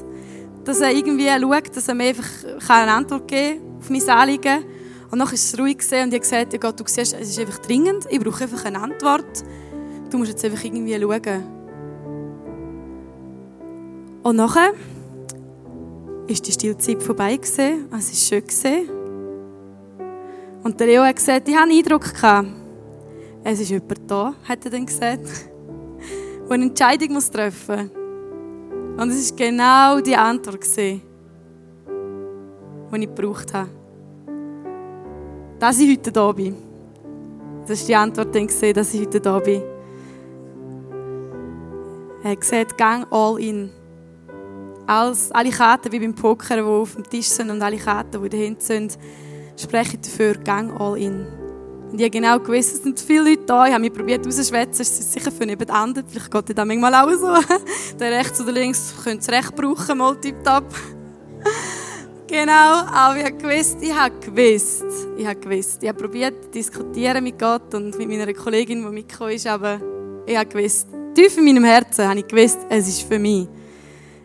dass 0.66 0.82
er 0.82 0.92
irgendwie 0.92 1.28
schaut, 1.28 1.76
dass 1.76 1.88
er 1.88 1.96
mir 1.96 2.10
einfach 2.10 2.28
eine 2.68 2.92
Antwort 2.92 3.28
geben 3.28 3.60
kann 3.60 3.78
auf 3.80 3.90
mein 3.90 4.10
Anliegen. 4.10 4.66
Und 5.12 5.20
dann 5.20 5.28
war 5.28 5.34
es 5.34 5.58
ruhig 5.58 5.78
und 5.78 5.94
ich 5.94 6.02
habe 6.02 6.20
gesagt, 6.20 6.62
Gott, 6.62 6.80
du 6.80 6.84
siehst, 6.86 7.16
es 7.20 7.30
ist 7.30 7.40
einfach 7.40 7.60
dringend, 7.60 8.06
ich 8.10 8.20
brauche 8.20 8.44
einfach 8.44 8.66
eine 8.66 8.80
Antwort. 8.80 9.44
Du 10.10 10.18
musst 10.18 10.32
jetzt 10.32 10.46
einfach 10.46 10.64
irgendwie 10.64 11.00
schauen. 11.00 11.44
Und 14.22 14.36
nachher 14.36 14.74
ist 16.30 16.48
die 16.48 16.52
Stillzeit 16.52 17.02
vorbei 17.02 17.36
gewesen. 17.36 17.88
Es 17.98 18.32
war 18.32 18.40
schön. 18.40 18.42
Gewesen. 18.42 18.90
Und 20.64 20.80
der 20.80 20.88
Leo 20.88 21.04
hat 21.04 21.16
gesagt, 21.16 21.48
ich 21.48 21.56
habe 21.56 21.70
einen 21.70 21.78
Eindruck 21.78 22.14
gehabt. 22.14 22.48
Es 23.44 23.60
ist 23.60 23.70
jemand 23.70 24.00
da, 24.08 24.34
hat 24.44 24.66
er 24.66 24.72
dann 24.72 24.86
gesagt, 24.86 25.24
der 26.50 26.52
eine 26.52 26.66
Entscheidung 26.66 27.18
treffen 27.20 27.90
muss. 28.96 29.02
Und 29.02 29.10
es 29.12 29.32
war 29.32 29.38
genau 29.38 30.02
die 30.02 30.16
Antwort, 30.16 30.66
die 30.76 31.02
ich 32.92 33.16
gebraucht 33.16 33.54
habe. 33.54 33.70
Dass 35.58 35.80
ich 35.80 35.98
heute 35.98 36.12
da 36.12 36.32
bin. 36.32 36.56
Das 37.66 37.82
war 37.82 37.88
die 37.88 37.96
Antwort, 37.96 38.36
dass 38.76 38.94
ich 38.94 39.02
heute 39.02 39.22
da 39.22 39.40
bin. 39.40 39.62
Er 42.24 42.32
hat 42.32 42.42
gesagt, 42.42 42.78
gang 42.78 43.08
all 43.10 43.40
in. 43.40 43.72
Alles, 44.90 45.32
alle 45.34 45.52
Karten 45.52 45.92
wie 45.92 46.00
beim 46.00 46.16
Poker, 46.16 46.56
die 46.56 46.62
auf 46.64 46.96
dem 46.96 47.08
Tisch 47.08 47.28
sind 47.28 47.52
und 47.52 47.62
alle 47.62 47.78
Karten, 47.78 48.24
die 48.24 48.30
dahinter 48.30 48.62
sind, 48.62 48.98
sprechen 49.56 50.00
dafür, 50.02 50.34
gang 50.34 50.82
all 50.82 50.98
in. 50.98 51.28
Und 51.92 52.00
ich 52.00 52.02
habe 52.02 52.10
genau 52.10 52.40
gewusst, 52.40 52.74
es 52.74 52.82
sind 52.82 53.00
viele 53.00 53.30
Leute 53.30 53.44
da. 53.46 53.68
Ich 53.68 53.74
habe 53.74 53.82
mich 53.82 53.94
probiert 53.94 54.26
rauszuschwätzen. 54.26 54.82
Es 54.82 55.00
ist 55.00 55.14
sicher 55.14 55.32
für 55.32 55.46
neben 55.46 55.70
anderen. 55.70 56.08
Vielleicht 56.08 56.32
geht 56.32 56.58
das 56.58 56.66
manchmal 56.66 56.96
auch 56.96 57.12
so. 57.12 57.28
Der 58.00 58.18
rechts 58.18 58.42
oder 58.42 58.52
links 58.52 58.96
könnt 59.04 59.22
es 59.22 59.30
recht 59.30 59.56
brauchen, 59.56 59.96
mal 59.96 60.16
tipptopp. 60.16 60.66
genau, 62.28 62.84
aber 62.92 63.18
ich 63.18 63.26
habe 63.26 63.38
gewusst, 63.38 63.78
ich 63.82 63.94
habe 63.94 64.16
gewusst, 64.20 64.86
ich 65.18 65.28
habe 65.28 65.40
gewusst. 65.40 65.84
Ich 65.84 65.90
habe 65.90 66.00
probiert 66.00 66.46
zu 66.46 66.50
diskutieren 66.50 67.24
mit 67.24 67.38
Gott 67.38 67.76
und 67.76 67.96
mit 67.96 68.10
meiner 68.10 68.34
Kollegin, 68.34 68.84
die 68.84 68.90
mitgekommen 68.90 69.34
ist, 69.34 69.46
aber 69.46 69.80
ich 70.26 70.36
habe 70.36 70.50
gewusst, 70.50 70.88
tief 71.14 71.38
in 71.38 71.46
meinem 71.46 71.64
Herzen 71.64 72.08
habe 72.08 72.20
ich 72.22 72.28
gewusst, 72.28 72.58
es 72.70 72.88
ist 72.88 73.04
für 73.04 73.20
mich. 73.20 73.48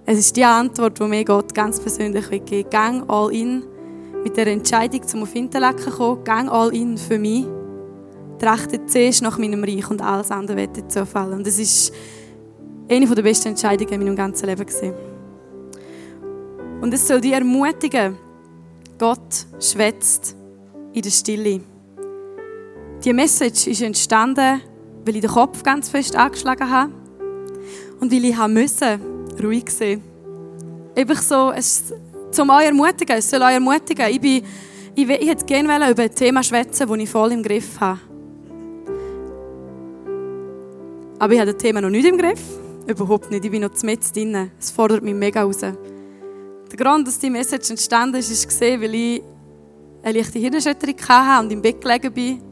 Es 0.06 0.18
ist 0.18 0.36
die 0.36 0.44
Antwort, 0.44 0.98
die 0.98 1.04
mir 1.04 1.24
Gott 1.24 1.54
ganz 1.54 1.80
persönlich 1.80 2.28
geben 2.44 2.68
Gang 2.68 3.08
all 3.08 3.32
in 3.34 3.62
mit 4.22 4.36
der 4.36 4.46
Entscheidung, 4.48 5.06
zum 5.06 5.22
auf 5.22 5.34
Interlaken 5.34 5.78
zu 5.78 5.90
kommen. 5.90 6.24
Gang 6.24 6.50
all 6.50 6.74
in 6.74 6.98
für 6.98 7.18
mich. 7.18 7.46
Trachtet 8.38 8.90
zuerst 8.90 9.22
nach 9.22 9.38
meinem 9.38 9.64
Reich 9.64 9.88
und 9.88 10.02
alles 10.02 10.30
andere 10.30 10.58
wird 10.58 10.92
zu 10.92 11.06
fallen. 11.06 11.34
Und 11.34 11.46
das 11.46 11.58
ist 11.58 11.94
eine 12.90 13.06
der 13.06 13.22
besten 13.22 13.48
Entscheidungen 13.48 13.94
in 13.94 14.00
meinem 14.00 14.16
ganzen 14.16 14.46
Leben. 14.46 14.66
Gewesen. 14.66 14.92
Und 16.82 16.92
es 16.92 17.08
soll 17.08 17.22
dich 17.22 17.32
ermutigen, 17.32 18.18
Gott 18.98 19.46
schwätzt 19.58 20.36
in 20.92 21.00
der 21.00 21.10
Stille. 21.10 21.60
Die 23.02 23.12
Message 23.14 23.68
ist 23.68 23.80
entstanden, 23.80 24.60
weil 25.06 25.16
ich 25.16 25.22
den 25.22 25.30
Kopf 25.30 25.62
ganz 25.62 25.88
fest 25.88 26.14
angeschlagen 26.14 26.70
habe 26.70 26.92
und 28.00 28.12
weil 28.12 28.24
ich 28.26 28.36
musste 28.48 29.00
ruhig 29.42 29.70
sein. 29.70 30.02
Einfach 30.96 31.22
so, 31.22 31.52
es, 31.52 31.92
zum 32.30 32.50
euch 32.50 32.66
ermutigen, 32.66 33.16
es 33.16 33.28
soll 33.28 33.42
euch 33.42 33.54
ermutigen. 33.54 34.06
Ich, 34.10 34.20
bin, 34.20 34.42
ich, 34.94 35.08
ich 35.08 35.28
hätte 35.28 35.44
gerne 35.44 35.90
über 35.90 36.02
ein 36.02 36.14
Thema 36.14 36.42
schwätzen, 36.42 36.88
das 36.88 36.98
ich 36.98 37.10
voll 37.10 37.32
im 37.32 37.42
Griff 37.42 37.80
habe. 37.80 38.00
Aber 41.18 41.32
ich 41.32 41.40
habe 41.40 41.52
das 41.52 41.62
Thema 41.62 41.80
noch 41.80 41.90
nicht 41.90 42.06
im 42.06 42.18
Griff. 42.18 42.42
Überhaupt 42.86 43.30
nicht. 43.30 43.44
Ich 43.44 43.50
bin 43.50 43.62
noch 43.62 43.82
mit 43.82 44.14
drin. 44.14 44.50
Es 44.58 44.70
fordert 44.70 45.02
mich 45.02 45.14
mega 45.14 45.42
raus. 45.42 45.60
Der 45.60 45.74
Grund, 46.76 47.06
dass 47.06 47.18
die 47.18 47.30
Message 47.30 47.70
entstanden 47.70 48.16
ist, 48.16 48.30
ist 48.30 48.46
gesehen, 48.46 48.80
weil 48.82 48.94
ich 48.94 49.22
eine 50.02 50.18
leichte 50.18 50.38
Hirnerschütterung 50.38 50.96
hatte 51.08 51.44
und 51.44 51.52
im 51.52 51.62
Bett 51.62 51.80
gelegen 51.80 52.12
bin 52.12 52.42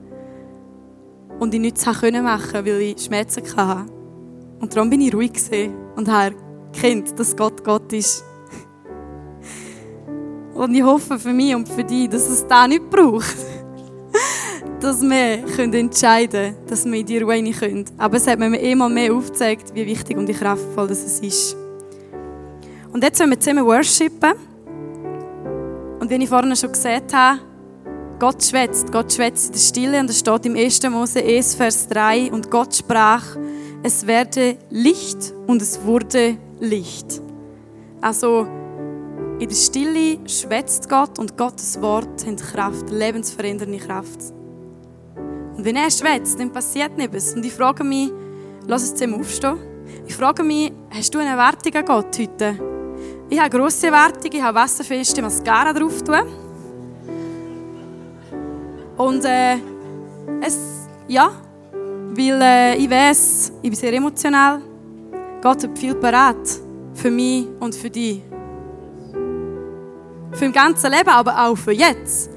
und 1.38 1.52
ich 1.52 1.60
nichts 1.60 1.84
machen 1.84 2.12
konnte, 2.12 2.64
weil 2.64 2.80
ich 2.80 3.00
Schmerzen 3.02 3.44
hatte. 3.56 3.90
Und 4.60 4.74
darum 4.74 4.88
bin 4.88 5.00
ich 5.00 5.12
ruhig 5.12 5.32
und 5.96 6.08
habe 6.08 6.36
erkannt, 6.74 7.18
dass 7.18 7.36
Gott 7.36 7.62
Gott 7.64 7.92
ist. 7.92 8.24
Und 10.54 10.74
ich 10.74 10.82
hoffe 10.82 11.18
für 11.18 11.32
mich 11.32 11.54
und 11.54 11.68
für 11.68 11.84
dich, 11.84 12.08
dass 12.08 12.28
es 12.28 12.46
da 12.46 12.68
nicht 12.68 12.88
braucht. 12.90 13.36
dass 14.80 15.00
wir 15.00 15.44
entscheiden 15.74 16.30
können, 16.30 16.66
dass 16.66 16.84
wir 16.84 16.94
in 16.98 17.06
die 17.06 17.18
Ruhe 17.18 17.52
können. 17.52 17.84
Aber 17.98 18.16
es 18.16 18.26
hat 18.26 18.38
mir 18.38 18.58
immer 18.58 18.88
mehr 18.88 19.14
aufgezeigt, 19.14 19.72
wie 19.74 19.86
wichtig 19.86 20.16
und 20.16 20.26
wie 20.26 20.32
kraftvoll 20.32 20.88
das 20.88 21.20
ist. 21.20 21.56
Und 22.92 23.02
jetzt 23.02 23.20
wollen 23.20 23.30
wir 23.30 23.40
zusammen 23.40 23.64
worshipen. 23.64 24.32
Und 26.00 26.10
wie 26.10 26.16
ich 26.16 26.28
vorhin 26.28 26.54
schon 26.56 26.72
gesagt 26.72 27.14
habe, 27.14 27.38
Gott 28.18 28.42
schwätzt. 28.42 28.90
Gott 28.92 29.12
schwätzt 29.12 29.46
in 29.46 29.52
der 29.52 29.60
Stille. 29.60 30.00
Und 30.00 30.10
es 30.10 30.18
steht 30.18 30.46
im 30.46 30.56
1. 30.56 30.82
Mose 30.90 31.22
1, 31.22 31.54
Vers 31.54 31.88
3. 31.88 32.32
Und 32.32 32.50
Gott 32.50 32.74
sprach, 32.74 33.36
es 33.84 34.06
werde 34.06 34.56
Licht 34.70 35.32
und 35.46 35.62
es 35.62 35.84
wurde 35.84 36.36
Licht. 36.62 37.20
Also, 38.00 38.46
in 39.40 39.48
der 39.48 39.56
Stille 39.56 40.18
schwätzt 40.28 40.88
Gott 40.88 41.18
und 41.18 41.36
Gottes 41.36 41.82
Wort 41.82 42.24
hat 42.24 42.36
Kraft, 42.36 42.88
lebensverändernde 42.88 43.78
Kraft. 43.78 44.32
Und 45.56 45.64
wenn 45.64 45.74
er 45.74 45.90
schwätzt, 45.90 46.38
dann 46.38 46.52
passiert 46.52 46.96
nichts. 46.96 47.34
Und 47.34 47.44
ich 47.44 47.52
frage 47.52 47.82
mich, 47.82 48.12
lass 48.68 48.84
es 48.84 48.94
zusammen 48.94 49.20
aufstehen. 49.20 49.58
Ich 50.06 50.14
frage 50.14 50.44
mich, 50.44 50.72
hast 50.90 51.12
du 51.12 51.18
eine 51.18 51.30
Erwartung 51.30 51.74
an 51.74 51.84
Gott 51.84 52.16
heute? 52.16 52.56
Ich 53.28 53.40
habe 53.40 53.50
grosse 53.50 53.88
Erwartung, 53.88 54.30
ich 54.32 54.42
habe 54.42 54.58
wasserfeste 54.58 55.20
Mascara 55.20 55.72
drauf 55.72 56.00
tun. 56.02 56.22
Und 58.96 59.24
äh, 59.24 59.56
es, 60.40 60.86
ja, 61.08 61.32
weil 61.72 62.40
äh, 62.40 62.76
ich 62.76 62.88
weiß, 62.88 63.52
ich 63.62 63.70
bin 63.70 63.74
sehr 63.74 63.92
emotional. 63.92 64.71
Gott 65.42 65.64
hat 65.64 65.76
viel 65.76 65.96
parat 65.96 66.36
für 66.94 67.10
mich 67.10 67.48
und 67.58 67.74
für 67.74 67.90
dich. 67.90 68.22
Für 70.30 70.46
das 70.46 70.52
ganze 70.52 70.88
Leben, 70.88 71.08
aber 71.08 71.46
auch 71.46 71.56
für 71.56 71.72
jetzt. 71.72 72.30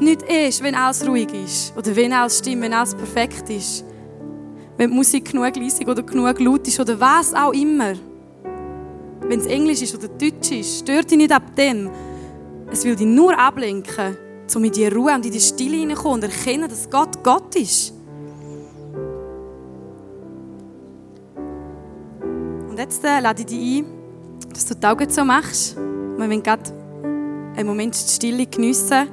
Nicht 0.00 0.22
erst, 0.28 0.62
wenn 0.64 0.74
alles 0.74 1.06
ruhig 1.06 1.32
ist 1.32 1.72
oder 1.76 1.94
wenn 1.94 2.12
alles 2.12 2.38
stimmt, 2.38 2.62
wenn 2.62 2.72
alles 2.72 2.96
perfekt 2.96 3.48
ist. 3.48 3.84
Wenn 4.76 4.90
die 4.90 4.96
Musik 4.96 5.30
genug 5.30 5.54
leisig 5.56 5.86
oder 5.86 6.02
genug 6.02 6.40
laut 6.40 6.66
ist 6.66 6.80
oder 6.80 6.98
was 6.98 7.32
auch 7.32 7.52
immer. 7.52 7.94
Wenn 9.20 9.38
es 9.38 9.46
Englisch 9.46 9.82
ist 9.82 9.94
oder 9.94 10.08
Deutsch 10.08 10.50
ist, 10.50 10.80
stört 10.80 11.12
dich 11.12 11.18
nicht 11.18 11.32
ab 11.32 11.54
dem. 11.56 11.90
Es 12.72 12.84
will 12.84 12.96
dich 12.96 13.06
nur 13.06 13.38
ablenken, 13.38 14.16
um 14.54 14.64
in 14.64 14.72
die 14.72 14.86
Ruhe 14.88 15.14
und 15.14 15.24
in 15.24 15.32
die 15.32 15.40
Stille 15.40 15.76
hineinzukommen 15.76 16.24
und 16.24 16.24
erkennen, 16.24 16.68
dass 16.68 16.90
Gott 16.90 17.22
Gott 17.22 17.54
ist. 17.54 17.97
Jetzt 22.88 23.02
lade 23.02 23.40
ich 23.40 23.46
dich 23.46 23.78
ein, 23.80 23.86
dass 24.50 24.64
du 24.64 24.74
die 24.74 24.86
Augen 24.86 25.10
so 25.10 25.22
machst. 25.22 25.76
Wir 25.76 26.18
wollen 26.18 26.42
gerade 26.42 26.62
einen 27.54 27.68
Moment 27.68 27.94
die 27.94 28.10
Stille 28.10 28.46
geniessen. 28.46 29.08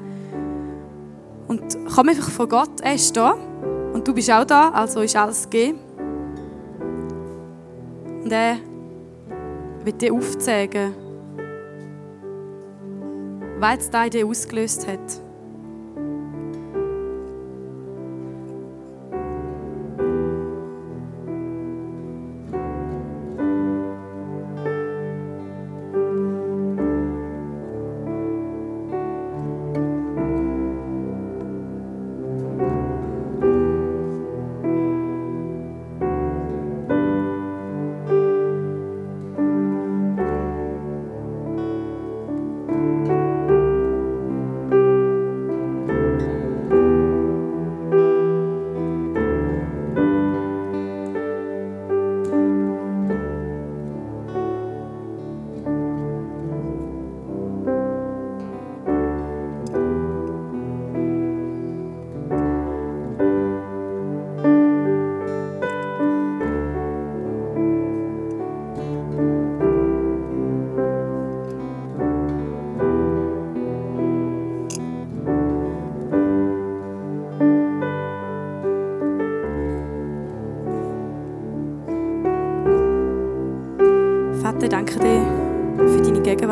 Und 1.47 1.61
komm 1.93 2.09
einfach 2.09 2.29
von 2.29 2.47
Gott, 2.47 2.81
er 2.81 2.95
ist 2.95 3.15
da. 3.17 3.33
Und 3.93 4.07
du 4.07 4.13
bist 4.13 4.31
auch 4.31 4.45
da, 4.45 4.69
also 4.69 5.01
ist 5.01 5.15
alles 5.15 5.49
gegeben. 5.49 5.79
Und 8.23 8.31
er 8.31 8.57
wird 9.83 10.01
dir 10.01 10.13
aufzeigen, 10.13 10.95
was 13.59 13.89
da 13.89 14.05
in 14.05 14.11
dir 14.11 14.25
ausgelöst 14.25 14.87
hat. 14.87 15.24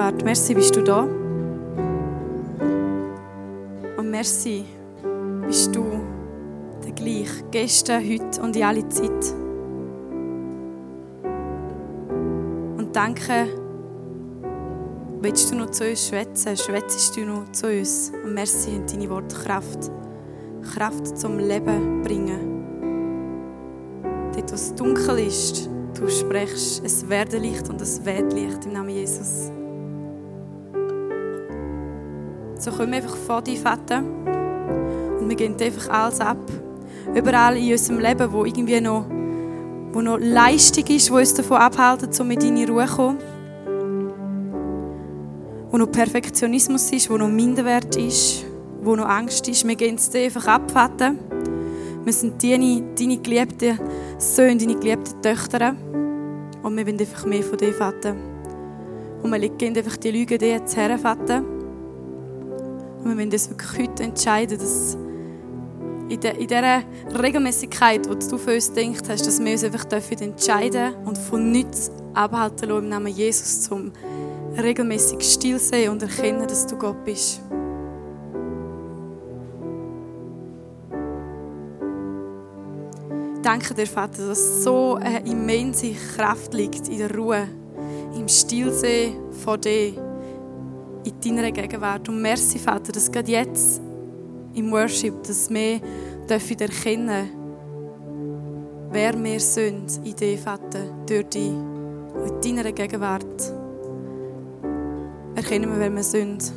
Gegenwart. 0.04 0.24
Merci, 0.26 0.54
bist 0.54 0.76
du 0.76 0.82
da. 0.82 1.04
Und 3.97 4.12
merci, 4.12 4.66
bist 5.47 5.74
du 5.76 5.86
der 6.84 6.91
gleich, 6.91 7.30
gestern, 7.51 8.04
heute 8.04 8.41
und 8.41 8.56
in 8.56 8.64
alle 8.64 8.88
Zeit. 8.89 9.34
Und 12.78 12.89
danke, 12.93 13.47
willst 15.22 15.51
du 15.51 15.56
noch 15.56 15.72
zu 15.72 15.89
uns 15.89 16.08
schwätzen, 16.08 16.58
schwätzest 16.58 17.16
du 17.16 17.22
noch 17.22 17.49
zu 17.54 17.68
uns. 17.68 18.12
Und 18.26 18.34
merci 18.34 18.72
haben 18.72 18.86
deine 18.88 19.10
Worte 19.10 19.36
Kraft. 19.36 19.89
Kraft 20.74 21.18
zum 21.18 21.39
Leben 21.39 22.01
bringen. 22.01 22.51
Dort, 24.34 24.51
wo 24.51 24.56
es 24.56 24.76
dunkel 24.76 25.20
ist, 25.20 25.70
du 25.97 26.10
sprichst, 26.10 26.84
es 26.84 27.08
werde 27.08 27.38
Licht 27.38 27.70
und 27.70 27.80
es 27.82 28.04
wird 28.04 28.34
Licht 28.34 28.66
im 28.66 28.74
Namen 28.74 28.89
Jesus. 28.89 29.51
So 32.64 32.72
kommen 32.72 32.93
wir 32.93 32.99
einfach 32.99 33.18
vor 33.18 33.41
dich, 33.41 33.59
Vater. 33.59 33.97
Und 33.99 35.28
wir 35.28 35.36
gehen 35.36 35.53
einfach 35.59 35.89
alles 35.89 36.22
ab. 36.22 36.38
Überall 37.14 37.57
in 37.57 37.74
unserem 37.74 37.99
Leben, 37.99 38.32
wo 38.32 38.45
irgendwie 38.45 38.80
noch, 38.80 39.05
wo 39.91 39.99
noch 39.99 40.18
Leistung 40.18 40.86
ist, 40.88 41.11
wo 41.11 41.18
uns 41.18 41.34
davon 41.34 41.57
abhalten, 41.57 42.09
um 42.18 42.28
mit 42.30 42.41
deiner 42.41 42.66
Ruhe 42.70 42.86
zu 42.86 42.95
kommen. 42.95 43.18
Wo 45.72 45.78
noch 45.78 45.91
Perfektionismus 45.91 46.89
ist, 46.93 47.09
wo 47.09 47.18
noch 47.18 47.28
Minderwert 47.28 47.97
ist, 47.97 48.45
wo 48.82 48.95
noch 48.95 49.09
Angst 49.09 49.45
ist. 49.49 49.68
Wir 49.68 49.76
gehen 49.76 49.95
es 49.95 50.16
einfach 50.16 50.47
ab, 50.47 50.72
Vater. 50.72 51.16
Wir 52.05 52.14
sind 52.14 52.41
deine, 52.41 52.82
deine 52.97 53.18
geliebten 53.18 53.78
Söhne, 54.20 54.55
deine 54.55 54.76
geliebten 54.76 55.22
Töchter. 55.22 55.76
Und 56.64 56.78
wir 56.78 56.88
wollen 56.88 56.97
einfach 56.97 57.26
mehr 57.26 57.43
von 57.43 57.57
dir, 57.57 57.74
Vater. 57.74 58.16
Und 59.22 59.32
wir 59.32 59.38
legen 59.38 59.76
einfach 59.78 59.97
die 59.97 60.11
Lüge 60.11 60.38
dir 60.38 60.51
jetzt 60.51 60.78
her, 60.78 60.97
Vater. 60.97 61.43
Und 61.43 61.53
wir 63.14 63.26
wollen 63.26 63.32
uns 63.32 63.49
wirklich 63.49 63.88
heute 63.88 64.03
entscheiden, 64.03 64.57
dass 64.57 64.97
in, 66.09 66.20
der, 66.20 66.38
in 66.38 66.47
dieser 66.47 66.84
Regelmäßigkeit, 67.22 68.05
die 68.05 68.28
du 68.30 68.38
für 68.38 68.55
uns 68.55 68.74
gedacht 68.74 69.09
hast, 69.09 69.26
dass 69.26 69.39
wir 69.39 69.51
uns 69.51 69.64
einfach 69.64 69.86
dafür 69.86 70.22
entscheiden 70.22 70.95
und 71.05 71.18
von 71.18 71.51
nichts 71.51 71.91
abhalten 72.14 72.70
lassen 72.70 72.84
im 72.84 72.89
Namen 72.89 73.07
Jesus, 73.07 73.68
um 73.70 73.91
regelmäßig 74.57 75.22
still 75.22 75.59
sein 75.59 75.89
und 75.89 76.01
erkennen, 76.01 76.47
dass 76.47 76.68
du 76.68 76.76
Gott 76.76 77.03
bist. 77.03 77.41
danke 83.43 83.74
dir, 83.74 83.86
Vater, 83.86 84.28
dass 84.28 84.64
so 84.64 84.95
eine 84.95 85.20
immense 85.30 85.93
Kraft 86.16 86.53
liegt 86.53 86.88
in 86.88 86.99
der 86.99 87.16
Ruhe, 87.16 87.47
im 88.16 88.28
Stillsee 88.28 89.14
vor 89.43 89.57
dir, 89.57 89.93
in 91.06 91.20
deiner 91.36 91.51
Gegenwart. 91.51 92.08
Und 92.10 92.22
merci, 92.22 92.60
Vater, 92.60 92.91
dass 92.91 93.12
gerade 93.12 93.32
jetzt 93.32 93.82
im 94.54 94.72
Worship, 94.72 95.24
dass 95.24 95.49
wir 95.49 95.82
dürfen 96.30 96.60
erkennen, 96.60 97.30
wer 98.91 99.22
wir 99.24 99.39
sind 99.39 99.99
in 100.04 100.16
dir, 100.16 100.38
Vater, 100.38 100.86
durch 101.08 101.26
dich 101.30 101.49
und 101.49 102.45
in 102.45 102.56
deiner 102.56 102.72
Gegenwart. 102.72 103.54
Erkennen 105.36 105.72
wir, 105.72 105.80
wer 105.80 105.95
wir 105.95 106.04
sind. 106.04 106.54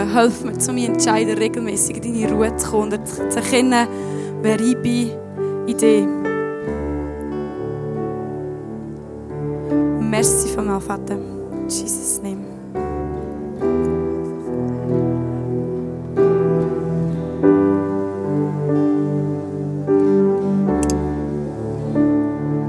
Ruhe. 0.00 0.12
Hilf 0.12 0.44
mir, 0.44 0.58
zu 0.58 0.72
mir 0.72 0.88
entscheiden, 0.88 1.36
regelmäßig 1.36 2.04
in 2.04 2.14
deine 2.14 2.32
Ruhe 2.32 2.56
zu 2.56 2.70
kommen 2.70 2.92
und 2.92 3.06
zu 3.06 3.36
erkennen, 3.36 3.86
wer 4.42 4.60
ich 4.60 4.76
bin 4.78 5.10
in 5.66 5.76
dir. 5.76 6.06
Merci 10.00 10.48
von 10.48 10.66
mir, 10.66 10.80
Vater. 10.80 11.29